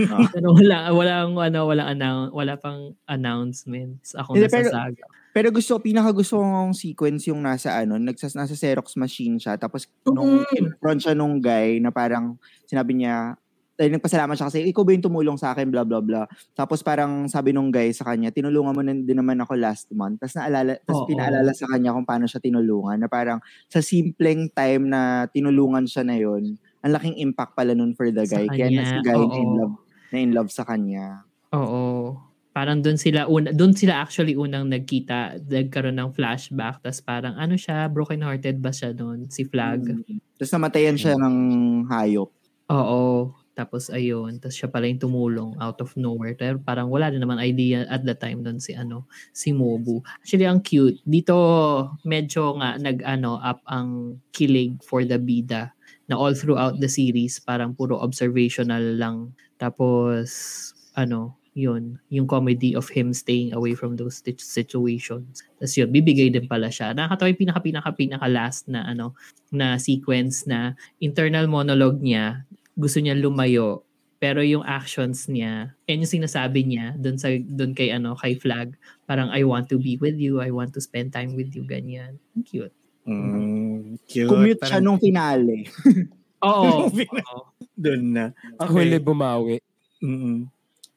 Ah. 0.09 0.25
Pero 0.33 0.53
wala 0.57 0.89
walang 0.91 1.37
ano 1.37 1.59
walang 1.69 1.89
announce 1.93 2.31
wala 2.33 2.53
pang 2.57 2.97
announcements 3.05 4.13
ako 4.17 4.35
Hindi, 4.35 4.49
pero- 4.49 4.71
saga. 4.73 5.05
Pero 5.31 5.47
gusto, 5.47 5.79
pinaka 5.79 6.11
gusto 6.11 6.43
kong 6.43 6.75
sequence 6.75 7.31
yung 7.31 7.39
nasa 7.39 7.79
ano, 7.79 7.95
nagsas, 7.95 8.35
nasa 8.35 8.51
Xerox 8.51 8.99
machine 8.99 9.39
siya. 9.39 9.55
Tapos 9.55 9.87
nung 10.03 10.43
Mm. 10.43 10.75
front 10.75 10.99
siya 10.99 11.15
nung 11.15 11.39
guy 11.39 11.79
na 11.79 11.87
parang 11.87 12.35
sinabi 12.67 12.99
niya, 12.99 13.39
dahil 13.79 13.95
nagpasalamat 13.95 14.35
siya 14.35 14.51
kasi, 14.51 14.59
ikaw 14.67 14.83
ba 14.83 14.91
yung 14.91 15.01
tumulong 15.01 15.39
sa 15.39 15.55
akin, 15.55 15.71
blah, 15.71 15.87
blah, 15.87 16.03
blah. 16.03 16.27
Tapos 16.51 16.83
parang 16.83 17.31
sabi 17.31 17.55
nung 17.55 17.71
guy 17.71 17.95
sa 17.95 18.03
kanya, 18.05 18.27
tinulungan 18.29 18.75
mo 18.75 18.83
na 18.83 18.91
din 18.91 19.15
naman 19.17 19.39
ako 19.39 19.55
last 19.55 19.87
month. 19.95 20.19
Tapos 20.19 20.35
naalala, 20.35 20.75
tapos 20.83 21.01
Oo. 21.01 21.09
pinaalala 21.09 21.51
sa 21.55 21.65
kanya 21.65 21.95
kung 21.95 22.03
paano 22.05 22.27
siya 22.27 22.43
tinulungan. 22.43 22.99
Na 22.99 23.07
parang 23.07 23.39
sa 23.71 23.79
simpleng 23.79 24.51
time 24.51 24.85
na 24.85 25.31
tinulungan 25.31 25.87
siya 25.87 26.03
na 26.03 26.19
yon 26.19 26.59
ang 26.81 26.91
laking 26.97 27.15
impact 27.21 27.53
pala 27.53 27.77
nun 27.77 27.93
for 27.93 28.09
the 28.09 28.25
Sa 28.25 28.41
guy. 28.41 28.45
Kaya 28.49 28.67
na 28.73 28.83
si 28.85 28.97
guy 29.05 29.21
na 29.21 29.37
in 29.37 29.49
love, 29.57 29.75
na 30.09 30.17
in 30.17 30.31
love 30.33 30.49
sa 30.49 30.65
kanya. 30.65 31.25
Oo. 31.53 32.17
Parang 32.51 32.83
doon 32.83 32.99
sila 32.99 33.31
una 33.31 33.55
doon 33.55 33.71
sila 33.71 34.03
actually 34.03 34.35
unang 34.35 34.67
nagkita, 34.67 35.39
nagkaroon 35.47 35.95
ng 35.95 36.11
flashback 36.11 36.83
tapos 36.83 36.99
parang 36.99 37.39
ano 37.39 37.55
siya, 37.55 37.87
broken 37.87 38.19
hearted 38.19 38.59
ba 38.59 38.75
siya 38.75 38.91
doon 38.91 39.31
si 39.31 39.47
Flag? 39.47 39.87
Mm. 39.87 40.19
Tapos 40.35 40.51
namatayan 40.51 40.99
siya 40.99 41.15
ng 41.15 41.37
hayop. 41.87 42.27
Oo. 42.71 43.31
Tapos 43.51 43.91
ayun, 43.91 44.39
tapos 44.39 44.55
siya 44.55 44.71
pala 44.71 44.87
yung 44.87 44.99
tumulong 44.99 45.59
out 45.59 45.79
of 45.83 45.91
nowhere. 45.99 46.35
Pero 46.35 46.59
parang 46.59 46.87
wala 46.87 47.11
din 47.11 47.19
naman 47.19 47.39
idea 47.39 47.83
at 47.87 48.03
the 48.03 48.15
time 48.15 48.43
doon 48.43 48.63
si 48.63 48.71
ano, 48.75 49.07
si 49.35 49.51
Mobu. 49.51 50.03
Actually 50.23 50.47
ang 50.47 50.63
cute. 50.63 50.99
Dito 51.03 51.35
medyo 52.07 52.55
nga 52.59 52.79
nag 52.79 53.03
ano 53.03 53.39
up 53.39 53.63
ang 53.67 54.19
kilig 54.31 54.79
for 54.83 55.03
the 55.03 55.19
bida 55.19 55.75
na 56.09 56.17
all 56.17 56.33
throughout 56.33 56.79
the 56.79 56.89
series 56.89 57.37
parang 57.41 57.75
puro 57.75 57.99
observational 57.99 58.81
lang. 58.97 59.33
Tapos 59.61 60.29
ano, 60.97 61.37
yun, 61.51 61.99
yung 62.07 62.27
comedy 62.27 62.73
of 62.73 62.87
him 62.87 63.11
staying 63.11 63.51
away 63.51 63.75
from 63.75 63.99
those 63.99 64.23
sit- 64.23 64.39
situations. 64.39 65.43
Tapos 65.59 65.75
yun, 65.75 65.91
bibigay 65.91 66.31
din 66.31 66.47
pala 66.47 66.71
siya. 66.71 66.95
Nakakatawa 66.95 67.31
yung 67.31 67.41
pinaka 67.43 67.59
pinaka 67.59 67.89
pinaka 67.91 68.27
last 68.31 68.71
na 68.71 68.87
ano 68.87 69.13
na 69.51 69.75
sequence 69.75 70.47
na 70.47 70.79
internal 71.03 71.45
monologue 71.51 71.99
niya 71.99 72.47
gusto 72.75 73.03
niya 73.03 73.13
lumayo 73.13 73.83
pero 74.21 74.45
yung 74.45 74.61
actions 74.63 75.25
niya 75.25 75.73
and 75.89 76.05
yung 76.05 76.13
sinasabi 76.21 76.61
niya 76.63 76.93
doon 76.97 77.17
sa 77.17 77.33
doon 77.33 77.73
kay 77.73 77.89
ano 77.89 78.13
kay 78.15 78.37
Flag 78.37 78.77
parang 79.09 79.33
I 79.33 79.43
want 79.43 79.67
to 79.73 79.77
be 79.81 79.97
with 79.97 80.15
you 80.15 80.39
I 80.39 80.53
want 80.53 80.71
to 80.77 80.81
spend 80.81 81.11
time 81.11 81.33
with 81.35 81.51
you 81.51 81.65
ganyan 81.65 82.21
cute 82.45 82.73
Mm, 83.05 83.97
cute. 84.05 84.29
Commute 84.29 84.61
siya 84.61 84.79
nung 84.83 85.01
finale. 85.01 85.65
oo 86.45 86.85
oo. 86.89 87.39
Doon 87.73 88.03
na. 88.13 88.25
Sa 88.61 88.69
huli 88.69 88.97
bumawi. 89.01 89.57
Mm-mm. 90.01 90.49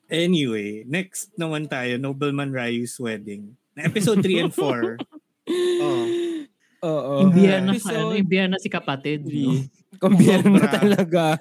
Anyway, 0.09 0.85
next 0.85 1.33
naman 1.35 1.65
tayo, 1.65 1.97
Nobleman 1.97 2.53
Ryu's 2.53 2.97
Wedding. 3.01 3.57
Na 3.73 3.89
episode 3.89 4.21
3 4.21 4.49
and 4.49 4.53
4. 4.53 5.01
oh. 5.81 6.05
Oo. 6.85 7.13
Imbiyan 7.25 7.65
na 7.65 7.73
Episode 7.73 8.21
ano, 8.21 8.53
na 8.53 8.59
si 8.61 8.69
kapatid. 8.69 9.25
No? 9.25 9.29
three. 9.33 9.73
Kumbiyano 9.97 10.53
na 10.53 10.69
talaga. 10.69 11.41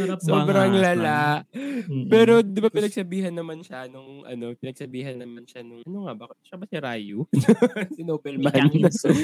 Sarap 0.00 0.18
Sobrang 0.26 0.72
lala. 0.74 1.42
Mm-mm. 1.52 2.08
Pero 2.08 2.40
di 2.40 2.58
ba 2.58 2.68
pinagsabihan 2.68 3.30
naman 3.30 3.60
siya 3.60 3.86
nung 3.86 4.24
ano, 4.24 4.52
pinagsabihan 4.54 5.14
naman 5.14 5.44
siya 5.44 5.62
nung 5.62 5.82
ano 5.82 5.98
nga 6.04 6.14
ba? 6.14 6.24
Siya 6.40 6.56
ba 6.56 6.64
si 6.64 6.76
Ryu? 6.76 7.18
si 7.96 8.02
Nobelman. 8.02 8.50
Si 8.50 8.54
Kang 8.54 8.72
Insu. 8.72 9.10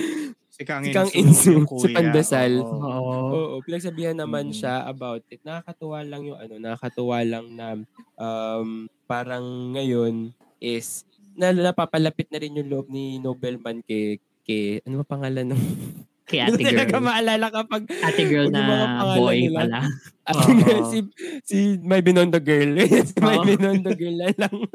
Si 0.51 0.66
Kang 0.66 0.83
Si 0.83 0.91
Kang 0.91 1.09
Insu, 1.14 1.62
si 1.62 1.89
kuya. 1.89 1.95
Pandesal. 1.95 2.59
Oo. 2.59 2.74
Oo. 2.83 3.14
Oo, 3.33 3.55
pinagsabihan 3.62 4.12
naman 4.12 4.51
Mm. 4.51 4.57
siya 4.59 4.83
about 4.85 5.22
it. 5.28 5.41
Nakakatuwa 5.41 6.03
lang 6.03 6.26
yung 6.26 6.37
ano, 6.37 6.59
nakakatuwa 6.59 7.18
lang 7.22 7.47
na 7.55 7.66
um, 8.18 8.85
parang 9.07 9.47
ngayon 9.72 10.35
is 10.59 11.07
na 11.33 11.55
napapalapit 11.55 12.28
na 12.28 12.37
rin 12.37 12.59
yung 12.59 12.68
loob 12.68 12.91
ni 12.91 13.16
Nobelman 13.16 13.81
kay 13.81 14.18
kay 14.43 14.83
ano 14.83 15.01
ba 15.01 15.16
pangalan 15.16 15.55
ng 15.55 15.62
Kay 16.31 16.47
Hindi 16.47 16.62
ate 16.64 16.87
girl. 16.89 17.03
maalala 17.03 17.47
kapag 17.51 17.83
Ate 17.91 18.22
girl 18.24 18.49
na 18.49 18.62
boy 19.12 19.37
nila. 19.43 19.59
pala. 19.59 19.81
ate 20.22 20.39
Oo. 20.41 20.55
girl, 20.57 20.83
si 20.87 20.99
si 21.43 21.57
My 21.81 21.99
Binondo 21.99 22.39
girl. 22.39 22.78
si 23.09 23.18
My 23.18 23.37
Oo. 23.37 23.45
Binondo 23.45 23.91
girl 23.93 24.16
na 24.16 24.31
lang. 24.33 24.55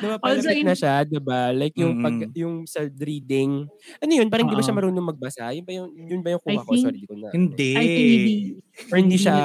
Napapalapit 0.00 0.36
Also, 0.38 0.48
in- 0.50 0.64
na 0.64 0.72
siya, 0.74 0.94
'di 1.02 1.18
ba? 1.18 1.48
Like 1.50 1.76
yung 1.76 2.00
pag 2.00 2.12
Mm-mm. 2.14 2.32
yung 2.34 2.54
sa 2.64 2.84
reading. 2.84 3.68
Ano 3.98 4.10
yun? 4.10 4.28
Parang 4.28 4.44
hindi 4.46 4.54
ba 4.54 4.60
Oo. 4.60 4.66
siya 4.66 4.78
marunong 4.78 5.06
magbasa? 5.06 5.48
Yun 5.50 5.64
ba 5.64 5.72
yung 5.74 5.88
yun 5.92 6.20
ba 6.20 6.28
yung 6.30 6.42
I 6.42 6.44
kuha 6.46 6.62
ko? 6.62 6.70
think- 6.70 6.84
Sorry, 6.86 6.98
di 6.98 7.06
ko 7.06 7.16
na. 7.16 7.28
Hindi. 7.30 7.70
I 7.70 7.84
think 7.86 8.08
hindi. 8.10 8.34
Or 8.86 8.96
hindi 8.96 9.16
siya 9.16 9.36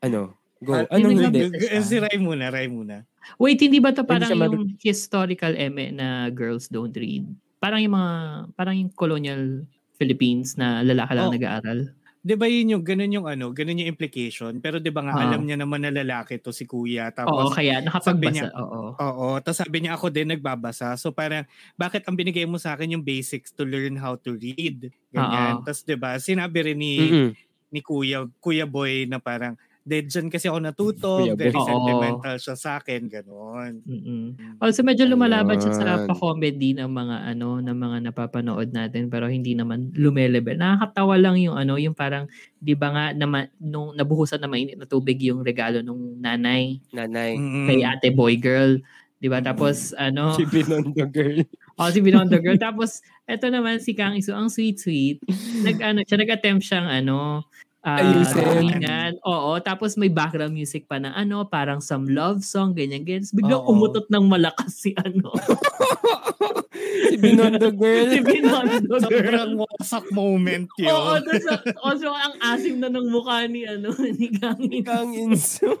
ano? 0.00 0.20
Go. 0.58 0.72
Ah, 0.72 0.88
Anong 0.90 1.12
hindi 1.18 1.40
hindi? 1.44 1.60
g- 1.60 1.76
Si 1.82 1.96
Rai 1.98 2.16
muna, 2.16 2.48
Rai 2.48 2.64
muna. 2.66 3.04
Wait, 3.36 3.56
hindi 3.58 3.76
ba 3.78 3.92
to 3.92 4.00
Hindi 4.00 4.08
parang 4.08 4.30
maru- 4.34 4.56
yung 4.58 4.66
historical 4.78 5.52
eme 5.52 5.88
na 5.90 6.28
girls 6.30 6.68
don't 6.68 6.92
read? 6.94 7.24
Parang 7.58 7.80
yung 7.80 7.92
mga, 7.92 8.12
parang 8.52 8.72
yung 8.74 8.88
colonial 8.90 9.64
Philippines 9.98 10.58
na 10.60 10.82
lalaki 10.82 11.12
lang 11.14 11.28
Oh. 11.28 11.34
nag-aaral. 11.34 11.94
'Di 12.24 12.34
ba 12.36 12.46
yun 12.50 12.74
yung 12.78 12.84
ganun 12.86 13.12
yung 13.14 13.28
ano, 13.28 13.52
ganun 13.54 13.80
yung 13.82 13.90
implication, 13.94 14.58
pero 14.60 14.78
'di 14.82 14.90
ba 14.94 15.02
nga 15.06 15.14
Oo. 15.14 15.20
alam 15.20 15.44
niya 15.46 15.56
naman 15.60 15.84
na 15.84 15.92
lalaki 15.94 16.38
to 16.42 16.52
si 16.52 16.64
Kuya 16.68 17.10
Oo, 17.24 17.48
tapos 17.48 17.56
kaya 17.56 17.80
sabi 18.00 18.28
nakapagbasa. 18.28 18.44
niya, 18.44 18.52
Oo. 18.60 19.00
Oo, 19.00 19.38
tapos 19.42 19.58
sabi 19.64 19.82
niya 19.84 19.96
ako 19.98 20.10
din 20.14 20.30
nagbabasa. 20.34 20.94
So 21.00 21.10
parang 21.14 21.46
bakit 21.78 22.06
ang 22.06 22.16
binigay 22.18 22.46
mo 22.46 22.58
sa 22.62 22.74
akin 22.78 22.94
yung 22.98 23.06
basics 23.06 23.50
to 23.56 23.64
learn 23.66 23.96
how 23.98 24.14
to 24.20 24.36
read? 24.38 24.90
Ganyan. 25.14 25.58
Oo. 25.58 25.66
Tapos 25.66 25.82
'di 25.86 25.96
ba, 25.98 26.16
sinabi 26.20 26.58
rin 26.74 26.78
ni 26.80 26.94
Mm-mm. 26.96 27.36
ni 27.72 27.80
Kuya 27.84 28.26
Kuya 28.42 28.66
Boy 28.70 29.06
na 29.10 29.18
parang 29.22 29.56
Dead 29.84 30.08
dyan 30.08 30.32
kasi 30.32 30.48
ako 30.48 30.58
natuto, 30.64 31.28
very 31.36 31.52
Oo. 31.60 31.68
sentimental 31.68 32.40
siya 32.40 32.56
sa 32.56 32.70
akin, 32.80 33.04
gano'n. 33.04 33.84
Mm-mm. 33.84 34.56
Also 34.64 34.80
medyo 34.80 35.04
lumalaban 35.04 35.60
siya 35.60 35.76
sa 35.76 36.00
pa-comedy 36.08 36.72
ng 36.72 36.88
mga 36.88 37.36
ano, 37.36 37.60
ng 37.60 37.76
mga 37.76 37.96
napapanood 38.08 38.72
natin 38.72 39.12
pero 39.12 39.28
hindi 39.28 39.52
naman 39.52 39.92
lumelebel. 39.92 40.56
Nakakatawa 40.56 41.20
lang 41.20 41.36
yung 41.36 41.60
ano, 41.60 41.76
yung 41.76 41.92
parang 41.92 42.24
'di 42.64 42.72
ba 42.80 42.88
nga 42.96 43.04
naman 43.12 43.52
nung 43.60 43.92
nabuhusan 43.92 44.40
na 44.40 44.48
mainit 44.48 44.80
na 44.80 44.88
tubig 44.88 45.20
yung 45.20 45.44
regalo 45.44 45.84
nung 45.84 46.16
nanay 46.16 46.80
Nanay. 46.92 47.44
Kay 47.68 47.84
ate 47.84 48.08
boy 48.16 48.40
girl. 48.40 48.80
'Di 49.20 49.28
ba? 49.28 49.44
Tapos 49.44 49.92
ano, 50.00 50.32
Si 50.40 50.44
Binondo 50.48 51.04
girl. 51.12 51.44
Oh, 51.76 51.90
si 51.90 51.98
Binondo 51.98 52.38
Girl. 52.38 52.54
Tapos, 52.54 53.02
eto 53.26 53.50
naman 53.50 53.82
si 53.82 53.98
Kang 53.98 54.14
Isu, 54.14 54.30
ang 54.30 54.46
sweet-sweet. 54.46 55.18
Nag, 55.66 55.76
ano, 55.82 55.98
siya, 56.06 56.22
nag-attempt 56.22 56.62
siyang, 56.62 56.86
ano, 56.86 57.50
ah, 57.84 58.00
Ayusin. 58.00 58.82
Oo, 59.22 59.60
tapos 59.60 59.94
may 60.00 60.08
background 60.08 60.56
music 60.56 60.88
pa 60.88 60.96
na 60.96 61.12
ano, 61.12 61.44
parang 61.44 61.78
some 61.84 62.08
love 62.08 62.40
song, 62.40 62.72
ganyan-ganyan. 62.72 63.22
Tapos 63.22 63.36
Biglang 63.36 63.62
Oo. 63.62 63.72
umutot 63.76 64.06
ng 64.08 64.24
malakas 64.24 64.72
si 64.80 64.96
ano. 64.96 65.30
si 67.12 67.16
Binondo 67.20 67.68
girl. 67.80 68.08
si 68.10 68.20
Binondo 68.24 68.96
Sobrang 68.98 69.52
girl. 69.54 69.68
wasak 69.68 70.06
moment 70.10 70.66
yun. 70.80 70.90
Oo, 70.90 71.12
tapos 71.20 71.44
also 71.84 72.08
ang 72.10 72.34
asim 72.40 72.80
na 72.80 72.88
ng 72.88 73.06
mukha 73.12 73.44
ni 73.46 73.68
ano, 73.68 73.92
ni 74.18 74.32
Kangin. 74.32 74.82
Kang 74.82 75.12
inso. 75.12 75.78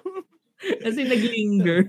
Kasi 0.60 1.04
naglinger. 1.04 1.84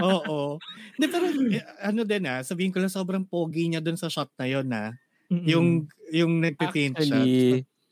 Oo. 0.00 0.56
Hindi, 0.96 1.06
pero 1.12 1.24
eh, 1.28 1.64
ano 1.84 2.00
din 2.04 2.24
ah, 2.24 2.40
sabihin 2.40 2.72
ko 2.72 2.80
lang 2.80 2.88
sobrang 2.88 3.24
pogi 3.28 3.68
niya 3.68 3.84
dun 3.84 4.00
sa 4.00 4.08
shot 4.08 4.32
na 4.40 4.46
yun 4.48 4.68
ah. 4.72 4.92
Yung, 5.28 5.84
yung 6.14 6.38
nagpipaint 6.40 6.96
shot. 7.02 7.28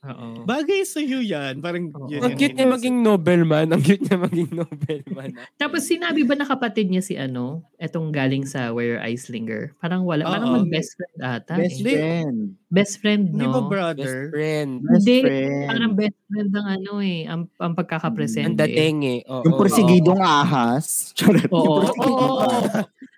Oo. 0.05 0.45
Bagay 0.45 0.85
sa 0.85 1.01
iyo 1.01 1.19
yan. 1.19 1.59
Parang 1.59 1.89
Oo. 1.91 2.07
yun 2.07 2.21
ang 2.21 2.37
cute 2.37 2.53
niya 2.53 2.69
maging 2.69 3.01
nobleman. 3.01 3.73
Ang 3.73 3.81
cute 3.81 4.05
niya 4.05 4.21
maging 4.21 4.53
nobleman. 4.53 5.33
Tapos 5.63 5.83
sinabi 5.83 6.23
ba 6.23 6.37
na 6.37 6.45
kapatid 6.45 6.93
niya 6.93 7.01
si 7.01 7.17
ano, 7.17 7.65
etong 7.77 8.13
galing 8.13 8.45
sa 8.45 8.69
Where 8.71 8.97
Your 8.97 9.03
Eyes 9.03 9.33
Linger? 9.33 9.73
Parang 9.81 10.05
wala, 10.05 10.29
parang 10.29 10.53
Oo. 10.53 10.57
mag-best 10.61 10.93
friend 10.95 11.17
ata. 11.19 11.57
Best 11.57 11.81
eh. 11.81 11.85
friend. 11.89 12.37
Best 12.69 12.95
friend, 13.01 13.23
Hindi 13.33 13.47
ba 13.47 13.51
no? 13.51 13.61
Best 13.61 13.73
brother? 13.73 14.15
friend. 14.29 14.71
Best 14.83 14.93
Hindi, 15.01 15.17
friend. 15.23 15.69
Parang 15.73 15.93
best 15.95 16.19
friend 16.27 16.51
ng 16.53 16.67
ano 16.69 16.93
eh, 17.01 17.21
ang, 17.25 17.41
ang 17.49 17.63
Ang 17.65 17.75
pagkakapresente. 17.75 18.59
dating 18.61 18.97
eh. 19.03 19.21
Oo, 19.25 19.43
Yung 19.43 19.57
porsigidong 19.57 20.21
ahas. 20.21 20.87
Charot. 21.17 21.49
Oo, 21.49 21.81
oo. 21.81 22.49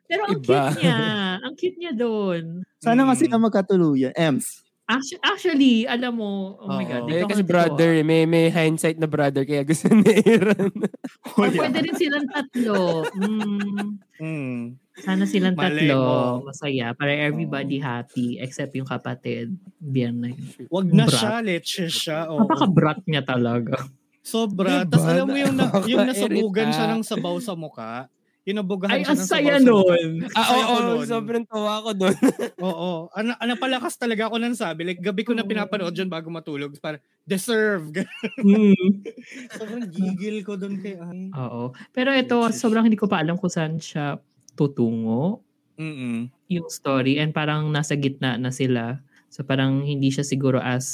Pero 0.06 0.22
ang 0.22 0.38
Iba. 0.38 0.70
cute 0.70 0.78
niya. 0.80 0.98
Ang 1.42 1.54
cute 1.58 1.78
niya 1.82 1.92
doon. 1.92 2.62
Sana 2.78 3.02
nga 3.02 3.18
Mm. 3.18 3.20
sila 3.26 3.36
magkatuluyan. 3.42 4.14
Ems. 4.14 4.62
Actually, 4.86 5.18
actually, 5.20 5.76
alam 5.82 6.14
mo, 6.14 6.54
oh 6.56 6.70
my. 6.70 6.86
God. 6.86 7.10
Eh, 7.10 7.18
dito 7.18 7.26
kasi 7.26 7.42
brother, 7.42 7.90
eh, 7.90 8.06
may, 8.06 8.22
may 8.22 8.46
hindsight 8.48 8.96
na 8.96 9.10
brother 9.10 9.42
kaya 9.42 9.66
gusto 9.66 9.90
ni 9.90 10.06
Aaron. 10.22 10.70
Oh, 11.36 11.42
pwede 11.44 11.82
rin 11.82 11.92
silang 11.92 12.24
tatlo. 12.24 13.02
Mm, 13.12 13.98
Mm. 14.16 14.62
sana 14.96 15.26
silang 15.26 15.52
Malay 15.52 15.84
tatlo. 15.84 16.00
mo. 16.40 16.48
Masaya. 16.48 16.94
Para 16.94 17.12
everybody 17.12 17.76
happy. 17.76 18.38
Except 18.38 18.72
yung 18.72 18.86
kapatid. 18.86 19.52
Biyan 19.76 20.16
na 20.16 20.28
yun. 20.30 20.46
Wag 20.70 20.86
na 20.88 21.04
Brat. 21.04 21.18
siya, 21.18 21.34
leche 21.42 21.84
siya. 21.86 22.18
Oo. 22.30 22.40
Napaka-brat 22.40 23.02
niya 23.04 23.20
talaga. 23.20 23.76
Sobra. 24.22 24.80
Diba? 24.80 24.88
Tapos 24.88 25.04
alam 25.04 25.26
mo 25.26 25.36
yung, 25.36 25.54
na, 25.54 25.66
yung 25.84 26.02
nasubugan 26.04 26.70
siya 26.70 26.86
ng 26.88 27.02
sabaw 27.02 27.36
sa 27.36 27.52
muka. 27.52 28.08
Inabugahan 28.46 28.94
Ay, 28.94 29.02
siya 29.02 29.10
ang 29.10 29.18
ng 29.18 29.26
saya 29.26 29.54
nun. 29.58 30.22
ah, 30.38 30.46
oo, 30.54 30.62
ko 30.62 30.76
nun. 30.78 31.02
sobrang 31.02 31.44
tawa 31.50 31.82
ko 31.82 31.90
doon. 31.98 32.14
Oo. 32.62 33.10
Ano, 33.10 33.34
ano 33.42 33.52
palakas 33.58 33.98
talaga 33.98 34.30
ako 34.30 34.38
nang 34.38 34.54
sabi. 34.54 34.86
Like, 34.86 35.02
gabi 35.02 35.26
ko 35.26 35.34
na 35.34 35.42
Oo. 35.42 35.50
pinapanood 35.50 35.90
yun 35.98 36.06
bago 36.06 36.30
matulog. 36.30 36.70
Para, 36.78 37.02
deserve. 37.26 37.90
Mm. 38.46 39.02
Sobrang 39.50 39.84
gigil 39.90 40.46
ko 40.46 40.54
dun 40.54 40.78
kay 40.78 40.94
Ay. 40.94 41.34
Oo. 41.34 41.74
Pero 41.90 42.14
ito, 42.14 42.38
sobrang 42.54 42.86
hindi 42.86 42.94
ko 42.94 43.10
pa 43.10 43.18
alam 43.18 43.34
kung 43.34 43.50
saan 43.50 43.82
siya 43.82 44.22
tutungo 44.54 45.42
Mm-mm. 45.74 46.30
yung 46.46 46.70
story 46.70 47.18
and 47.18 47.34
parang 47.34 47.74
nasa 47.74 47.98
gitna 47.98 48.38
na 48.38 48.54
sila. 48.54 49.02
So 49.26 49.42
parang 49.42 49.82
hindi 49.82 50.14
siya 50.14 50.22
siguro 50.22 50.62
as 50.62 50.86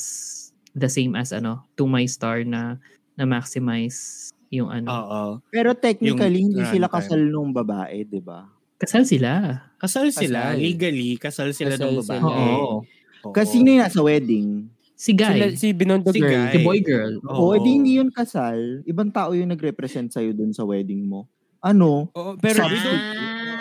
the 0.73 0.89
same 0.89 1.13
as 1.13 1.37
ano, 1.37 1.69
To 1.77 1.85
My 1.85 2.09
Star 2.09 2.49
na 2.49 2.81
na 3.21 3.29
maximize 3.29 4.33
yung 4.53 4.69
ano. 4.69 4.87
Oo. 4.87 5.23
Pero 5.49 5.73
technically, 5.73 6.45
Yung 6.45 6.53
hindi 6.53 6.65
sila 6.69 6.87
kasal 6.87 7.25
nung 7.25 7.51
babae, 7.51 8.05
di 8.05 8.21
ba? 8.21 8.45
Kasal 8.77 9.09
sila. 9.09 9.65
Kasal 9.81 10.13
sila. 10.13 10.53
Kasal. 10.53 10.61
Legally, 10.61 11.17
kasal 11.17 11.49
sila 11.51 11.75
Kasal 11.75 11.89
ng 11.89 11.99
babae. 11.99 12.19
sila. 12.21 12.29
Oo. 12.29 12.85
Oo. 13.25 13.33
Kasi 13.33 13.59
sino 13.59 13.69
yung 13.71 13.83
nasa 13.83 14.01
wedding? 14.01 14.69
Si 14.93 15.11
Guy. 15.11 15.35
Sila, 15.35 15.47
si 15.57 15.67
Binondo 15.73 16.13
Si 16.13 16.21
girl. 16.21 16.47
Guy. 16.47 16.53
si 16.53 16.59
boy 16.61 16.79
girl. 16.79 17.15
Oo, 17.25 17.51
Oo. 17.51 17.57
edi 17.57 17.71
hindi 17.73 17.97
yun 17.97 18.13
kasal. 18.13 18.85
Ibang 18.85 19.11
tao 19.11 19.33
yung 19.33 19.51
nag-represent 19.51 20.13
sa'yo 20.13 20.31
dun 20.31 20.53
sa 20.53 20.63
wedding 20.63 21.09
mo. 21.09 21.27
Ano? 21.59 22.13
Oo, 22.13 22.37
pero 22.37 22.63
Sabi 22.63 22.77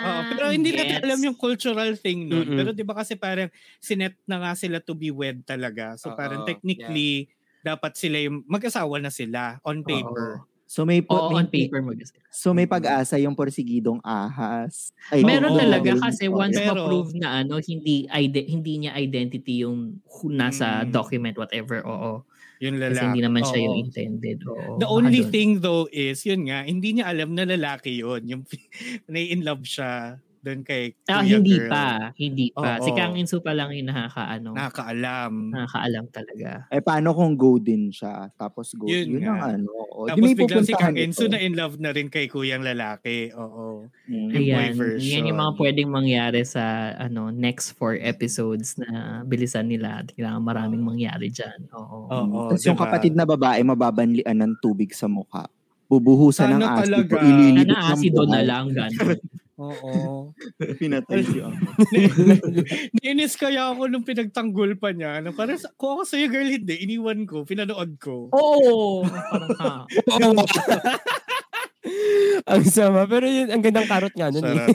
Ah, 0.02 0.18
Oo, 0.18 0.22
pero 0.34 0.44
hindi 0.50 0.74
natin 0.74 0.98
gets. 0.98 1.06
alam 1.06 1.20
yung 1.22 1.38
cultural 1.38 1.94
thing 1.94 2.26
nun. 2.26 2.42
Mm-mm. 2.42 2.58
Pero 2.58 2.68
'di 2.74 2.82
ba 2.82 2.98
kasi 2.98 3.14
parang 3.14 3.46
sinet 3.78 4.18
na 4.26 4.42
nga 4.42 4.52
sila 4.58 4.82
to 4.82 4.98
be 4.98 5.14
wed 5.14 5.46
talaga. 5.46 5.94
So 5.94 6.10
Oo, 6.10 6.18
parang 6.18 6.42
technically 6.42 7.30
dapat 7.62 7.94
sila 7.94 8.18
yung 8.18 8.42
mag-asawa 8.44 8.98
na 8.98 9.14
sila 9.14 9.62
on 9.62 9.86
paper. 9.86 10.42
So 10.72 10.88
may, 10.88 11.04
po, 11.04 11.12
Oo, 11.12 11.36
may, 11.36 11.44
on 11.44 11.46
paper 11.52 11.84
mag 11.84 12.00
So 12.32 12.56
may 12.56 12.64
pag-asa 12.64 13.20
yung 13.20 13.36
porsigidong 13.36 14.00
ahas. 14.00 14.96
Ay, 15.12 15.20
Meron 15.20 15.52
Oo. 15.52 15.60
talaga 15.60 16.00
kasi 16.00 16.32
once 16.32 16.56
Pero- 16.56 16.88
ma-prove 16.88 17.12
na 17.20 17.44
ano, 17.44 17.60
hindi 17.60 18.08
ide- 18.08 18.48
hindi 18.48 18.80
niya 18.80 18.96
identity 18.96 19.68
yung 19.68 20.00
nasa 20.32 20.80
Mm. 20.80 20.88
document 20.88 21.36
whatever. 21.36 21.84
Oo. 21.84 22.24
Yung 22.64 22.80
lalaki. 22.80 22.96
Kasi 22.96 23.04
hindi 23.04 23.20
naman 23.20 23.42
siya 23.44 23.58
Oo. 23.60 23.64
yung 23.68 23.76
intended. 23.84 24.38
Oo. 24.48 24.80
The 24.80 24.88
only 24.88 25.28
thing 25.28 25.60
though 25.60 25.92
is, 25.92 26.24
yun 26.24 26.48
nga, 26.48 26.64
hindi 26.64 26.96
niya 26.96 27.12
alam 27.12 27.36
na 27.36 27.44
lalaki 27.44 27.92
yun. 28.00 28.24
Yung 28.24 28.42
na-in 29.12 29.44
love 29.44 29.68
siya 29.68 30.24
doon 30.42 30.60
kay 30.60 30.98
Ah, 31.06 31.22
Kuya 31.22 31.38
hindi 31.38 31.54
girl. 31.54 31.70
pa. 31.70 31.86
Hindi 32.12 32.46
pa. 32.50 32.82
Si 32.82 32.90
Oo. 32.90 32.98
Kang 32.98 33.14
Insu 33.14 33.38
pa 33.38 33.54
lang 33.54 33.70
yung 33.70 33.86
nakakaano. 33.88 34.50
Nakakaalam. 34.52 35.32
nakakaalam 35.48 36.04
talaga. 36.10 36.50
Eh, 36.68 36.82
paano 36.82 37.14
kung 37.14 37.38
go 37.38 37.56
din 37.56 37.88
siya? 37.88 38.26
Tapos 38.34 38.74
go. 38.74 38.90
Yun 38.90 39.16
Yun, 39.16 39.24
ang 39.24 39.62
ano. 39.62 39.70
O, 39.88 40.04
di 40.04 40.10
Tapos 40.10 40.20
may 40.20 40.34
biglang 40.34 40.66
si 40.66 40.74
Kang 40.74 40.98
ito. 40.98 41.24
na 41.24 41.38
in 41.38 41.54
love 41.54 41.78
na 41.78 41.90
rin 41.90 42.10
kay 42.10 42.26
kuyang 42.26 42.60
lalaki. 42.60 43.30
Oo. 43.32 43.86
Mm. 44.04 44.28
Yung 44.28 44.32
Ayan, 44.34 44.72
yan 44.98 45.28
yung 45.30 45.38
mga 45.38 45.52
pwedeng 45.56 45.90
mangyari 45.90 46.42
sa 46.42 46.90
ano 46.96 47.30
next 47.30 47.72
four 47.72 47.94
episodes 47.96 48.74
na 48.76 49.22
bilisan 49.22 49.70
nila. 49.70 50.02
Kailangan 50.10 50.42
maraming 50.42 50.82
mangyari 50.82 51.30
dyan. 51.30 51.70
Oo. 51.70 52.10
Oo, 52.10 52.50
Tapos 52.50 52.66
yung 52.66 52.74
diba? 52.74 52.84
kapatid 52.90 53.14
na 53.14 53.22
babae, 53.22 53.62
mababanlian 53.62 54.36
ng 54.36 54.58
tubig 54.58 54.90
sa 54.90 55.06
mukha. 55.06 55.46
Bubuhusan 55.86 56.56
ng 56.56 56.60
Sana 56.64 56.80
asido. 56.80 57.04
talaga. 57.04 57.14
Ng 57.20 57.82
asido 57.92 58.22
na 58.26 58.40
lang 58.42 58.64
ganun. 58.72 59.20
Oo. 59.60 60.32
Pinatay 60.80 61.20
si 61.26 61.38
Amo. 61.44 61.60
Nainis 63.00 63.36
kaya 63.36 63.68
ako 63.68 63.92
nung 63.92 64.06
pinagtanggol 64.06 64.80
pa 64.80 64.96
niya. 64.96 65.20
Na 65.20 65.34
parang, 65.34 65.60
sa- 65.60 65.72
kung 65.76 65.98
ako 65.98 66.02
sa'yo 66.08 66.26
girl, 66.32 66.48
hindi. 66.48 66.80
Iniwan 66.80 67.28
ko. 67.28 67.44
Pinanood 67.44 68.00
ko. 68.00 68.32
Oo. 68.32 69.04
Parang 69.04 69.50
ha. 69.60 69.74
Oo. 69.84 70.44
ang 72.52 72.64
sama. 72.64 73.04
Pero 73.04 73.28
yun, 73.28 73.48
ang 73.52 73.62
gandang 73.62 73.88
karot 73.90 74.14
nga 74.16 74.32
nun 74.32 74.40
eh. 74.40 74.56
Sarap. 74.56 74.68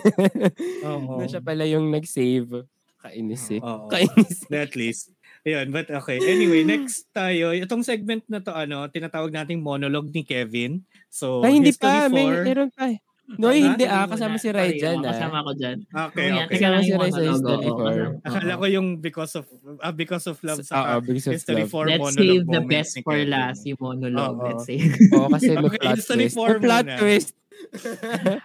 Oo. 0.86 1.14
na 1.18 1.26
siya 1.26 1.42
pala 1.42 1.64
yung 1.66 1.90
nag-save. 1.90 2.68
Kainis 3.02 3.46
eh. 3.58 3.62
Oo. 3.64 3.90
Kainis. 3.90 4.46
At 4.52 4.78
least. 4.78 5.14
Ayun, 5.48 5.72
but 5.72 5.88
okay. 5.88 6.20
Anyway, 6.20 6.68
next 6.68 7.08
tayo. 7.16 7.56
Itong 7.56 7.80
segment 7.80 8.20
na 8.28 8.44
to, 8.44 8.52
ano, 8.52 8.84
tinatawag 8.92 9.32
nating 9.32 9.64
monologue 9.64 10.12
ni 10.12 10.28
Kevin. 10.28 10.84
So, 11.08 11.40
Ay, 11.40 11.56
hindi 11.56 11.72
history 11.72 11.88
pa. 11.88 12.12
May, 12.12 12.28
meron 12.44 12.68
pa 12.68 12.92
eh. 12.92 13.00
No, 13.36 13.52
Ah, 13.52 13.60
hindi 13.60 13.84
Hindi 13.84 13.86
ah. 13.92 14.08
Kasama 14.08 14.40
si 14.40 14.48
sorry, 14.48 14.80
dyan 14.80 14.98
oo, 14.98 15.04
ah. 15.04 15.12
Kasama 15.12 15.38
ko 15.44 15.52
dyan. 15.52 15.78
Okay, 15.84 16.28
okay. 16.32 16.48
teka 16.56 16.68
lang 16.72 16.80
Si 16.80 16.94
Rai 16.96 17.12
sa 17.12 17.20
history 17.28 17.68
for- 17.68 17.92
kasama- 17.92 18.24
Akala 18.24 18.54
ko 18.56 18.66
yung 18.72 18.88
because 19.04 19.34
of 19.36 19.46
ah, 19.84 19.92
because 19.92 20.26
of 20.32 20.38
love 20.48 20.64
sa 20.64 20.96
of 20.96 21.04
history 21.04 21.68
for 21.68 21.84
Let's 21.92 22.00
monologue 22.00 22.16
save 22.16 22.46
the 22.48 22.64
best 22.64 22.92
for 23.04 23.18
last, 23.28 23.68
yung 23.68 23.80
monologue. 23.84 24.38
Let's 24.40 24.64
save. 24.64 24.96
Oo, 25.20 25.28
kasi 25.28 25.60
may 25.60 25.68
Okay, 25.68 25.80
plot 25.84 25.98
history 26.00 26.32
twist. 26.32 26.40
May 26.40 26.60
plot 26.64 26.88
twist. 26.96 27.30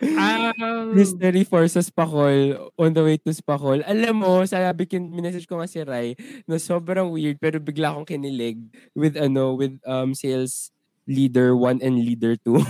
Um, 0.03 0.97
History 0.97 1.45
for 1.45 1.63
sa 1.69 1.85
Spacol, 1.85 2.57
on 2.75 2.91
the 2.91 3.05
way 3.05 3.21
to 3.21 3.31
Spacol. 3.31 3.85
Alam 3.85 4.25
mo, 4.25 4.41
sabi 4.43 4.89
kin 4.89 5.13
minessage 5.13 5.45
ko 5.45 5.61
nga 5.61 5.69
si 5.69 5.85
Rai 5.85 6.17
na 6.49 6.57
sobrang 6.57 7.13
weird 7.13 7.37
pero 7.37 7.61
bigla 7.61 7.93
akong 7.93 8.09
kinilig 8.09 8.57
with 8.97 9.15
ano, 9.15 9.53
with 9.55 9.77
um 9.85 10.17
sales 10.17 10.72
leader 11.07 11.55
1 11.59 11.83
and 11.83 11.99
leader 11.99 12.39
2. 12.47 12.63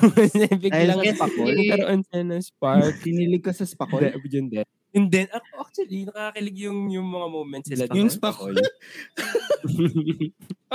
Biglang 0.63 1.01
Spacol? 1.17 1.53
nagkaroon 1.53 2.01
siya 2.09 2.21
ng 2.25 2.43
spark. 2.43 2.95
Kinilig 3.05 3.45
ka 3.45 3.53
sa 3.53 3.69
Spacol? 3.69 4.09
Hindi, 4.09 4.29
yun 4.33 4.49
din. 4.49 4.67
And 4.93 5.09
then, 5.09 5.29
ako 5.33 5.65
actually, 5.65 6.05
nakakakilig 6.05 6.69
yung, 6.69 6.93
yung 6.93 7.09
mga 7.09 7.27
moments 7.33 7.69
sila. 7.73 7.89
Yung 7.97 8.13
Spacol. 8.13 8.53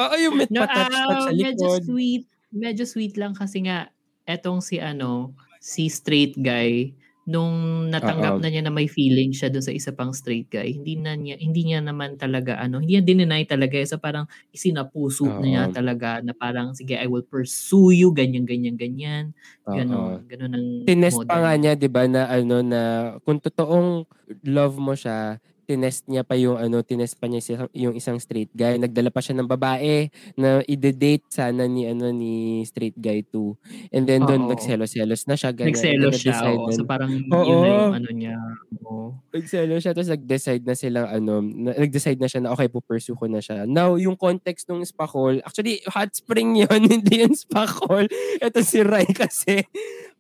Oo, 0.02 0.14
yung 0.18 0.36
met 0.42 0.50
No, 0.50 0.66
pa-touch 0.66 0.90
touch 0.90 1.22
sa 1.22 1.30
ah, 1.30 1.34
medyo 1.34 1.68
likod. 1.70 1.84
sweet. 1.86 2.26
Medyo 2.50 2.84
sweet 2.90 3.14
lang 3.18 3.34
kasi 3.38 3.62
nga, 3.66 3.94
etong 4.26 4.62
si 4.66 4.82
ano, 4.82 5.38
si 5.62 5.86
straight 5.90 6.34
guy, 6.34 6.97
nung 7.28 7.88
natanggap 7.92 8.40
Oo. 8.40 8.42
na 8.42 8.48
niya 8.48 8.64
na 8.64 8.72
may 8.72 8.88
feeling 8.88 9.36
siya 9.36 9.52
dun 9.52 9.62
sa 9.64 9.76
isa 9.76 9.92
pang 9.92 10.16
straight 10.16 10.48
guy, 10.48 10.72
hindi 10.72 10.96
na 10.96 11.14
niya, 11.20 11.36
hindi 11.38 11.68
niya 11.68 11.84
naman 11.84 12.16
talaga 12.16 12.56
ano, 12.58 12.80
hindi 12.80 12.96
niya 12.98 13.04
dinenay 13.06 13.44
talaga. 13.46 13.76
So 13.84 14.00
parang 14.00 14.26
isinapuso 14.56 15.36
na 15.44 15.48
niya 15.52 15.64
talaga 15.70 16.24
na 16.24 16.32
parang, 16.32 16.72
sige, 16.74 16.96
I 16.96 17.06
will 17.12 17.28
pursue 17.28 17.92
you, 17.92 18.16
ganyan, 18.16 18.48
ganyan, 18.48 18.80
ganyan. 18.80 19.36
Oo. 19.68 19.76
Ganon, 19.76 20.24
ganon 20.32 20.54
ang 20.56 20.68
Tinest 20.88 21.24
pa 21.28 21.40
nga 21.44 21.54
niya, 21.60 21.74
di 21.76 21.90
ba, 21.92 22.08
na 22.08 22.28
ano, 22.32 22.64
na 22.64 22.82
kung 23.26 23.40
totoong 23.44 24.08
love 24.48 24.78
mo 24.80 24.94
siya, 24.96 25.40
tinest 25.68 26.08
niya 26.08 26.24
pa 26.24 26.34
yung 26.34 26.56
ano, 26.56 26.80
tinest 26.80 27.20
pa 27.20 27.28
niya 27.28 27.68
yung 27.76 27.92
isang 27.92 28.16
straight 28.18 28.48
guy. 28.56 28.80
Nagdala 28.80 29.12
pa 29.12 29.20
siya 29.20 29.36
ng 29.36 29.46
babae 29.46 30.08
na 30.40 30.64
i-date 30.64 31.28
sana 31.28 31.68
ni 31.68 31.84
ano 31.86 32.08
ni 32.10 32.64
straight 32.64 32.96
guy 32.96 33.20
too. 33.22 33.60
And 33.92 34.08
then 34.08 34.24
doon 34.24 34.48
Oo. 34.48 34.56
nagselos-selos 34.56 35.28
na 35.28 35.36
siya. 35.36 35.52
Ganyan. 35.52 35.76
Nagselo 35.76 36.08
And 36.08 36.16
then 36.16 36.22
siya. 36.24 36.36
Oo. 36.48 36.66
na- 36.66 36.74
So 36.74 36.82
parang 36.88 37.12
Oo. 37.28 37.44
yun 37.44 37.60
na 37.60 37.68
yung 37.68 37.96
ano 38.00 38.10
niya. 38.16 38.36
Oo. 38.82 39.06
Nagselo 39.30 39.76
siya 39.78 39.92
tapos 39.92 40.08
nag-decide 40.08 40.64
na 40.64 40.74
sila 40.74 41.00
ano, 41.12 41.44
na, 41.44 41.76
nag-decide 41.76 42.18
na 42.18 42.32
siya 42.32 42.42
na 42.42 42.56
okay, 42.56 42.72
pupursue 42.72 43.14
ko 43.14 43.28
na 43.28 43.44
siya. 43.44 43.68
Now, 43.68 44.00
yung 44.00 44.16
context 44.16 44.72
ng 44.72 44.88
spa 44.88 45.04
call, 45.04 45.44
actually 45.44 45.84
hot 45.92 46.16
spring 46.16 46.56
yun, 46.56 46.82
hindi 46.96 47.28
yung 47.28 47.36
spa 47.36 47.68
call. 47.68 48.08
Ito 48.40 48.64
si 48.64 48.80
Rai 48.80 49.04
kasi 49.06 49.68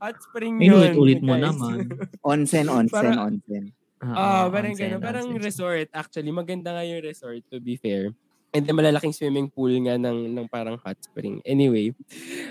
hot 0.03 0.19
spring 0.19 0.59
yun. 0.59 0.75
Inulit-ulit 0.91 1.23
mo 1.23 1.39
naman. 1.39 1.87
Onsen, 2.19 2.67
onsen, 2.67 2.91
Para- 2.91 3.23
onsen. 3.23 3.71
Ah, 3.97 4.45
Oo, 4.45 4.53
parang 4.53 4.73
gano'n. 4.77 5.01
Parang 5.01 5.27
resort 5.35 5.89
actually. 5.89 6.29
Maganda 6.29 6.69
nga 6.71 6.85
yung 6.85 7.01
resort 7.01 7.41
to 7.49 7.57
be 7.57 7.75
fair. 7.75 8.13
And 8.53 8.63
then 8.63 8.77
malalaking 8.77 9.11
swimming 9.11 9.49
pool 9.49 9.73
nga 9.83 9.97
ng, 9.97 10.31
ng 10.33 10.45
parang 10.47 10.77
hot 10.79 10.97
spring. 11.01 11.41
Anyway, 11.43 11.91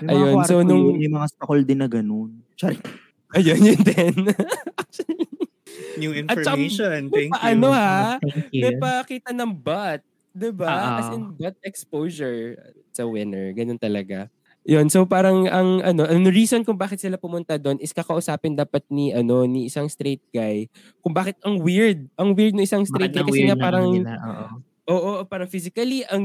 May 0.03 0.13
Ayun, 0.13 0.43
so 0.45 0.61
nung- 0.61 0.93
yun, 0.93 1.01
may 1.01 1.11
mga 1.11 1.27
stakol 1.33 1.63
din 1.63 1.79
na 1.79 1.89
ganun. 1.89 2.43
Sorry. 2.53 2.77
ayun 3.37 3.59
yun 3.59 3.81
din. 3.81 4.15
actually, 4.81 5.27
New 5.97 6.11
At 6.27 6.37
saka, 6.37 6.55
information. 6.55 6.99
Thank 7.15 7.31
you. 7.33 7.43
ano 7.43 7.67
ha? 7.73 8.21
Thank 8.21 8.51
May 8.53 8.73
you. 8.75 8.79
pakita 8.79 9.31
ng 9.33 9.51
butt. 9.51 10.01
Diba? 10.31 10.69
Ah, 10.69 11.01
As 11.01 11.09
in 11.17 11.33
butt 11.33 11.57
exposure. 11.65 12.55
It's 12.87 13.01
a 13.01 13.07
winner. 13.09 13.49
Ganun 13.51 13.81
talaga. 13.81 14.29
Yun, 14.67 14.91
so 14.91 15.07
parang 15.07 15.47
ang 15.47 15.79
ano, 15.79 16.03
ang 16.03 16.27
reason 16.27 16.59
kung 16.67 16.75
bakit 16.75 16.99
sila 16.99 17.15
pumunta 17.15 17.55
doon 17.55 17.79
is 17.79 17.95
kakausapin 17.95 18.51
dapat 18.51 18.83
ni 18.91 19.15
ano 19.15 19.47
ni 19.47 19.71
isang 19.71 19.87
straight 19.87 20.19
guy 20.35 20.67
kung 20.99 21.15
bakit 21.15 21.39
ang 21.47 21.63
weird. 21.63 22.11
Ang 22.19 22.35
weird 22.35 22.51
ng 22.51 22.67
isang 22.67 22.83
straight 22.83 23.15
Bakit 23.15 23.15
guy 23.15 23.23
ang 23.23 23.29
kasi 23.31 23.41
nga 23.47 23.55
parang 23.55 23.87
ano 23.87 23.95
nila? 23.95 24.11
Oo. 24.27 24.47
Oo, 24.87 25.27
parang 25.27 25.51
physically, 25.51 26.07
ang, 26.07 26.23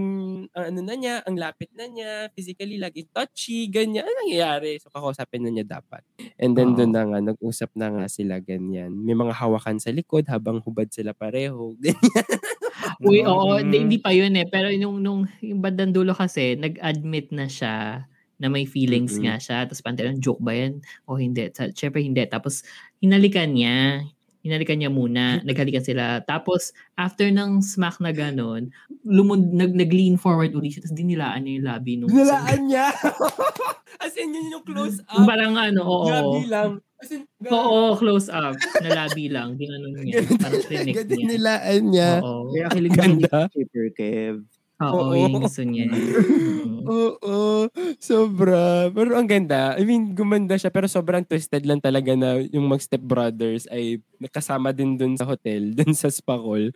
ang 0.54 0.64
ano 0.70 0.80
na 0.86 0.94
niya, 0.94 1.18
ang 1.26 1.34
lapit 1.34 1.66
na 1.74 1.90
niya, 1.90 2.30
physically 2.30 2.78
lagi 2.78 3.02
touchy, 3.10 3.66
ganyan. 3.66 4.06
Ano 4.06 4.14
nangyayari? 4.22 4.78
So, 4.78 4.86
kakausapin 4.86 5.42
na 5.42 5.50
niya 5.50 5.66
dapat. 5.82 6.06
And 6.38 6.54
then, 6.54 6.70
Oo. 6.70 6.78
doon 6.78 6.94
na 6.94 7.02
nga, 7.10 7.18
nag-usap 7.34 7.74
na 7.74 7.90
nga 7.90 8.06
sila 8.06 8.38
ganyan. 8.38 8.94
May 8.94 9.18
mga 9.18 9.34
hawakan 9.34 9.82
sa 9.82 9.90
likod 9.90 10.30
habang 10.30 10.62
hubad 10.62 10.86
sila 10.94 11.10
pareho. 11.10 11.74
Uy, 13.06 13.26
oo, 13.26 13.58
Mm. 13.58 13.60
hindi, 13.66 13.76
hindi 13.82 13.98
pa 13.98 14.14
yun 14.14 14.34
eh. 14.38 14.46
Pero 14.46 14.70
nung, 14.78 15.02
nung 15.02 15.22
yung 15.42 15.60
bandang 15.62 15.90
dulo 15.94 16.14
kasi, 16.14 16.54
nag-admit 16.54 17.34
na 17.34 17.50
siya 17.50 18.06
na 18.42 18.50
may 18.50 18.66
feelings 18.66 19.14
Mm-mm. 19.14 19.30
nga 19.30 19.34
siya. 19.38 19.58
Tapos 19.64 19.80
pantalan, 19.80 20.18
joke 20.18 20.42
ba 20.42 20.50
yan? 20.52 20.82
O 21.06 21.14
hindi. 21.14 21.46
Sa, 21.54 21.70
syempre 21.70 22.02
hindi. 22.02 22.26
Tapos 22.26 22.66
hinalikan 22.98 23.54
niya. 23.54 24.02
Hinalikan 24.42 24.82
niya 24.82 24.90
muna. 24.90 25.38
Naghalikan 25.46 25.86
sila. 25.86 26.18
Tapos 26.26 26.74
after 26.98 27.30
ng 27.30 27.62
smack 27.62 28.02
na 28.02 28.10
ganon, 28.10 28.74
lumund, 29.06 29.54
nag, 29.54 29.70
nag-lean 29.70 30.18
forward 30.18 30.50
uli 30.52 30.66
siya. 30.68 30.82
Tapos 30.82 30.98
dinilaan 30.98 31.46
niya 31.46 31.52
yung 31.62 31.68
labi 31.70 31.92
nung 31.94 32.10
Nalaan 32.10 32.66
niya! 32.66 32.90
As 34.02 34.18
in, 34.18 34.34
yun 34.34 34.50
yung 34.50 34.66
close 34.66 34.98
Yung 35.14 35.22
up. 35.22 35.30
Parang 35.30 35.54
ano, 35.54 35.80
oo. 35.86 36.10
Gabi 36.10 36.50
lang. 36.50 36.70
As 36.98 37.14
in, 37.14 37.22
gabi. 37.38 37.54
Oo, 37.54 37.94
close 37.94 38.26
up. 38.26 38.58
Na 38.82 39.06
labi 39.06 39.30
lang. 39.30 39.54
Ginanon 39.54 39.94
niya. 39.94 40.22
Ganun 40.26 40.38
Parang 40.42 40.64
tinik 40.66 40.94
niya. 41.06 41.26
nilaan 41.30 41.80
niya. 41.86 42.10
Oo. 42.18 42.50
Kaya 42.50 42.66
kilig 42.74 42.94
Ganda. 42.98 43.46
si 43.46 43.62
Chipper 43.62 43.86
Kev. 43.94 44.34
Oo, 44.90 45.12
Oo. 45.12 45.14
yun 45.14 45.38
yung 45.38 45.44
gusto 45.46 45.62
niya. 45.62 45.86
Oo, 46.82 47.70
sobra. 48.02 48.90
Pero 48.90 49.14
ang 49.14 49.28
ganda. 49.30 49.78
I 49.78 49.86
mean, 49.86 50.18
gumanda 50.18 50.58
siya 50.58 50.74
pero 50.74 50.90
sobrang 50.90 51.22
twisted 51.22 51.62
lang 51.62 51.78
talaga 51.78 52.18
na 52.18 52.42
yung 52.50 52.66
mag 52.66 52.82
step 52.82 53.02
brothers 53.02 53.70
ay 53.70 54.02
nakasama 54.18 54.74
din 54.74 54.98
dun 54.98 55.14
sa 55.14 55.22
hotel, 55.28 55.70
dun 55.78 55.94
sa 55.94 56.10
spa 56.10 56.34
call. 56.34 56.74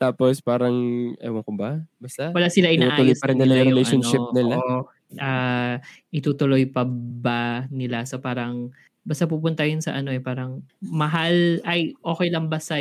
Tapos 0.00 0.40
parang, 0.40 0.74
ewan 1.20 1.44
ko 1.44 1.52
ba? 1.52 1.84
Basta? 2.00 2.32
wala 2.32 2.48
sila 2.48 2.72
Tinutuloy 2.72 3.12
inaayos 3.12 3.20
pa 3.20 3.28
rin 3.30 3.38
nila 3.38 3.54
yung 3.60 3.70
relationship 3.76 4.22
ano, 4.22 4.34
nila. 4.34 4.54
oo, 4.58 4.78
ah, 5.20 5.74
itutuloy 6.10 6.64
pa 6.66 6.82
ba 6.88 7.68
nila 7.70 8.02
so 8.08 8.18
parang 8.18 8.72
basta 9.04 9.28
pupunta 9.28 9.62
yun 9.68 9.84
sa 9.84 9.92
ano 10.00 10.10
eh 10.10 10.20
parang 10.20 10.64
mahal 10.80 11.60
ay 11.68 11.92
okay 12.00 12.28
lang 12.32 12.48
ba 12.48 12.56
sa 12.58 12.80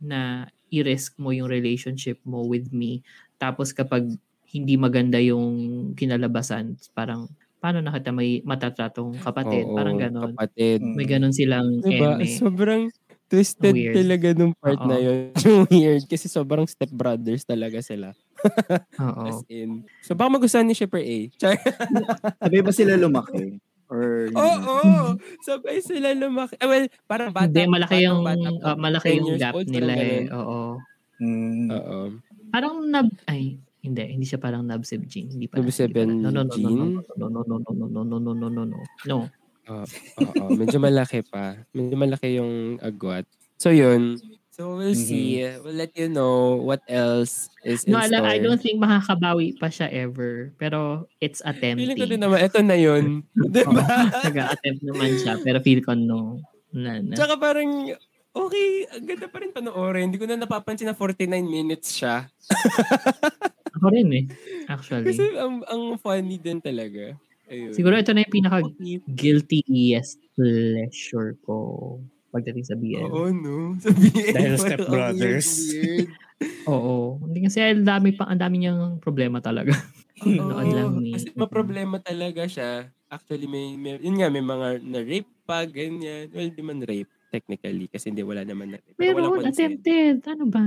na 0.00 0.48
i-risk 0.74 1.14
mo 1.20 1.30
yung 1.30 1.46
relationship 1.46 2.18
mo 2.26 2.42
with 2.42 2.72
me 2.74 3.04
tapos 3.36 3.72
kapag 3.72 4.06
hindi 4.48 4.74
maganda 4.78 5.18
yung 5.18 5.54
kinalabasan 5.94 6.78
parang 6.94 7.26
paano 7.58 7.80
na 7.80 7.90
kita 7.90 8.12
may 8.12 8.44
matatratong 8.44 9.16
kapatid 9.24 9.64
Oo, 9.66 9.74
parang 9.74 9.96
ganon 9.96 10.32
Kapatid. 10.36 10.80
may 10.84 11.06
ganon 11.08 11.32
silang 11.34 11.80
Diba? 11.80 12.20
eme 12.20 12.28
Sobrang 12.28 12.82
twisted 13.26 13.72
Weird. 13.74 13.96
talaga 13.96 14.28
nung 14.36 14.52
part 14.54 14.78
Oo. 14.78 14.86
na 14.86 14.96
yun. 15.00 15.32
Weird 15.72 16.04
kasi 16.06 16.28
sobrang 16.28 16.68
step 16.68 16.92
brothers 16.92 17.42
talaga 17.42 17.80
sila. 17.80 18.12
oo 19.00 19.24
As 19.26 19.40
in. 19.48 19.82
So 20.04 20.12
baka 20.12 20.28
magustuhan 20.30 20.68
ni 20.68 20.76
Shipper 20.76 21.00
A. 21.00 21.18
Char. 21.40 21.56
Sabay 22.38 22.60
ba 22.60 22.70
sila 22.70 22.94
lumaki? 23.00 23.58
Or 23.88 24.28
Oo. 24.28 24.76
Sabay 25.40 25.80
sila 25.80 26.12
lumaki. 26.12 26.60
Eh, 26.60 26.68
well, 26.68 26.86
parang 27.08 27.32
bata. 27.32 27.48
hindi 27.48 27.64
malaki 27.64 27.96
yung 28.04 28.20
bata 28.22 28.48
ah, 28.62 28.76
malaki 28.76 29.08
10 29.16 29.24
yung 29.24 29.40
gap 29.40 29.54
old, 29.56 29.68
nila 29.72 29.92
eh 29.96 30.28
oo 30.30 30.78
Mm. 31.22 31.70
Oo. 31.70 32.00
Parang 32.54 32.86
nab 32.86 33.10
ay 33.26 33.58
hindi 33.82 34.02
hindi 34.06 34.22
siya 34.22 34.38
parang 34.38 34.62
nabsib 34.62 35.02
gene 35.10 35.34
hindi 35.34 35.50
pa 35.50 35.58
Nabsib 35.58 35.90
no 35.90 36.30
no 36.30 36.30
no 36.30 36.54
no 36.54 36.54
no 36.54 36.86
no 36.86 37.42
no 37.42 37.42
no 37.42 37.58
no 37.58 37.74
no 37.90 38.02
no 38.06 38.30
no 38.30 38.32
no 38.46 38.62
no 38.62 38.62
no 39.02 39.18
Oo. 39.64 40.44
Medyo 40.54 40.76
malaki 40.78 41.24
pa. 41.24 41.56
Medyo 41.72 41.96
malaki 41.96 42.36
yung 42.38 42.76
agwat. 42.78 43.24
So 43.56 43.72
yun. 43.72 44.20
So 44.54 44.76
we'll 44.78 44.94
Mhm. 44.94 45.02
see. 45.08 45.40
We'll 45.64 45.74
let 45.74 45.90
you 45.98 46.06
know 46.06 46.60
what 46.62 46.84
else 46.86 47.48
is 47.66 47.82
in 47.88 47.96
no 47.96 47.98
alam 47.98 48.22
store. 48.22 48.28
I 48.28 48.38
don't 48.38 48.60
think 48.62 48.78
makakabawi 48.78 49.58
pa 49.58 49.66
siya 49.66 49.88
ever 49.90 50.54
pero 50.60 51.10
it's 51.18 51.42
Feeling 51.42 51.98
ko 51.98 52.06
din 52.06 52.20
attempting 52.20 52.22
naman, 52.22 52.38
ito 52.44 52.58
na 52.62 52.76
yun. 52.78 53.04
diba? 53.34 53.82
nag-attempt 54.30 54.80
naman 54.84 55.10
siya 55.18 55.34
pero 55.42 55.58
feel 55.58 55.80
ko 55.82 55.96
no 55.98 56.38
na, 56.70 57.00
na. 57.02 57.16
Tsaka 57.18 57.34
parang, 57.34 57.88
okay, 58.34 58.68
ang 58.90 59.04
ganda 59.04 59.26
pa 59.26 59.38
rin 59.38 59.50
panoorin. 59.50 60.10
Hindi 60.10 60.18
ko 60.18 60.26
na 60.26 60.36
napapansin 60.36 60.84
na 60.84 60.94
49 60.94 61.26
minutes 61.40 61.94
siya. 61.94 62.26
ako 63.74 63.90
rin 63.90 64.06
eh 64.12 64.24
actually 64.64 65.02
Kasi 65.04 65.34
ang, 65.34 65.66
ang 65.66 65.98
funny 65.98 66.38
din 66.38 66.58
talaga. 66.58 67.18
Ayun. 67.44 67.74
siguro 67.74 67.92
ito 67.94 68.10
na 68.10 68.24
yung 68.24 68.32
pinaka 68.32 68.56
Okay. 68.62 69.04
guiltiest 69.06 70.16
pleasure 70.32 71.36
ko 71.42 71.56
pagdating 72.30 72.64
sa 72.64 72.72
BL 72.72 73.04
Oo, 73.04 73.28
no? 73.28 73.76
Sabihin. 73.76 74.32
Dahil 74.32 74.52
parang 74.52 74.62
Step 74.62 74.80
Brothers. 74.90 75.48
oo 76.66 77.20
hindi 77.22 77.44
kasi 77.44 77.62
ang 77.62 77.84
dami 77.84 78.10
pa 78.10 78.26
ang 78.26 78.40
dami 78.40 78.58
niyang 78.58 78.98
problema 78.98 79.38
talaga 79.38 79.76
Noon 80.24 80.46
lang 80.66 80.88
Oo, 80.88 81.00
ni- 81.00 81.12
Kasi 81.12 81.34
maproblema 81.34 81.98
talaga 81.98 82.46
siya. 82.46 82.86
Actually, 83.10 83.44
may, 83.44 83.74
may, 83.74 83.98
yun 83.98 84.14
nga, 84.16 84.26
may 84.26 84.40
mga 84.40 84.80
na-rape 84.80 85.30
pa, 85.42 85.66
ganyan. 85.66 86.30
Well, 86.30 86.48
di 86.48 86.62
man 86.62 86.80
rape, 86.80 87.10
technically, 87.34 87.90
kasi 87.90 88.14
hindi, 88.14 88.22
wala 88.22 88.46
naman 88.46 88.70
na 88.70 88.78
pero 88.94 89.18
walang 89.18 89.42
consent. 89.42 89.82
attempted 89.82 90.22
ano 90.30 90.44
ba 90.46 90.64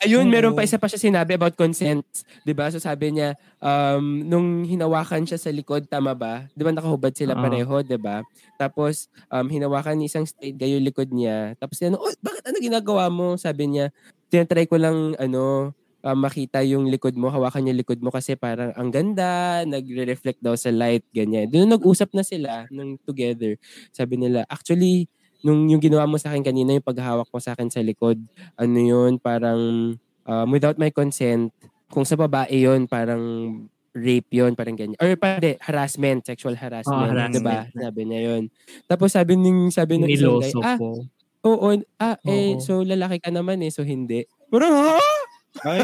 Ayun, 0.00 0.26
Oo. 0.26 0.32
meron 0.32 0.54
pa 0.56 0.64
isa 0.64 0.80
pa 0.80 0.88
siya 0.88 0.98
sinabi 0.98 1.36
about 1.36 1.54
consent. 1.54 2.02
'Di 2.42 2.56
ba? 2.56 2.66
So 2.72 2.80
sabi 2.80 3.14
niya, 3.14 3.36
um, 3.60 4.24
nung 4.26 4.64
hinawakan 4.64 5.28
siya 5.28 5.38
sa 5.38 5.52
likod, 5.52 5.86
tama 5.86 6.16
ba? 6.16 6.48
'Di 6.56 6.62
ba 6.64 6.72
nakahubad 6.72 7.12
sila 7.14 7.36
Oo. 7.36 7.42
pareho, 7.44 7.74
'di 7.84 7.98
ba? 8.00 8.24
Tapos 8.56 9.06
um, 9.28 9.46
hinawakan 9.46 10.00
ni 10.00 10.08
isang 10.10 10.24
straight 10.26 10.56
guy 10.56 10.72
yung 10.74 10.86
likod 10.86 11.12
niya. 11.12 11.54
Tapos 11.60 11.78
ano, 11.84 12.00
oh, 12.00 12.14
bakit 12.24 12.42
ano 12.48 12.56
ginagawa 12.58 13.06
mo? 13.12 13.36
Sabi 13.38 13.70
niya, 13.70 13.92
tinatry 14.32 14.66
ko 14.66 14.80
lang 14.80 15.14
ano, 15.20 15.74
um, 16.02 16.18
makita 16.18 16.62
yung 16.66 16.86
likod 16.90 17.14
mo, 17.14 17.30
hawakan 17.30 17.70
yung 17.70 17.78
likod 17.78 17.98
mo 18.02 18.10
kasi 18.10 18.34
parang 18.38 18.70
ang 18.74 18.90
ganda, 18.90 19.62
nagre-reflect 19.66 20.40
daw 20.42 20.54
sa 20.58 20.70
light, 20.74 21.04
ganyan. 21.14 21.46
Doon 21.50 21.70
nag-usap 21.74 22.14
na 22.14 22.22
sila 22.26 22.66
nung 22.72 22.98
together. 23.02 23.58
Sabi 23.94 24.18
nila, 24.20 24.46
actually, 24.48 25.06
nung 25.40 25.66
yung 25.66 25.78
ginawa 25.78 26.04
mo 26.04 26.16
sa 26.16 26.30
akin 26.30 26.42
kanina, 26.42 26.74
yung 26.74 26.84
paghahawak 26.84 27.28
mo 27.28 27.38
sa 27.38 27.54
akin 27.54 27.68
sa 27.68 27.80
likod, 27.80 28.18
ano 28.54 28.78
yun, 28.78 29.18
parang 29.18 29.94
um, 30.24 30.46
without 30.50 30.76
my 30.76 30.90
consent, 30.90 31.50
kung 31.88 32.04
sa 32.04 32.14
babae 32.14 32.64
yun, 32.64 32.84
parang 32.84 33.22
rape 33.92 34.30
yun, 34.30 34.54
parang 34.54 34.76
ganyan. 34.76 34.98
Or 34.98 35.08
pwede, 35.10 35.58
harassment, 35.58 36.22
sexual 36.24 36.54
harassment, 36.54 36.94
Oh, 36.94 37.08
harassment. 37.08 37.42
diba? 37.42 37.58
Sabi 37.72 38.00
niya 38.04 38.20
yun. 38.30 38.42
Tapos 38.84 39.10
sabi 39.10 39.34
ng 39.34 39.70
sabi 39.70 39.98
ng 39.98 40.06
isang 40.06 40.38
guy, 40.38 40.52
ah, 40.62 40.76
ko 40.76 41.02
oo, 41.40 41.68
ah, 41.96 42.18
eh, 42.22 42.54
Oo. 42.54 42.60
so 42.60 42.72
lalaki 42.82 43.18
ka 43.18 43.30
naman 43.32 43.62
eh, 43.62 43.70
so 43.70 43.82
hindi. 43.82 44.26
Parang, 44.50 44.74
ha? 44.74 44.98
Ay, 45.64 45.80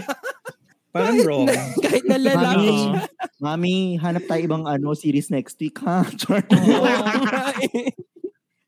parang 0.90 1.16
wrong. 1.26 1.46
Kahit 1.80 2.04
na 2.04 2.18
lalaki 2.20 2.68
Mami, 2.68 2.74
siya. 2.76 2.92
mami, 3.40 3.74
hanap 3.98 4.24
tayo 4.26 4.40
ibang 4.44 4.64
ano 4.66 4.92
series 4.92 5.30
next 5.30 5.56
week, 5.58 5.78
ha? 5.82 6.04
Char. 6.20 6.44
Eh. 6.44 7.90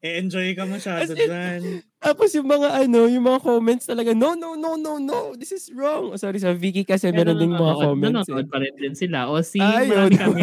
E-enjoy 0.06 0.54
ka 0.54 0.62
masyado 0.64 1.02
As 1.02 1.10
in- 1.10 1.18
dyan. 1.18 1.60
Tapos 1.98 2.30
yung 2.30 2.46
mga 2.46 2.68
ano, 2.80 3.00
yung 3.06 3.24
mga 3.24 3.40
comments 3.40 3.84
talaga, 3.84 4.14
no, 4.14 4.32
no, 4.32 4.54
no, 4.54 4.78
no, 4.78 4.96
no, 4.96 5.34
this 5.34 5.50
is 5.50 5.66
wrong. 5.70 6.14
Oh, 6.14 6.16
sorry, 6.16 6.38
sa 6.38 6.54
Vicky 6.54 6.82
kasi 6.82 7.10
meron 7.10 7.34
ding 7.34 7.50
mga 7.50 7.74
comments. 7.82 8.06
eh. 8.22 8.30
Nanonood 8.30 8.46
pa 8.46 8.58
rin 8.58 8.74
din 8.76 8.94
sila. 8.94 9.26
O 9.26 9.42
si, 9.42 9.58
Ayun. 9.58 9.90
marami 9.90 10.14
kami. 10.14 10.42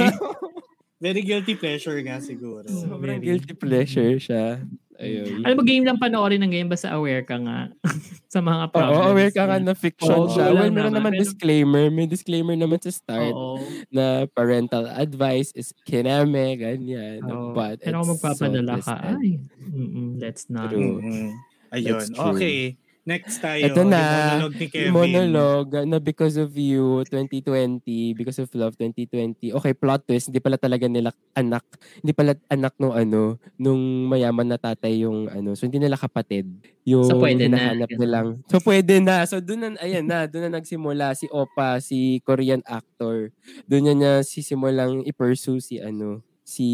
Very 0.99 1.19
guilty 1.21 1.55
pleasure 1.55 1.95
nga 1.99 2.19
siguro. 2.19 2.63
Sobrang 2.83 3.19
Very. 3.19 3.39
guilty 3.39 3.53
pleasure 3.53 4.19
siya. 4.19 4.59
Ayun. 4.97 5.41
Alam 5.41 5.55
mo, 5.57 5.63
game 5.63 5.83
lang 5.83 5.97
panoorin 5.97 6.39
ng 6.39 6.51
game, 6.51 6.67
basta 6.67 6.91
aware 6.91 7.21
ka 7.21 7.37
nga 7.37 7.69
sa 8.33 8.39
mga 8.39 8.63
Oo, 8.65 8.71
problems. 8.71 9.07
aware 9.09 9.31
ka 9.31 9.43
nga 9.43 9.57
na 9.57 9.73
fiction 9.73 10.13
Oo, 10.15 10.29
siya. 10.29 10.49
Well, 10.49 10.69
meron 10.69 10.93
naman, 10.93 10.93
naman 10.93 11.11
pero- 11.13 11.23
disclaimer. 11.23 11.83
May 11.89 12.05
disclaimer 12.05 12.53
naman 12.53 12.77
sa 12.77 12.89
start 12.89 13.31
Oo. 13.31 13.57
na 13.89 14.25
parental 14.29 14.85
advice 14.87 15.49
is 15.53 15.73
kineme, 15.83 16.53
ganyan. 16.55 17.25
Oo. 17.25 17.53
But 17.53 17.81
Pero 17.81 18.01
kung 18.01 18.11
it's 18.11 18.21
magpapadala 18.21 18.73
so 18.79 18.89
ka, 18.89 18.95
ay, 19.13 19.41
mm-mm, 19.59 20.17
let's 20.17 20.49
not. 20.49 20.69
True. 20.69 20.99
Mm-mm. 20.99 21.29
Ayun. 21.73 22.05
Okay. 22.05 22.77
Next 23.03 23.43
tayo. 23.43 23.59
Ito 23.59 23.83
na, 23.83 23.99
Yung 23.99 24.15
monologue 24.15 24.55
ni 24.55 24.67
Kevin. 24.71 24.91
monologue 24.95 25.75
na 25.83 25.99
because 25.99 26.39
of 26.39 26.55
you 26.55 27.03
2020, 27.11 28.15
because 28.15 28.39
of 28.39 28.47
love 28.55 28.79
2020. 28.79 29.51
Okay, 29.51 29.75
plot 29.75 30.07
twist, 30.07 30.31
hindi 30.31 30.39
pala 30.39 30.55
talaga 30.55 30.87
nila 30.87 31.11
anak, 31.35 31.67
hindi 31.99 32.15
pala 32.15 32.31
anak 32.47 32.71
nung 32.79 32.95
ano, 32.95 33.35
nung 33.59 34.07
mayaman 34.07 34.47
na 34.47 34.55
tatay 34.55 35.03
yung 35.03 35.27
ano, 35.27 35.51
so 35.51 35.67
hindi 35.67 35.83
nila 35.83 35.99
kapatid. 35.99 36.47
Yung 36.87 37.03
So, 37.03 37.19
pwede 37.19 37.51
na, 37.51 37.59
hinahanap 37.59 37.91
ganun. 37.91 37.99
nilang. 37.99 38.27
So 38.47 38.63
pwede 38.63 38.95
na. 39.03 39.27
So 39.27 39.43
doon 39.43 39.59
na, 39.59 39.69
ayan 39.83 40.07
na, 40.07 40.23
doon 40.23 40.47
na 40.47 40.63
nagsimula 40.63 41.11
si 41.11 41.27
Opa, 41.27 41.83
si 41.83 42.23
Korean 42.23 42.63
actor. 42.63 43.35
Doon 43.67 43.83
niya 43.83 43.95
niya 43.99 44.13
sisimulang 44.23 45.03
i-pursue 45.03 45.59
si 45.59 45.75
ano, 45.83 46.23
si 46.47 46.67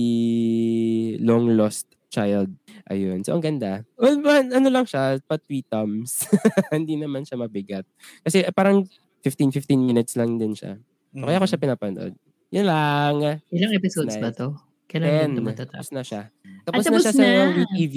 long 1.21 1.57
lost 1.57 1.89
child. 2.09 2.49
Ayun. 2.89 3.21
So, 3.21 3.37
ang 3.37 3.45
ganda. 3.45 3.85
Well, 3.95 4.17
man, 4.19 4.49
ano 4.51 4.67
lang 4.73 4.85
siya, 4.89 5.21
pa 5.23 5.37
three 5.37 5.63
thumbs. 5.65 6.25
Hindi 6.73 6.97
naman 6.97 7.23
siya 7.23 7.37
mabigat. 7.37 7.85
Kasi 8.25 8.43
eh, 8.43 8.53
parang 8.53 8.83
15-15 9.21 9.77
minutes 9.77 10.17
lang 10.17 10.41
din 10.41 10.57
siya. 10.57 10.75
So, 11.13 11.25
kaya 11.25 11.41
ko 11.41 11.47
siya 11.47 11.61
pinapanood. 11.61 12.13
Yun 12.49 12.65
lang. 12.65 13.41
Ilang 13.53 13.73
episodes 13.77 14.17
Nice. 14.17 14.21
ba 14.21 14.29
to? 14.33 14.68
Kailan 14.89 15.37
10. 15.37 15.37
ito 15.37 15.41
matatapos? 15.45 15.85
Tapos 15.85 15.91
na 15.93 16.01
siya. 16.01 16.21
Tapos, 16.65 16.81
na 16.81 16.87
tapos 16.89 17.01
siya 17.05 17.13
sa 17.13 17.21
na. 17.21 17.53
WeTV. 17.61 17.95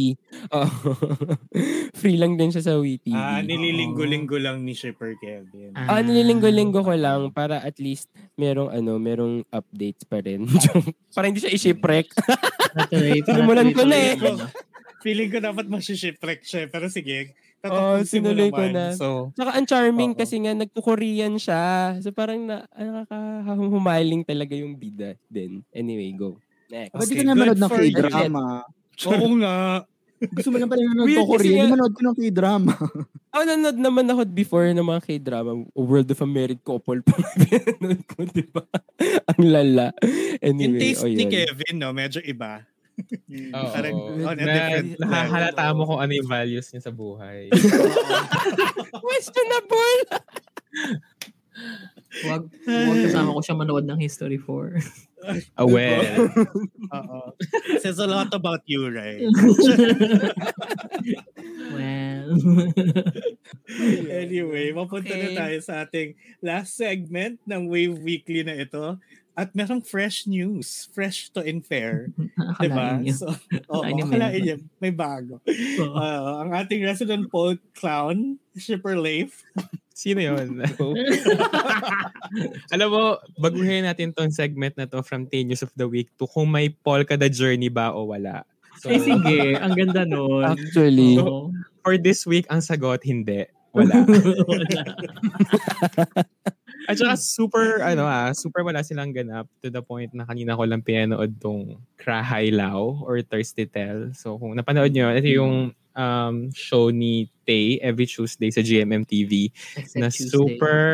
Oh. 0.53 0.71
Free 2.01 2.21
lang 2.21 2.37
din 2.37 2.53
siya 2.53 2.61
sa 2.61 2.77
WeTV. 2.77 3.17
Ah, 3.17 3.41
nililinggo-linggo 3.41 4.37
lang 4.37 4.61
ni 4.61 4.77
Shipper 4.77 5.17
Kevin. 5.17 5.73
Ah, 5.73 6.05
nililinggo-linggo 6.05 6.85
ko 6.85 6.93
lang 6.93 7.33
para 7.33 7.65
at 7.65 7.81
least 7.81 8.13
merong 8.37 8.69
ano, 8.69 9.01
merong 9.01 9.41
updates 9.49 10.05
pa 10.05 10.21
rin. 10.21 10.45
para 11.17 11.33
hindi 11.33 11.41
siya 11.41 11.57
i-shipwreck. 11.57 12.13
Natuloy, 12.77 13.21
Sinimulan 13.29 13.73
ko 13.73 13.83
na 13.89 13.97
eh. 13.97 14.13
Feeling 15.01 15.33
ko 15.33 15.39
dapat 15.41 15.67
masishipwreck 15.73 16.45
siya. 16.45 16.69
Pero 16.69 16.93
sige, 16.93 17.33
tatapusin 17.65 18.21
mo 18.21 18.37
sinuloy 18.37 18.49
ko 18.53 18.65
na. 18.69 18.93
So, 18.93 19.33
Saka 19.33 19.57
ang 19.57 19.65
charming 19.65 20.13
Oo. 20.13 20.19
kasi 20.21 20.37
nga 20.45 20.53
nagko-Korean 20.53 21.41
siya. 21.41 21.97
So 22.05 22.13
parang 22.13 22.45
na, 22.45 22.69
nakakahumaling 22.77 24.29
talaga 24.29 24.53
yung 24.53 24.77
bida 24.77 25.17
din. 25.33 25.65
Anyway, 25.73 26.13
go. 26.13 26.37
Next. 26.73 26.97
Okay, 26.97 27.21
ka 27.21 27.25
nanonood 27.29 27.53
good 27.53 27.61
ng. 27.61 27.73
K-drama? 27.93 28.43
oo 29.05 29.29
nga. 29.39 29.57
Gusto 30.23 30.49
mo 30.49 30.57
lang 30.57 30.71
pala 30.71 30.83
nanonood 30.83 31.09
Weird 31.11 31.21
ko 31.21 31.33
Korean. 31.35 31.53
nga- 31.53 31.67
Di 31.67 31.75
manood 31.75 31.93
ko 31.93 32.03
ng 32.03 32.17
K-drama. 32.17 32.73
Ako 33.29 33.43
nanonood 33.43 33.79
naman 33.79 34.05
ako 34.09 34.21
before 34.31 34.65
ng 34.71 34.81
mga 34.83 35.03
K-drama. 35.05 35.51
World 35.75 36.09
of 36.09 36.23
a 36.23 36.29
Married 36.29 36.63
Couple 36.63 37.03
pa 37.07 37.13
pinanood 37.37 38.01
ko, 38.07 38.25
di 38.25 38.45
ba? 38.49 38.65
ang 39.29 39.43
lala. 39.43 39.93
Anyway, 40.41 40.65
Yung 40.65 40.75
taste 40.81 41.05
oh, 41.05 41.11
ni. 41.11 41.27
Kevin, 41.29 41.77
no, 41.77 41.93
medyo 41.93 42.23
iba. 42.23 42.65
Oo. 43.57 43.69
Parang 43.73 43.97
on 44.23 44.37
a 44.37 44.45
na, 44.45 44.53
different 44.53 44.89
level. 44.95 45.03
nakahalata 45.03 45.65
mo 45.73 45.83
kung 45.85 46.01
ano 46.01 46.13
yung 46.13 46.29
values 46.29 46.69
niya 46.71 46.83
sa 46.85 46.93
buhay. 46.93 47.49
Questionable! 49.03 49.99
Wag, 52.23 52.43
wag 52.63 52.99
kasama 53.03 53.33
ko 53.33 53.41
siya 53.41 53.57
manood 53.57 53.85
ng 53.85 53.99
History 53.99 54.37
4. 54.37 55.12
Well. 55.59 56.29
Oo. 56.97 57.21
Says 57.81 57.99
a 57.99 58.07
lot 58.07 58.35
about 58.35 58.63
you, 58.67 58.91
right? 58.91 59.23
well. 61.73 62.27
anyway, 64.23 64.73
mapunta 64.75 65.13
na 65.15 65.29
Okay. 65.33 65.37
tayo 65.39 65.57
sa 65.63 65.75
ating 65.87 66.15
last 66.43 66.77
segment 66.77 67.39
ng 67.47 67.71
Wave 67.71 67.99
Weekly 68.03 68.43
na 68.43 68.59
ito. 68.59 68.99
At 69.33 69.57
merong 69.57 69.81
fresh 69.81 70.29
news. 70.29 70.93
Fresh 70.93 71.33
to 71.33 71.41
and 71.41 71.65
fair. 71.65 72.13
diba? 72.13 72.53
Akalain 72.53 73.01
niyo. 73.01 73.15
So, 73.17 73.29
oo, 73.73 73.81
Akalain 73.81 74.37
niyo 74.45 74.57
may 74.77 74.93
bago. 74.93 75.41
Oo. 75.81 75.97
Uh, 75.97 76.45
ang 76.45 76.53
ating 76.53 76.85
resident 76.85 77.33
Paul 77.33 77.57
Clown, 77.73 78.37
Shipper 78.53 79.01
Leif. 79.01 79.41
Sino 79.93 80.21
yun? 80.21 80.59
Alam 82.75 82.89
mo, 82.89 83.05
baguhin 83.39 83.85
natin 83.85 84.13
tong 84.17 84.33
segment 84.33 84.75
na 84.77 84.89
to 84.89 85.05
from 85.05 85.29
10 85.29 85.53
News 85.53 85.63
of 85.63 85.73
the 85.77 85.87
Week 85.87 86.09
to 86.17 86.27
kung 86.27 86.49
may 86.49 86.73
polka 86.73 87.17
the 87.17 87.29
journey 87.29 87.69
ba 87.69 87.93
o 87.93 88.09
wala. 88.09 88.45
So, 88.81 88.89
Ay, 88.89 88.99
sige. 89.05 89.61
Ang 89.61 89.75
ganda 89.77 90.03
nun. 90.09 90.43
Actually, 90.49 91.21
Oo. 91.21 91.53
for 91.85 92.01
this 92.01 92.25
week, 92.25 92.49
ang 92.49 92.65
sagot, 92.65 93.05
hindi. 93.05 93.45
Wala. 93.73 94.05
Wala. 94.53 94.65
At 96.91 96.99
saka 96.99 97.15
super, 97.17 97.81
ano 97.81 98.05
ah, 98.05 98.35
super 98.37 98.61
wala 98.67 98.83
silang 98.83 99.15
ganap 99.15 99.49
to 99.63 99.71
the 99.71 99.81
point 99.81 100.11
na 100.13 100.27
kanina 100.27 100.59
ko 100.59 100.67
lang 100.67 100.85
pinanood 100.85 101.39
tong 101.39 101.79
Krahay 101.97 102.51
Lao 102.53 103.01
or 103.07 103.23
Thirsty 103.23 103.65
Tell. 103.71 104.13
So 104.13 104.37
kung 104.37 104.59
napanood 104.59 104.93
nyo, 104.93 105.15
ito 105.15 105.31
yung 105.31 105.73
um, 105.95 106.51
show 106.53 106.91
ni 106.91 107.31
Tay 107.47 107.79
every 107.83 108.07
Tuesday 108.07 108.51
sa 108.51 108.61
GMM 108.61 109.07
TV 109.07 109.51
Except 109.77 109.99
na 109.99 110.09
Tuesday. 110.09 110.31
super 110.31 110.91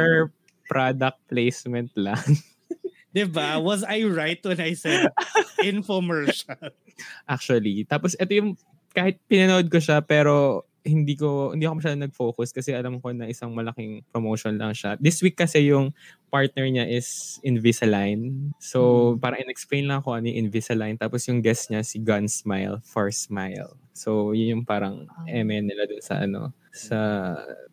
product 0.68 1.18
placement 1.28 1.90
lang. 1.96 2.22
Diba? 3.16 3.56
Was 3.64 3.82
I 3.88 4.04
right 4.04 4.38
when 4.44 4.60
I 4.60 4.76
said 4.76 5.08
infomercial? 5.64 6.76
actually. 7.24 7.88
Tapos 7.88 8.12
ito 8.20 8.32
yung 8.36 8.50
kahit 8.92 9.16
pinanood 9.30 9.72
ko 9.72 9.80
siya 9.80 10.04
pero 10.04 10.67
hindi 10.88 11.14
ko 11.14 11.52
hindi 11.52 11.68
ako 11.68 11.74
masyadong 11.78 12.04
nag-focus 12.08 12.48
kasi 12.56 12.72
alam 12.72 12.98
ko 12.98 13.12
na 13.12 13.28
isang 13.28 13.52
malaking 13.52 14.00
promotion 14.08 14.56
lang 14.56 14.72
siya. 14.72 14.96
This 14.96 15.20
week 15.20 15.36
kasi 15.36 15.68
yung 15.68 15.92
partner 16.32 16.64
niya 16.64 16.88
is 16.88 17.38
Invisalign. 17.44 18.52
So, 18.60 19.14
parang 19.20 19.44
in-explain 19.44 19.88
lang 19.88 20.00
ako 20.00 20.18
ano 20.18 20.28
yung 20.28 20.48
Invisalign. 20.48 20.96
Tapos 20.96 21.24
yung 21.28 21.44
guest 21.44 21.68
niya 21.68 21.84
si 21.84 22.00
Gun 22.00 22.28
Smile 22.28 22.80
for 22.84 23.12
Smile. 23.12 23.76
So, 23.92 24.32
yun 24.32 24.60
yung 24.60 24.64
parang 24.64 25.08
eme 25.28 25.60
nila 25.60 25.84
dun 25.84 26.00
sa 26.00 26.24
ano, 26.24 26.52
sa 26.72 26.98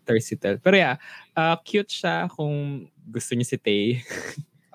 Tercitel. 0.06 0.62
Pero 0.62 0.76
yeah, 0.76 0.96
uh, 1.36 1.56
cute 1.62 1.92
siya 1.92 2.30
kung 2.32 2.88
gusto 3.10 3.32
niyo 3.36 3.46
si 3.46 3.58
Tay. 3.60 3.84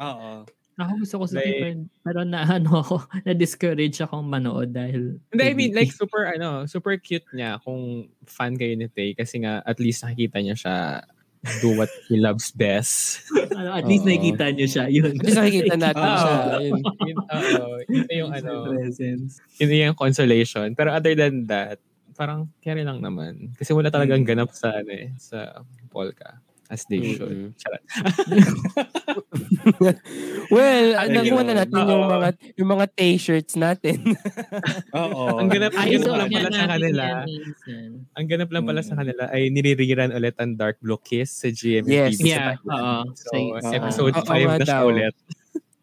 Oo. 0.01 0.60
Ako 0.87 0.93
gusto 1.05 1.17
ko 1.21 1.25
sa 1.29 1.37
Like- 1.41 1.49
tipo, 1.49 1.67
pero 2.03 2.21
na 2.25 2.41
ano 2.59 2.71
ako, 2.81 2.97
na-discourage 3.25 3.99
akong 4.01 4.27
manood 4.27 4.73
dahil 4.73 5.21
Hindi, 5.33 5.45
I 5.45 5.55
mean, 5.55 5.73
like, 5.79 5.93
super, 5.93 6.29
ano, 6.29 6.65
super 6.67 6.97
cute 6.97 7.27
niya 7.37 7.61
kung 7.63 8.09
fan 8.25 8.57
kayo 8.57 8.75
ni 8.77 8.89
Tay 8.89 9.15
kasi 9.15 9.43
nga, 9.45 9.61
at 9.65 9.79
least 9.79 10.03
nakikita 10.03 10.39
niya 10.41 10.57
siya 10.57 10.77
do 11.65 11.73
what 11.73 11.89
he 12.05 12.21
loves 12.21 12.53
best. 12.53 13.25
ano, 13.57 13.73
at 13.73 13.89
least 13.89 14.05
nakikita 14.05 14.53
niyo 14.53 14.67
siya. 14.69 14.85
Yun. 14.93 15.17
at 15.17 15.25
least 15.25 15.41
nakikita 15.41 15.77
natin 15.81 16.05
siya. 16.05 16.35
Ayun. 16.61 16.81
yun, 16.85 17.17
oo, 17.25 17.75
yun 17.89 18.05
na 18.05 18.15
yung, 18.15 18.31
ano, 18.37 18.53
presence. 18.69 19.41
yun 19.57 19.93
yung 19.93 19.97
consolation. 19.97 20.69
Pero 20.77 20.93
other 20.93 21.17
than 21.17 21.49
that, 21.49 21.81
parang 22.13 22.53
carry 22.61 22.85
lang 22.85 23.01
naman. 23.01 23.57
Kasi 23.57 23.73
wala 23.73 23.89
talagang 23.89 24.29
ganap 24.29 24.53
sa, 24.53 24.85
ano 24.85 24.93
eh, 24.93 25.17
sa 25.17 25.65
polka. 25.89 26.37
As 26.71 26.87
they 26.87 27.19
should. 27.19 27.51
Mm-mm. 27.51 27.51
Charot. 27.59 27.83
Well, 30.51 30.87
Ano 30.97 31.21
nakuha 31.21 31.43
na 31.45 31.55
natin 31.63 31.83
yung 31.83 32.05
Oo. 32.07 32.11
mga 32.11 32.29
yung 32.59 32.71
mga 32.71 32.87
t-shirts 32.95 33.55
natin. 33.59 33.99
Oo. 34.99 35.39
Ang 35.39 35.51
ganap, 35.51 35.75
ang 35.75 35.87
Ay, 35.87 35.99
ganap 35.99 36.15
lang 36.17 36.31
pala 36.31 36.51
sa 36.51 36.67
kanila. 36.71 37.03
Ang 38.17 38.27
ganap 38.27 38.51
lang 38.51 38.65
pala 38.65 38.81
sa 38.83 38.95
kanila 38.97 39.23
ay 39.31 39.43
niririran 39.51 40.11
ulit 40.11 40.35
ang 40.39 40.55
Dark 40.55 40.79
Blue 40.79 40.99
Kiss 40.99 41.43
sa 41.43 41.51
GMM 41.51 41.91
Yes. 41.91 42.19
Yeah, 42.23 42.55
oo. 42.63 42.95
So, 43.15 43.35
Sa- 43.63 43.75
episode 43.75 44.15
Oo. 44.17 44.27
5 44.27 44.31
Oo 44.31 44.47
nga 44.47 44.57
na 44.59 44.67
siya 44.67 44.81
ulit. 44.87 45.15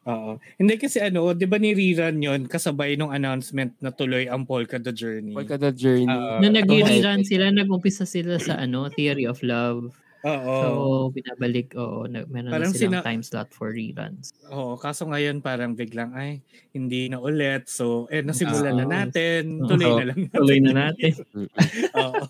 Oo. 0.08 0.32
Hindi 0.56 0.74
kasi 0.80 1.04
ano, 1.04 1.36
di 1.36 1.44
ba 1.44 1.60
niriran 1.60 2.16
yon 2.16 2.48
kasabay 2.48 2.96
nung 2.96 3.12
announcement 3.12 3.76
na 3.84 3.92
tuloy 3.92 4.32
ang 4.32 4.48
Polka 4.48 4.80
the 4.80 4.96
Journey? 4.96 5.36
Polka 5.36 5.60
the 5.60 5.76
Journey. 5.76 6.08
Uh, 6.08 6.40
nag-rerun 6.40 7.28
sila, 7.28 7.52
nag-umpisa 7.52 8.08
sila 8.08 8.40
sa 8.40 8.56
ano, 8.56 8.88
Theory 8.88 9.28
of 9.28 9.44
Love. 9.44 9.92
Oo. 10.26 10.56
So, 10.58 10.70
binabalik, 11.14 11.78
oo, 11.78 12.10
na, 12.10 12.26
meron 12.26 12.50
Parang 12.50 12.74
na 12.74 12.78
silang 12.78 13.02
sina- 13.02 13.06
time 13.06 13.22
slot 13.22 13.50
for 13.54 13.70
reruns. 13.70 14.34
Oo, 14.50 14.74
kaso 14.74 15.06
ngayon 15.06 15.46
parang 15.46 15.78
biglang 15.78 16.10
ay 16.18 16.42
hindi 16.74 17.06
na 17.06 17.22
ulit. 17.22 17.70
So, 17.70 18.10
eh 18.10 18.26
nasimulan 18.26 18.82
na 18.82 18.86
natin. 18.88 19.62
Tuloy 19.62 19.94
na 19.94 20.06
lang 20.10 20.20
natin. 20.26 20.34
Tuloy 20.34 20.60
na 20.64 20.72
natin. 20.74 21.14
Oo. 22.02 22.24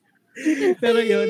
Pero 0.82 0.98
yun. 1.00 1.28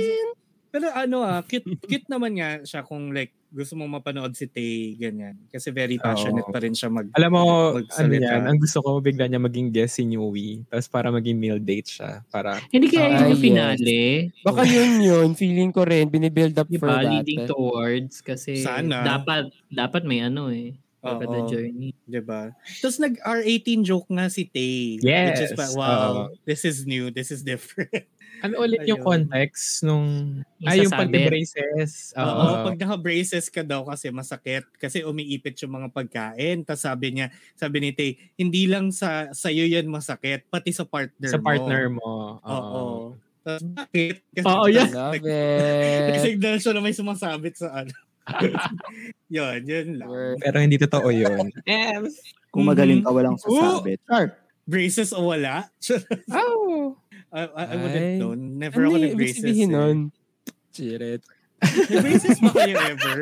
Pero 0.76 0.92
ano 0.92 1.24
ah, 1.24 1.40
cute, 1.40 1.64
cute 1.88 2.04
naman 2.12 2.36
nga 2.36 2.60
siya 2.60 2.84
kung 2.84 3.08
like 3.16 3.32
gusto 3.48 3.72
mong 3.80 3.96
mapanood 3.96 4.36
si 4.36 4.44
Tay, 4.44 5.00
ganyan. 5.00 5.40
Kasi 5.48 5.72
very 5.72 5.96
passionate 5.96 6.44
Oo. 6.44 6.52
pa 6.52 6.60
rin 6.60 6.76
siya 6.76 6.92
mag... 6.92 7.08
Alam 7.16 7.30
mo, 7.32 7.42
ano 7.80 8.12
yan, 8.12 8.44
ang 8.44 8.60
gusto 8.60 8.84
ko 8.84 9.00
bigla 9.00 9.24
niya 9.24 9.40
maging 9.40 9.72
guest 9.72 9.96
si 9.96 10.04
Newey. 10.04 10.60
Tapos 10.68 10.92
para 10.92 11.08
maging 11.08 11.40
meal 11.40 11.56
date 11.56 11.88
siya. 11.88 12.20
Para, 12.28 12.60
Hindi 12.68 12.92
kaya 12.92 13.08
Ah, 13.08 13.24
yun 13.24 13.32
yung 13.32 13.40
yes. 13.40 13.46
finale. 13.48 14.00
Baka 14.44 14.60
yun 14.68 14.92
yun. 15.00 15.28
Feeling 15.32 15.72
ko 15.72 15.88
rin. 15.88 16.12
Binibuild 16.12 16.52
up 16.60 16.68
for 16.68 16.76
Diba? 16.76 17.00
that. 17.00 17.08
Leading 17.08 17.48
towards 17.48 18.20
kasi 18.20 18.60
Sana. 18.60 19.00
dapat 19.00 19.48
dapat 19.72 20.04
may 20.04 20.20
ano 20.20 20.52
eh. 20.52 20.76
At 21.04 21.20
the 21.20 21.40
journey. 21.46 21.92
Diba? 22.08 22.50
Tapos 22.80 22.98
nag-R18 22.98 23.84
joke 23.84 24.08
nga 24.10 24.26
si 24.26 24.48
Tay. 24.48 24.98
Which 25.00 25.42
is 25.44 25.52
Yes. 25.54 25.76
wow, 25.76 26.30
Oo. 26.30 26.36
this 26.48 26.64
is 26.64 26.82
new, 26.86 27.12
this 27.12 27.30
is 27.30 27.42
different. 27.44 27.92
Ano 28.44 28.60
ulit 28.60 28.84
yung 28.84 29.00
Ayun. 29.00 29.32
context 29.32 29.80
nung... 29.80 30.44
Yung 30.60 30.68
ay, 30.68 30.84
yung 30.84 30.92
pag-braces. 30.92 32.12
Oo, 32.20 32.68
pag 32.68 32.76
naka-braces 32.76 33.48
ka 33.48 33.64
daw 33.64 33.88
kasi 33.88 34.12
masakit 34.12 34.68
kasi 34.76 35.00
umiipit 35.00 35.56
yung 35.64 35.72
mga 35.80 35.88
pagkain. 35.88 36.60
Tapos 36.60 36.84
sabi 36.84 37.16
niya, 37.16 37.32
sabi 37.56 37.80
ni 37.80 37.96
Tay, 37.96 38.20
hindi 38.36 38.68
lang 38.68 38.92
sa 38.92 39.32
sa'yo 39.32 39.64
yan 39.64 39.88
masakit, 39.88 40.44
pati 40.52 40.68
sa 40.68 40.84
partner 40.84 41.32
Sa 41.32 41.40
mo. 41.40 41.44
partner 41.48 41.82
mo. 41.88 42.12
Oo. 42.44 42.84
Tapos 43.40 43.62
bakit? 43.72 44.20
Kasi 44.36 44.44
Oo. 44.44 44.64
Love 44.92 45.16
Kasi 46.12 46.28
it. 46.36 46.40
dahil 46.42 46.58
siya 46.60 46.72
na 46.76 46.84
may 46.84 46.92
sumasabit 46.92 47.56
sa 47.56 47.72
ano. 47.72 47.92
yun, 49.36 49.58
yun 49.62 49.88
lang. 50.02 50.08
Word. 50.08 50.36
Pero 50.42 50.56
hindi 50.58 50.76
totoo 50.76 51.08
yun. 51.10 51.50
Ems! 51.64 52.18
Kung 52.50 52.66
magaling 52.66 53.04
ka, 53.04 53.10
walang 53.12 53.38
sasabit. 53.38 54.00
Char. 54.08 54.40
Braces 54.66 55.14
o 55.14 55.30
wala? 55.30 55.70
Oh! 56.34 56.98
I, 57.30 57.42
I, 57.46 57.62
I 57.70 57.76
wouldn't 57.76 58.12
know. 58.18 58.32
Never 58.34 58.80
Ano 58.82 58.94
ako 58.94 58.96
yung 58.96 59.14
ibig 59.14 59.34
nag-braces. 59.34 59.42
sabihin 59.42 59.68
eh. 59.70 59.74
nun? 59.74 59.96
Chiret. 60.72 61.22
Nag-braces 61.60 62.38
ba 62.38 62.50
kayo 62.54 62.76
ever? 62.78 63.18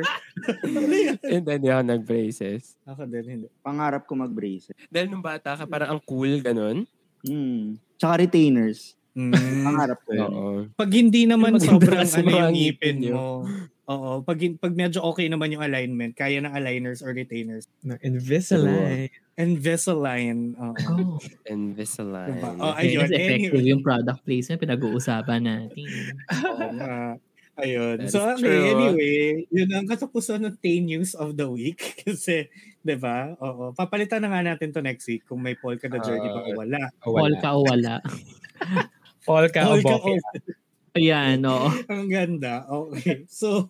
And 1.35 1.43
then, 1.45 1.61
ako 1.65 1.83
nag-braces. 1.83 2.63
ako 2.85 3.01
din, 3.09 3.25
hindi. 3.27 3.47
Pangarap 3.61 4.05
ko 4.05 4.13
mag-braces. 4.17 4.77
Dahil 4.89 5.09
nung 5.11 5.25
bata 5.25 5.57
ka, 5.57 5.65
parang 5.67 5.97
ang 5.97 6.03
cool, 6.05 6.41
ganun. 6.41 6.85
Hmm. 7.25 7.81
Tsaka 7.97 8.25
retainers. 8.25 8.95
Mm. 9.15 9.63
Pangarap 9.63 9.99
ko 10.03 10.11
yun. 10.11 10.27
Oo. 10.27 10.51
Pag 10.75 10.91
hindi 10.91 11.23
naman 11.23 11.55
Maganda 11.55 11.71
sobrang 11.71 12.03
ano 12.03 12.31
yung 12.35 12.55
ngipin 12.55 12.99
mo. 13.15 13.47
Oo. 13.85 14.11
Pag, 14.27 14.39
pag 14.59 14.73
medyo 14.75 15.05
okay 15.07 15.31
naman 15.31 15.55
yung 15.55 15.63
alignment, 15.63 16.19
kaya 16.19 16.43
ng 16.43 16.51
aligners 16.51 16.99
or 17.05 17.15
retainers. 17.15 17.71
No, 17.87 17.95
Invisalign. 18.03 19.13
Invisalign. 19.39 20.59
Oo. 20.59 20.75
Oh, 20.75 21.19
Invisalign. 21.47 22.43
Diba? 22.43 22.51
Oh, 22.59 22.75
ayun, 22.75 23.07
ayun. 23.07 23.11
effective 23.13 23.55
Anyway. 23.55 23.71
yung 23.71 23.83
product 23.87 24.21
placement 24.27 24.61
pinag-uusapan 24.63 25.41
natin. 25.43 25.87
Oo 26.35 26.69
nga. 26.75 26.99
Ayun. 27.55 28.03
That 28.03 28.11
so, 28.11 28.19
okay, 28.35 28.51
true. 28.51 28.67
anyway, 28.67 29.47
yun 29.47 29.71
ang 29.71 29.87
katapusan 29.87 30.43
ng 30.43 30.59
Tay 30.59 30.83
News 30.83 31.15
of 31.15 31.39
the 31.39 31.47
Week. 31.47 31.79
Kasi, 32.03 32.51
di 32.83 32.97
ba? 32.99 33.31
Oo. 33.39 33.71
Papalitan 33.71 34.27
na 34.27 34.35
nga 34.35 34.43
natin 34.43 34.75
to 34.75 34.83
next 34.83 35.07
week 35.07 35.23
kung 35.23 35.39
may 35.39 35.55
polka 35.55 35.87
the 35.87 36.03
journey 36.03 36.27
ba 36.27 36.43
o 36.43 36.51
wala. 36.59 36.83
Wala. 37.07 37.39
ka 37.39 37.49
o 37.55 37.63
wala. 37.63 38.03
Polka 39.25 39.61
o 39.67 39.77
oh, 39.77 39.83
Polka 39.83 40.05
bokeh. 40.05 40.21
o- 40.23 40.63
Ayan, 40.95 41.43
oo. 41.43 41.75
Ang 41.91 42.07
ganda. 42.07 42.63
Okay. 42.71 43.27
So, 43.27 43.67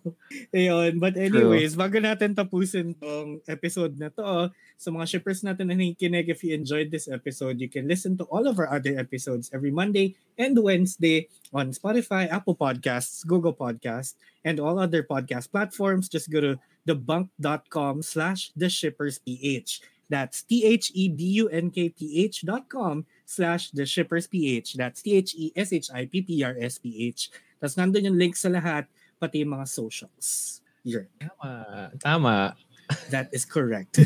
ayun. 0.53 1.01
But 1.01 1.17
anyways, 1.17 1.73
bago 1.73 1.97
natin 1.97 2.37
tapusin 2.37 2.93
tong 3.01 3.41
episode 3.49 3.97
na 3.97 4.13
to, 4.13 4.21
oh, 4.21 4.45
sa 4.77 4.93
mga 4.93 5.09
shippers 5.09 5.41
natin 5.41 5.73
na 5.73 5.75
nakikinig, 5.75 6.29
if 6.29 6.45
you 6.45 6.53
enjoyed 6.53 6.93
this 6.93 7.09
episode, 7.09 7.57
you 7.57 7.65
can 7.65 7.89
listen 7.89 8.13
to 8.21 8.29
all 8.29 8.45
of 8.45 8.61
our 8.61 8.69
other 8.69 8.93
episodes 8.93 9.49
every 9.49 9.73
Monday 9.73 10.13
and 10.37 10.53
Wednesday 10.53 11.25
on 11.49 11.73
Spotify, 11.73 12.29
Apple 12.29 12.53
Podcasts, 12.53 13.25
Google 13.25 13.57
Podcasts, 13.57 14.13
and 14.45 14.61
all 14.61 14.77
other 14.77 15.01
podcast 15.01 15.49
platforms. 15.49 16.05
Just 16.05 16.29
go 16.29 16.37
to 16.45 16.61
thebunk.com 16.85 18.05
slash 18.05 18.53
theshippersph. 18.53 19.81
That's 20.13 20.45
E 20.45 20.61
T-H-E-B-U-N-K-P-H 20.61 22.45
dot 22.45 22.69
com 22.69 23.09
slash 23.25 23.71
theshippersph. 23.73 24.77
That's 24.77 25.01
E 25.03 25.21
T-H-E-S-H-I-P-P-R-S-P-H. 25.21 27.21
Tapos 27.59 27.75
nandun 27.75 28.13
yung 28.13 28.17
link 28.17 28.35
sa 28.37 28.49
lahat, 28.53 28.85
pati 29.17 29.41
yung 29.41 29.57
mga 29.57 29.67
socials. 29.67 30.61
Yun. 30.85 31.09
Tama. 31.17 31.51
Tama. 31.97 32.53
That 33.09 33.33
is 33.33 33.49
correct. 33.49 33.97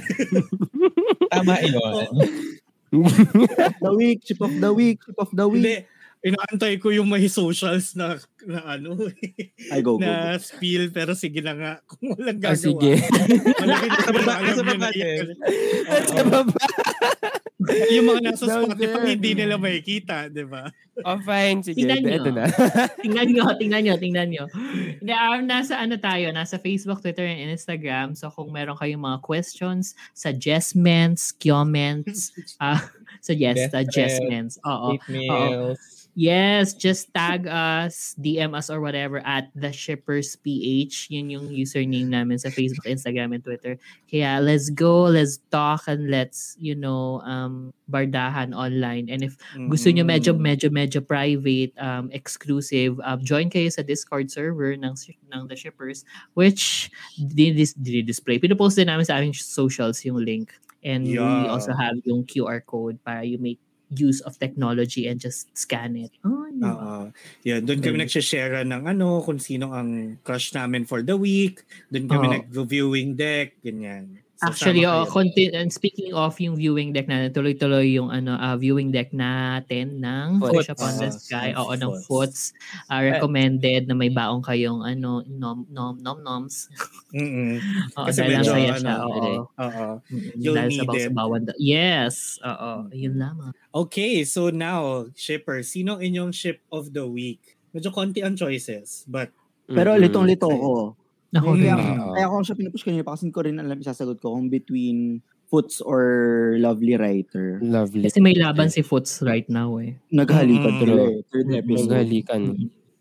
Tama 1.36 1.60
yun. 1.68 2.08
The 2.90 3.92
week, 3.92 4.24
chip 4.24 4.40
of 4.40 4.56
the 4.56 4.72
week, 4.72 5.04
chip 5.04 5.20
of 5.20 5.30
the 5.36 5.46
week. 5.52 5.62
Hindi, 5.62 5.78
inaantay 6.24 6.80
ko 6.80 6.90
yung 6.90 7.12
may 7.12 7.28
socials 7.28 7.94
na, 8.00 8.16
na 8.48 8.78
ano, 8.78 8.96
Ay, 9.72 9.82
go, 9.82 9.96
go, 10.00 10.00
go. 10.00 10.06
na 10.06 10.38
spiel, 10.38 10.92
pero 10.92 11.12
sige 11.14 11.40
na 11.42 11.54
nga, 11.56 11.72
kung 11.84 12.16
walang 12.16 12.40
Ah, 12.44 12.54
gagawa. 12.54 12.60
sige. 12.60 12.92
Malaki 13.60 13.86
na 13.86 13.96
Nasa 13.96 14.12
baba- 14.12 14.40
nyo 14.40 14.54
baba 14.64 14.90
na. 14.90 14.90
Sa 16.08 16.24
baba. 16.24 16.64
yung 17.94 18.08
mga 18.08 18.22
nasa 18.24 18.46
Spotify, 18.48 19.20
hindi 19.20 19.32
nila 19.36 19.60
makikita, 19.60 20.32
di 20.32 20.48
ba? 20.48 20.72
Oh, 21.04 21.20
fine. 21.20 21.60
Sige. 21.60 21.84
Tingnan 21.84 22.00
nyo. 22.02 22.16
Ito 22.16 22.30
na. 22.32 22.46
tingnan 23.04 23.28
nyo, 23.32 23.44
tingnan 23.60 23.82
nyo, 23.84 23.96
tingnan 24.00 24.28
nyo. 24.32 24.46
Hindi, 25.00 25.12
um, 25.12 25.44
nasa 25.44 25.76
ano 25.76 26.00
tayo, 26.00 26.32
nasa 26.32 26.56
Facebook, 26.56 27.04
Twitter, 27.04 27.28
and 27.28 27.52
Instagram. 27.52 28.16
So 28.16 28.32
kung 28.32 28.52
meron 28.52 28.80
kayong 28.80 29.04
mga 29.04 29.20
questions, 29.22 29.92
suggestments, 30.16 31.36
comments, 31.36 32.32
uh, 32.64 32.80
suggest, 33.20 33.70
Death 33.70 33.76
suggestments. 33.76 34.56
Oo. 34.64 34.96
Eight 34.96 35.06
meals. 35.12 35.80
Yes, 36.20 36.76
just 36.76 37.14
tag 37.16 37.48
us, 37.48 38.12
DM 38.30 38.54
us 38.54 38.70
or 38.70 38.78
whatever 38.78 39.26
at 39.26 39.50
the 39.58 39.74
shippers 39.74 40.38
PH. 40.38 41.10
Yun 41.10 41.34
yung 41.34 41.46
username 41.50 42.06
namin 42.06 42.38
sa 42.38 42.54
Facebook, 42.54 42.86
Instagram, 42.86 43.34
and 43.34 43.42
Twitter. 43.42 43.82
Kaya 44.06 44.38
let's 44.38 44.70
go, 44.70 45.10
let's 45.10 45.42
talk, 45.50 45.90
and 45.90 46.14
let's, 46.14 46.54
you 46.62 46.78
know, 46.78 47.26
um, 47.26 47.74
bardahan 47.90 48.54
online. 48.54 49.10
And 49.10 49.26
if 49.26 49.34
gusto 49.68 49.90
nyo 49.90 50.06
medyo, 50.06 50.38
Mm. 50.38 50.46
medyo, 50.46 50.68
medyo 50.70 51.00
private, 51.02 51.74
um, 51.82 52.14
exclusive, 52.14 53.02
um, 53.02 53.26
join 53.26 53.50
kayo 53.50 53.68
sa 53.74 53.82
Discord 53.82 54.30
server 54.30 54.78
ng, 54.78 54.94
ng 55.34 55.42
The 55.50 55.58
Shippers, 55.58 56.06
which 56.38 56.94
di-dis- 57.18 57.74
di-display. 57.74 58.38
Pinopost 58.38 58.78
din 58.78 58.88
namin 58.88 59.10
sa 59.10 59.18
aming 59.18 59.34
socials 59.34 60.06
yung 60.06 60.22
link. 60.22 60.54
And 60.80 61.04
we 61.04 61.20
Yeah. 61.20 61.52
also 61.52 61.76
have 61.76 62.00
yung 62.08 62.24
QR 62.24 62.64
code 62.64 63.04
para 63.04 63.26
you 63.26 63.36
make 63.36 63.60
use 63.90 64.22
of 64.22 64.38
technology 64.38 65.10
and 65.10 65.18
just 65.18 65.50
scan 65.58 65.98
it. 65.98 66.14
Oh, 66.22 66.46
ba? 66.54 66.70
Oo. 66.70 66.94
Yan, 67.48 67.66
doon 67.66 67.82
kami 67.82 67.96
Mm. 67.98 68.04
nagsishare 68.06 68.62
ng 68.62 68.84
ano, 68.86 69.26
kung 69.26 69.42
sino 69.42 69.74
ang 69.74 70.22
crush 70.22 70.54
namin 70.54 70.86
for 70.86 71.02
the 71.02 71.18
week. 71.18 71.66
Doon 71.90 72.06
kami 72.06 72.26
Oo. 72.30 72.34
nag-viewing 72.38 73.18
deck, 73.18 73.58
ganyan. 73.66 74.22
So, 74.40 74.48
Actually, 74.48 74.88
oh, 74.88 75.04
conti- 75.04 75.52
and 75.52 75.68
speaking 75.68 76.16
of 76.16 76.32
yung 76.40 76.56
viewing 76.56 76.96
deck 76.96 77.12
natin, 77.12 77.36
tuloy-tuloy 77.36 77.92
yung 78.00 78.08
ano 78.08 78.40
ah, 78.40 78.56
viewing 78.56 78.88
deck 78.88 79.12
natin 79.12 80.00
ng 80.00 80.40
Foots. 80.40 80.64
Fish 80.64 80.72
Upon 80.72 80.94
the 80.96 81.12
Sky. 81.12 81.52
Oo, 81.60 81.76
ng 81.76 81.92
Foots. 82.08 82.56
Foots. 82.56 82.88
Ah, 82.88 83.04
recommended 83.04 83.92
na 83.92 84.00
may 84.00 84.08
baong 84.08 84.40
kayong 84.40 84.80
ano, 84.88 85.28
nom, 85.28 85.68
nom, 85.68 86.00
nom, 86.00 86.24
noms. 86.24 86.72
Mm-mm. 87.12 87.60
Oo, 88.00 88.08
Kasi 88.08 88.24
dahil 88.24 88.32
lang 88.32 88.44
medyo, 88.48 88.54
saya 88.56 88.70
ano, 88.72 88.80
siya. 88.80 88.96
Oo. 89.04 89.34
Oo. 89.60 89.86
You'll 90.40 90.56
Dahil 90.56 90.72
need 90.72 90.88
sa 90.88 90.96
it. 90.96 91.04
sabawan. 91.12 91.42
Yes. 91.60 92.16
Oo. 92.40 92.72
Yun 92.96 93.16
lamang. 93.20 93.52
Okay, 93.76 94.24
so 94.24 94.48
now, 94.56 95.04
shipper, 95.20 95.68
sino 95.68 96.00
inyong 96.00 96.32
ship 96.32 96.64
of 96.72 96.96
the 96.96 97.04
week? 97.04 97.60
Medyo 97.76 97.92
konti 97.92 98.24
ang 98.24 98.40
choices, 98.40 99.04
but 99.04 99.36
Pero 99.68 100.00
litong-lito 100.00 100.48
ko. 100.48 100.96
Ako 101.32 101.54
Kaya, 101.54 101.76
rin. 101.78 101.98
Oo. 102.00 102.14
kaya 102.14 102.26
ako 102.26 102.36
siya 102.42 102.58
pinupush 102.58 102.84
kanina 102.84 103.04
pa 103.04 103.14
kasi 103.14 103.30
ko 103.30 103.42
rin 103.42 103.58
alam 103.58 103.78
isasagot 103.78 104.18
ko 104.18 104.34
kung 104.34 104.50
between 104.50 105.22
Foots 105.46 105.82
or 105.82 106.02
Lovely 106.58 106.94
Writer. 106.94 107.58
Lovely. 107.60 108.06
Kasi 108.06 108.18
may 108.18 108.34
laban 108.34 108.70
si 108.70 108.82
Foots 108.82 109.22
right 109.22 109.46
now 109.46 109.78
eh. 109.78 109.98
Naghalikan 110.10 110.74
Mm. 110.74 110.80
sila 110.80 111.02
eh. 111.04 111.18
Third 111.26 111.48
Mm. 111.48 111.58
episode. 111.58 111.90
Maghalikan. 111.90 112.42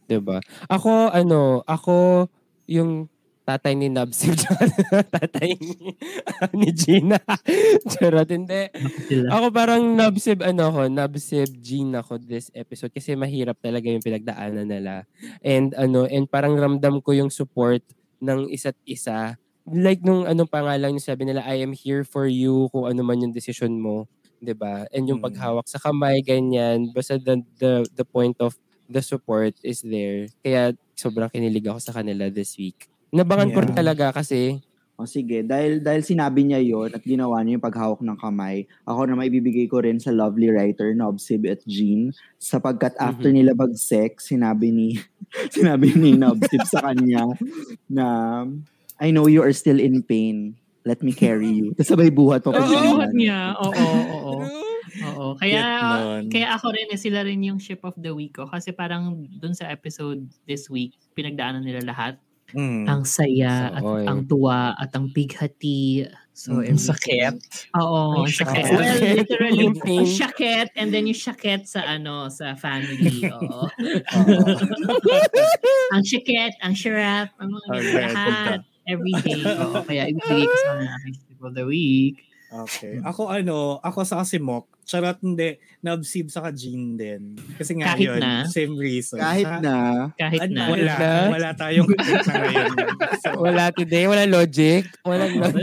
Diba? 0.05 0.39
Ako, 0.67 1.13
ano, 1.13 1.61
ako, 1.63 2.29
yung 2.65 3.05
tatay 3.45 3.73
ni 3.73 3.89
Nabsib, 3.89 4.33
tatay 5.15 5.57
ni, 5.57 5.93
ni 6.61 6.69
Gina. 6.73 7.17
Charot, 7.93 8.29
hindi. 8.29 8.69
Ako 9.25 9.49
parang 9.49 9.85
Nabsib, 9.93 10.41
ano 10.41 10.69
ako, 10.69 10.81
Nabsib 10.89 11.49
Gina 11.59 12.01
ako 12.01 12.17
this 12.19 12.49
episode 12.53 12.93
kasi 12.93 13.13
mahirap 13.13 13.57
talaga 13.57 13.89
yung 13.89 14.05
pinagdaanan 14.05 14.69
nila. 14.69 15.05
And 15.41 15.73
ano, 15.75 16.05
and 16.05 16.25
parang 16.25 16.57
ramdam 16.57 17.01
ko 17.01 17.13
yung 17.13 17.29
support 17.29 17.81
ng 18.23 18.51
isa't 18.53 18.77
isa. 18.89 19.37
Like 19.69 20.01
nung 20.05 20.25
anong 20.25 20.49
pangalan 20.51 20.97
niya 20.97 21.13
sabi 21.15 21.29
nila, 21.29 21.45
I 21.45 21.61
am 21.63 21.73
here 21.77 22.03
for 22.07 22.27
you 22.29 22.69
kung 22.73 22.89
ano 22.89 23.03
man 23.05 23.21
yung 23.23 23.35
decision 23.37 23.79
mo. 23.81 24.09
'di 24.41 24.55
ba 24.55 24.87
And 24.95 25.05
yung 25.11 25.19
Mm. 25.19 25.23
paghawak 25.23 25.67
sa 25.69 25.83
kamay, 25.83 26.23
ganyan. 26.25 26.91
Basta 26.95 27.19
the, 27.19 27.43
the, 27.59 27.85
the 27.93 28.07
point 28.07 28.39
of 28.41 28.55
the 28.89 29.03
support 29.03 29.55
is 29.67 29.83
there. 29.85 30.31
Kaya 30.45 30.73
sobrang 30.97 31.31
kinilig 31.33 31.67
ako 31.69 31.81
sa 31.83 31.93
kanila 32.01 32.31
this 32.33 32.55
week. 32.59 32.89
Nabangan 33.13 33.51
ko 33.57 33.61
Yeah. 33.61 33.73
talaga 33.73 34.13
kasi 34.13 34.61
O 34.99 35.07
sige, 35.07 35.47
dahil 35.47 35.79
dahil 35.79 36.03
sinabi 36.03 36.43
niya 36.43 36.59
yon 36.59 36.91
at 36.91 37.07
ginawa 37.07 37.39
niya 37.47 37.55
yung 37.55 37.67
paghawak 37.71 38.03
ng 38.03 38.19
kamay, 38.19 38.67
ako 38.83 39.07
na 39.07 39.15
maibibigay 39.15 39.71
ko 39.71 39.79
rin 39.79 40.03
sa 40.03 40.11
lovely 40.11 40.51
writer 40.51 40.91
Nobsib 40.91 41.47
at 41.47 41.63
Jean 41.71 42.11
sapagkat 42.43 42.99
after 42.99 43.31
nila 43.31 43.55
mag-sex, 43.55 44.27
sinabi 44.35 44.75
ni 44.75 44.99
sinabi 45.55 45.95
ni 45.95 46.19
Nobsib 46.19 46.67
sa 46.67 46.83
kanya 46.83 47.31
na 47.87 48.07
I 48.99 49.15
know 49.15 49.31
you 49.31 49.39
are 49.39 49.55
still 49.55 49.79
in 49.79 50.03
pain. 50.03 50.59
Let 50.83 51.07
me 51.07 51.15
carry 51.15 51.47
you. 51.47 51.79
Tapos 51.79 51.95
sabay 51.95 52.11
buhat 52.11 52.43
pa 52.43 52.51
Oo. 52.51 52.59
Pagbuhat 52.59 53.15
niya. 53.15 53.55
Oo, 53.55 53.71
oo. 54.19 54.35
Oo. 54.99 55.27
Kaya, 55.39 55.63
Cute 55.63 55.85
nun. 55.85 56.25
kaya 56.33 56.49
ako 56.59 56.67
rin, 56.75 56.89
eh, 56.91 56.99
sila 56.99 57.23
rin 57.23 57.39
yung 57.45 57.61
ship 57.63 57.85
of 57.87 57.95
the 57.95 58.11
week 58.11 58.35
ko. 58.35 58.51
Kasi 58.51 58.75
parang 58.75 59.29
dun 59.39 59.55
sa 59.55 59.71
episode 59.71 60.27
this 60.49 60.67
week, 60.67 60.99
pinagdaanan 61.15 61.63
nila 61.63 61.87
lahat. 61.87 62.19
Mm. 62.57 62.89
Ang 62.89 63.03
saya 63.05 63.77
at 63.77 63.83
So, 63.85 63.93
oy. 64.01 64.05
ang 64.09 64.21
tuwa 64.25 64.73
at 64.73 64.89
ang 64.97 65.13
bighati. 65.13 66.09
So, 66.33 66.63
Mm, 66.65 66.79
sakit. 66.79 67.35
Oo, 67.77 68.25
Ang 68.25 68.31
sakit. 68.31 68.65
sakit. 68.65 68.73
Well, 68.73 68.97
literally, 69.21 69.65
Yung 69.69 70.07
sakit 70.07 70.69
and 70.79 70.89
then 70.95 71.05
yung 71.11 71.19
sakit 71.19 71.67
sa 71.67 71.83
ano, 71.85 72.31
sa 72.31 72.55
family. 72.57 73.27
Oo. 73.37 73.67
ang 75.93 76.05
sakit, 76.07 76.53
ang 76.63 76.75
syrup, 76.79 77.29
ang 77.37 77.49
mga 77.53 77.67
Okay, 77.75 77.93
lahat. 78.07 78.59
Every 78.89 79.13
day. 79.21 79.43
Oo, 79.45 79.85
kaya 79.85 80.09
ibigay 80.09 80.43
ko 80.49 80.55
sa 80.65 80.71
mga 80.81 80.93
aking 81.05 81.17
the 81.53 81.65
week. 81.69 82.17
Okay. 82.49 82.97
Ako 83.13 83.29
ano, 83.29 83.77
ako 83.85 84.09
sa 84.09 84.25
kasi 84.25 84.41
mock. 84.41 84.73
Charot 84.89 85.21
hindi. 85.21 85.61
Nabsib 85.85 86.33
sa 86.33 86.49
Jean 86.49 86.97
din. 86.97 87.37
Kasi 87.61 87.77
nga 87.77 87.93
Kahit 87.93 88.09
yun, 88.09 88.21
na? 88.25 88.49
same 88.49 88.73
reason. 88.73 89.21
Kahit 89.21 89.45
Ha? 89.45 89.61
na, 89.61 89.77
Kahit 90.17 90.49
Ano, 90.49 90.57
na. 90.57 90.65
Wala. 90.73 90.95
Na? 90.97 91.13
Wala 91.29 91.49
tayong 91.53 91.89
na 91.93 92.05
ngayon. 92.25 92.73
So, 93.23 93.29
Wala 93.45 93.69
today, 93.75 94.09
wala 94.09 94.25
logic. 94.25 94.89
Walang 95.05 95.37
logic. 95.37 95.61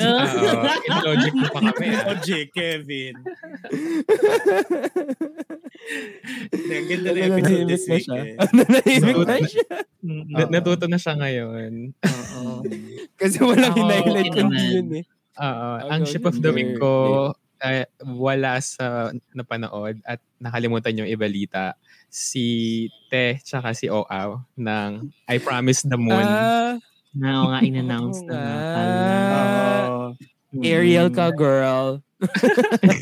In 0.86 0.98
logic 1.02 1.34
mo 1.34 1.46
pa 1.50 1.60
kami. 1.74 1.88
ah. 1.98 2.12
OJ, 2.14 2.30
Kevin. 2.54 3.16
Ang 6.54 6.86
ganda 6.86 7.10
na 7.10 7.20
episode 7.26 7.66
this 7.66 7.86
week 7.90 8.08
eh. 8.14 8.38
Nanahimik 8.54 9.18
na 9.26 9.36
siya. 9.42 9.68
Na- 10.06 10.50
natuto 10.54 10.86
na 10.86 11.02
siya 11.02 11.14
ngayon. 11.18 11.98
Oo. 11.98 12.62
Kasi 13.18 13.42
walang 13.42 13.74
hinighlight 13.74 14.30
kundi 14.30 14.64
yun 14.70 14.90
eh. 15.02 15.06
I'll 15.38 15.92
ang 15.92 16.04
ship 16.06 16.24
of 16.24 16.40
the 16.40 16.52
week 16.52 16.80
ko 16.80 17.32
eh, 17.66 17.88
wala 18.04 18.62
sa 18.62 19.10
napanood 19.34 19.98
at 20.06 20.20
nakalimutan 20.38 21.02
yung 21.02 21.10
ibalita. 21.10 21.74
Si 22.08 22.86
Te 23.10 23.42
tsaka 23.42 23.74
si 23.74 23.90
Oaw 23.90 24.38
ng 24.56 24.92
I 25.26 25.38
Promise 25.40 25.88
the 25.90 25.98
Moon. 25.98 26.22
Ah, 26.22 26.78
Na 27.16 27.28
oo 27.42 27.48
nga, 27.50 27.60
in-announce 27.64 28.22
na 28.28 28.36
nga 28.36 28.56
pala. 28.70 29.04
Mm. 30.56 30.62
Ariel 30.64 31.10
ka, 31.12 31.32
girl. 31.32 32.00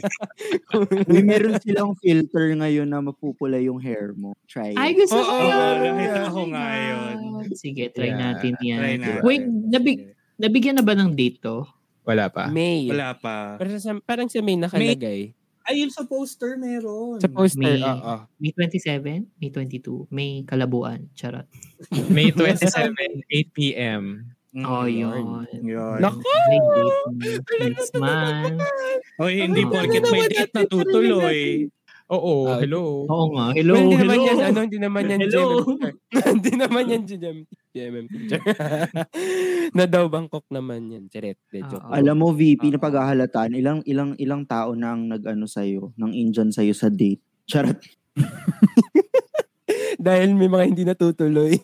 Uy, 1.10 1.22
meron 1.22 1.62
silang 1.62 1.94
filter 2.02 2.54
ngayon 2.58 2.90
na 2.90 3.02
mapupula 3.02 3.62
yung 3.62 3.78
hair 3.78 4.14
mo. 4.18 4.34
Try 4.50 4.74
Ay, 4.74 4.94
it. 4.94 5.06
gusto 5.06 5.18
ko 5.18 5.28
Oo, 5.28 5.46
yan. 5.46 5.76
nakita 5.86 6.22
Oh 6.24 6.34
ko 6.34 6.42
nga 6.50 6.66
yun. 6.74 7.14
Sige, 7.54 7.84
try 7.94 8.10
Yeah, 8.10 8.18
natin 8.18 8.54
yan. 8.58 8.80
Try 8.80 8.96
natin. 8.98 9.22
Wait, 9.22 9.44
nabig- 9.46 10.06
nabigyan 10.38 10.78
na 10.82 10.86
ba 10.86 10.98
ng 10.98 11.14
date 11.14 11.42
to? 11.42 11.62
Wala 12.04 12.28
pa. 12.28 12.52
May. 12.52 12.88
Wala 12.92 13.16
pa. 13.16 13.56
Pero 13.60 13.80
sa, 13.80 13.96
parang 14.04 14.28
sa 14.28 14.44
May 14.44 14.60
nakalagay. 14.60 15.32
Ayun 15.64 15.88
sa 15.88 16.04
poster 16.04 16.60
meron. 16.60 17.24
Sa 17.24 17.32
poster, 17.32 17.80
May, 17.80 17.80
oo. 17.80 18.16
May 18.36 18.52
27, 18.52 19.24
May 19.40 19.48
22, 19.48 20.12
May 20.12 20.44
kalabuan. 20.44 21.08
Charot. 21.16 21.48
May 22.12 22.36
27, 22.36 22.92
8 23.32 23.56
p.m. 23.56 24.28
Mm, 24.54 24.66
Oh, 24.70 24.86
yun. 24.86 25.48
Yun. 25.66 25.98
Naku! 25.98 26.30
May 27.18 27.40
na 27.42 27.66
next 27.74 27.96
month. 27.98 28.62
Oy, 29.18 29.50
hindi 29.50 29.66
porket 29.66 30.04
may 30.14 30.30
date 30.30 30.54
natin 30.54 30.70
natutuloy. 30.70 31.40
Oo, 32.12 32.52
Ah, 32.52 32.60
hello. 32.60 33.08
Oo 33.08 33.26
nga. 33.32 33.56
Hello, 33.56 33.74
Well, 33.74 33.84
hindi 33.86 33.96
hello. 33.96 34.12
naman 34.12 34.28
yan, 34.28 34.40
ano, 34.44 34.60
hindi 34.68 34.80
naman 34.80 35.04
yan 35.08 35.20
Hello. 35.24 35.44
Hindi 36.36 36.52
naman 36.54 36.84
yan 36.86 37.02
GMM, 37.08 37.38
GMM 37.74 38.06
teacher. 38.12 38.42
na 39.78 39.86
daw 39.88 40.06
Bangkok 40.12 40.46
naman 40.52 40.92
yan. 40.92 41.04
Charet, 41.08 41.40
de 41.50 41.64
joke. 41.64 41.80
Oo. 41.80 41.96
Alam 41.96 42.16
mo, 42.20 42.28
VP, 42.36 42.70
Oo. 42.70 42.74
na 42.76 42.80
paghahalataan, 42.80 43.56
ilang, 43.56 43.80
ilang, 43.88 44.14
ilang 44.20 44.44
tao 44.44 44.76
na 44.76 44.94
ang 44.94 45.08
nag-ano 45.08 45.48
sa'yo, 45.48 45.96
ng 45.96 46.12
Indian 46.12 46.52
sa'yo 46.52 46.76
sa 46.76 46.92
date. 46.92 47.24
Charot. 47.48 47.80
Dahil 50.04 50.36
may 50.36 50.52
mga 50.52 50.66
hindi 50.68 50.84
natutuloy. 50.84 51.56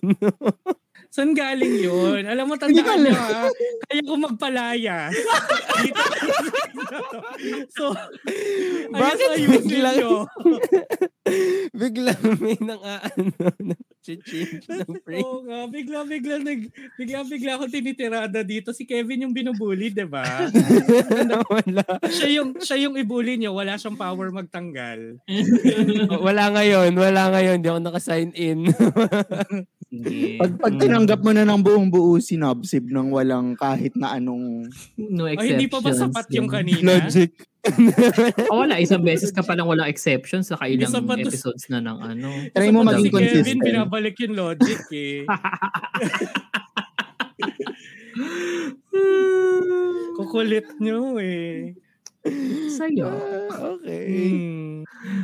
Saan 1.09 1.33
galing 1.33 1.81
yun? 1.81 2.21
Alam 2.23 2.45
mo, 2.45 2.55
tandaan 2.55 3.01
nyo 3.01 3.11
ha, 3.11 3.49
kaya 3.83 4.01
ko 4.03 4.13
magpalaya. 4.15 4.97
So, 7.71 7.95
Bakit 8.91 9.29
ayos 9.31 9.63
biglang- 9.63 9.95
nyo. 9.95 10.27
Biglang 11.71 12.19
may 12.37 12.57
nang 12.59 12.81
ano, 12.81 13.31
nag-change 13.61 14.65
ng 14.65 14.91
frame. 15.05 15.23
Oo 15.23 15.45
nga, 15.45 15.69
bigla-bigla 15.69 16.41
nag 16.41 16.67
bigla-bigla 16.97 17.51
ako 17.55 17.69
tinitirada 17.69 18.41
dito. 18.41 18.73
Si 18.73 18.83
Kevin 18.83 19.23
yung 19.23 19.35
binubuli, 19.35 19.87
'di 19.87 20.03
ba? 20.03 20.25
wala. 21.53 21.85
siya 22.09 22.27
yung 22.33 22.57
siya 22.57 22.77
yung 22.81 22.97
ibuli 22.97 23.37
niyo, 23.37 23.53
wala 23.53 23.77
siyang 23.77 23.95
power 23.95 24.33
magtanggal. 24.33 25.21
Wala 26.19 26.43
ngayon, 26.51 26.91
wala 26.91 27.29
ngayon. 27.31 27.61
Hindi 27.61 27.69
ako 27.69 27.79
naka-sign 27.79 28.29
in. 28.35 28.67
Sige. 29.89 30.37
Pag, 30.37 30.61
pag 30.61 30.77
tinanggap 30.77 31.25
mo 31.25 31.33
na 31.33 31.41
ng 31.41 31.65
buong 31.65 31.89
buo 31.89 32.21
si 32.21 32.37
Nobsib 32.37 32.93
ng 32.93 33.09
walang 33.09 33.57
kahit 33.57 33.97
na 33.97 34.13
anong... 34.13 34.69
No 34.95 35.25
Ay, 35.25 35.33
exceptions. 35.33 35.49
hindi 35.57 35.65
pa 35.65 35.81
ba 35.81 35.89
sapat 35.91 36.29
yung 36.29 36.45
kanina? 36.45 36.85
Logic. 36.85 37.33
Oh, 38.47 38.63
wala. 38.63 38.79
Isang 38.79 39.03
beses 39.03 39.35
ka 39.35 39.43
palang 39.43 39.67
walang 39.67 39.91
exceptions. 39.91 40.47
Saka 40.47 40.71
ilang 40.71 40.87
Isa 40.87 41.03
pa 41.03 41.19
to- 41.19 41.27
episodes 41.27 41.67
na 41.67 41.83
ng 41.83 41.99
ano. 41.99 42.31
Try 42.55 42.71
mo 42.71 42.87
maging 42.87 43.03
si 43.03 43.11
Kevin, 43.11 43.27
consistent. 43.27 43.59
binabalik 43.59 44.15
yung 44.23 44.39
logic 44.39 44.79
eh. 44.95 45.27
Kukulit 50.15 50.71
nyo 50.79 51.19
eh. 51.19 51.75
Sa'yo. 52.71 53.09
okay. 53.77 54.05
Hmm. 54.09 54.77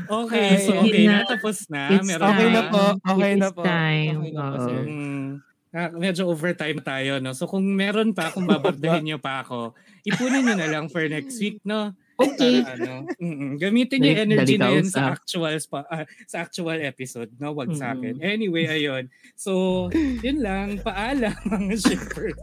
Okay, 0.06 0.48
so 0.62 0.72
Ay, 0.72 0.80
okay 0.82 1.04
na. 1.04 1.16
na. 1.16 1.28
Tapos 1.28 1.58
na. 1.68 1.82
It's 1.92 2.08
Meron 2.08 2.28
Okay 2.28 2.48
na 2.48 2.62
na. 2.62 2.72
po. 2.72 2.84
Okay 3.02 3.34
It 3.34 3.40
na 3.40 3.50
po. 3.52 3.62
time. 3.64 4.16
Okay 4.18 4.32
na 4.32 4.42
po, 4.42 4.56
Oo. 4.56 4.66
sir. 4.66 4.84
Mm. 4.86 5.28
Ah, 5.76 5.92
medyo 5.92 6.24
overtime 6.32 6.80
tayo, 6.80 7.20
no? 7.20 7.36
So 7.36 7.52
kung 7.52 7.68
meron 7.68 8.16
pa, 8.16 8.32
kung 8.32 8.48
babardahin 8.48 9.04
nyo 9.12 9.20
pa 9.20 9.44
ako, 9.44 9.76
ipunin 10.04 10.48
nyo 10.48 10.56
na 10.56 10.72
lang 10.72 10.88
for 10.88 11.04
next 11.04 11.36
week, 11.38 11.60
no? 11.68 11.92
Okay. 12.16 12.64
Para 12.64 12.80
ano, 12.80 12.94
mm-mm. 13.20 13.60
gamitin 13.60 14.00
yung 14.00 14.16
Dali- 14.16 14.26
energy 14.32 14.56
na 14.56 14.72
yun 14.72 14.88
sa 14.88 15.12
actual 15.12 15.56
spa- 15.60 15.88
ah, 15.92 16.08
sa 16.24 16.48
actual 16.48 16.80
episode, 16.80 17.28
no? 17.36 17.52
Wag 17.52 17.76
sa 17.76 17.92
akin. 17.92 18.20
Mm-mm. 18.20 18.32
Anyway, 18.32 18.66
ayun. 18.72 19.12
So, 19.36 19.88
yun 20.24 20.40
lang. 20.40 20.80
Paalam 20.80 21.36
mga 21.52 21.76
shippers. 21.76 22.40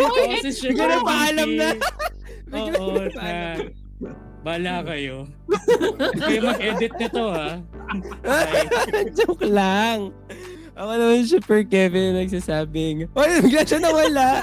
Oy, 0.00 0.40
si 0.48 0.50
Bigla 0.50 0.56
shipper 0.56 0.88
na 0.88 0.98
paalam 1.04 1.50
na. 1.60 1.68
Oo, 2.56 3.04
na. 3.12 3.32
Bala 4.44 4.84
kayo. 4.84 5.24
Kayo 6.20 6.40
mag-edit 6.44 6.92
nito, 7.00 7.32
ha? 7.32 7.64
Joke 9.16 9.48
lang. 9.48 10.12
Ako 10.74 10.90
naman 10.90 11.22
si 11.22 11.38
Super 11.38 11.62
Kevin 11.62 12.18
nagsasabing, 12.18 13.06
Oy, 13.14 13.30
bigla 13.46 13.62
siya 13.62 13.78
nawala. 13.78 14.42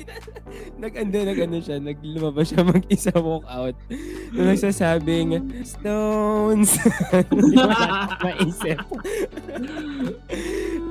nag-ano, 0.80 1.16
nag-ano 1.20 1.56
siya, 1.60 1.76
naglumabas 1.76 2.48
siya 2.48 2.64
mag-isa 2.64 3.12
walk 3.20 3.44
out. 3.44 3.76
Na 4.32 4.56
nagsasabing, 4.56 5.36
Stones. 5.60 6.80
Hindi 7.28 7.60
wala 7.60 8.16
maisip. 8.24 8.80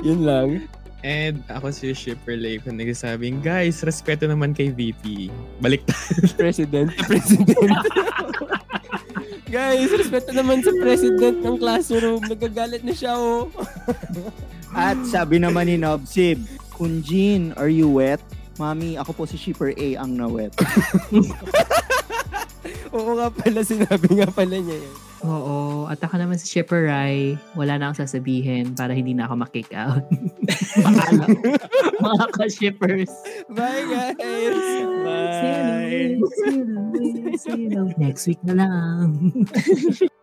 Yun 0.05 0.21
lang. 0.21 0.69
And 1.01 1.41
ako 1.49 1.73
si 1.73 1.89
Shipper 1.97 2.37
Lake 2.37 2.61
na 2.69 2.77
nagsasabing, 2.77 3.41
guys, 3.41 3.81
respeto 3.81 4.29
naman 4.29 4.53
kay 4.53 4.69
VP. 4.69 5.33
Balik 5.65 5.81
tayo. 5.89 6.29
President. 6.45 6.93
President. 7.09 7.73
Guys, 9.49 9.89
respeto 9.89 10.29
naman 10.29 10.61
sa 10.61 10.69
president 10.77 11.41
ng 11.41 11.57
classroom. 11.57 12.21
Nagagalit 12.21 12.85
na 12.85 12.93
siya, 12.93 13.17
oh. 13.17 13.49
At 14.73 14.97
sabi 15.09 15.41
naman 15.41 15.69
ni 15.69 15.77
Nobsib, 15.79 16.41
Kunjin, 16.75 17.57
are 17.59 17.71
you 17.71 17.89
wet? 17.89 18.21
Mami, 18.59 18.99
ako 18.99 19.11
po 19.15 19.23
si 19.23 19.39
Shipper 19.39 19.71
A 19.75 20.03
ang 20.03 20.19
na-wet. 20.19 20.51
Oo 22.95 23.15
nga 23.15 23.29
pala, 23.31 23.59
sinabi 23.63 24.19
nga 24.19 24.27
pala 24.33 24.55
niya 24.59 24.77
yun. 24.83 24.95
Oo. 25.23 25.87
At 25.87 25.99
ako 26.03 26.15
naman 26.19 26.39
si 26.39 26.47
Shipper 26.47 26.87
Rai. 26.87 27.35
Wala 27.55 27.75
na 27.79 27.91
akong 27.91 28.03
sasabihin 28.03 28.75
para 28.75 28.95
hindi 28.95 29.15
na 29.15 29.27
ako 29.27 29.35
makick 29.43 29.71
out. 29.75 30.03
Paalam. 30.83 31.29
Mga 31.99 32.25
ka-shippers. 32.35 33.11
Bye, 33.51 33.83
guys! 33.87 34.15
Bye. 34.19 35.39
See 35.39 35.59
you, 36.03 36.27
see 36.27 36.59
you, 36.59 37.37
see 37.37 37.61
you 37.71 37.83
next 37.95 38.27
week 38.27 38.41
na 38.43 38.53
lang. 38.59 39.07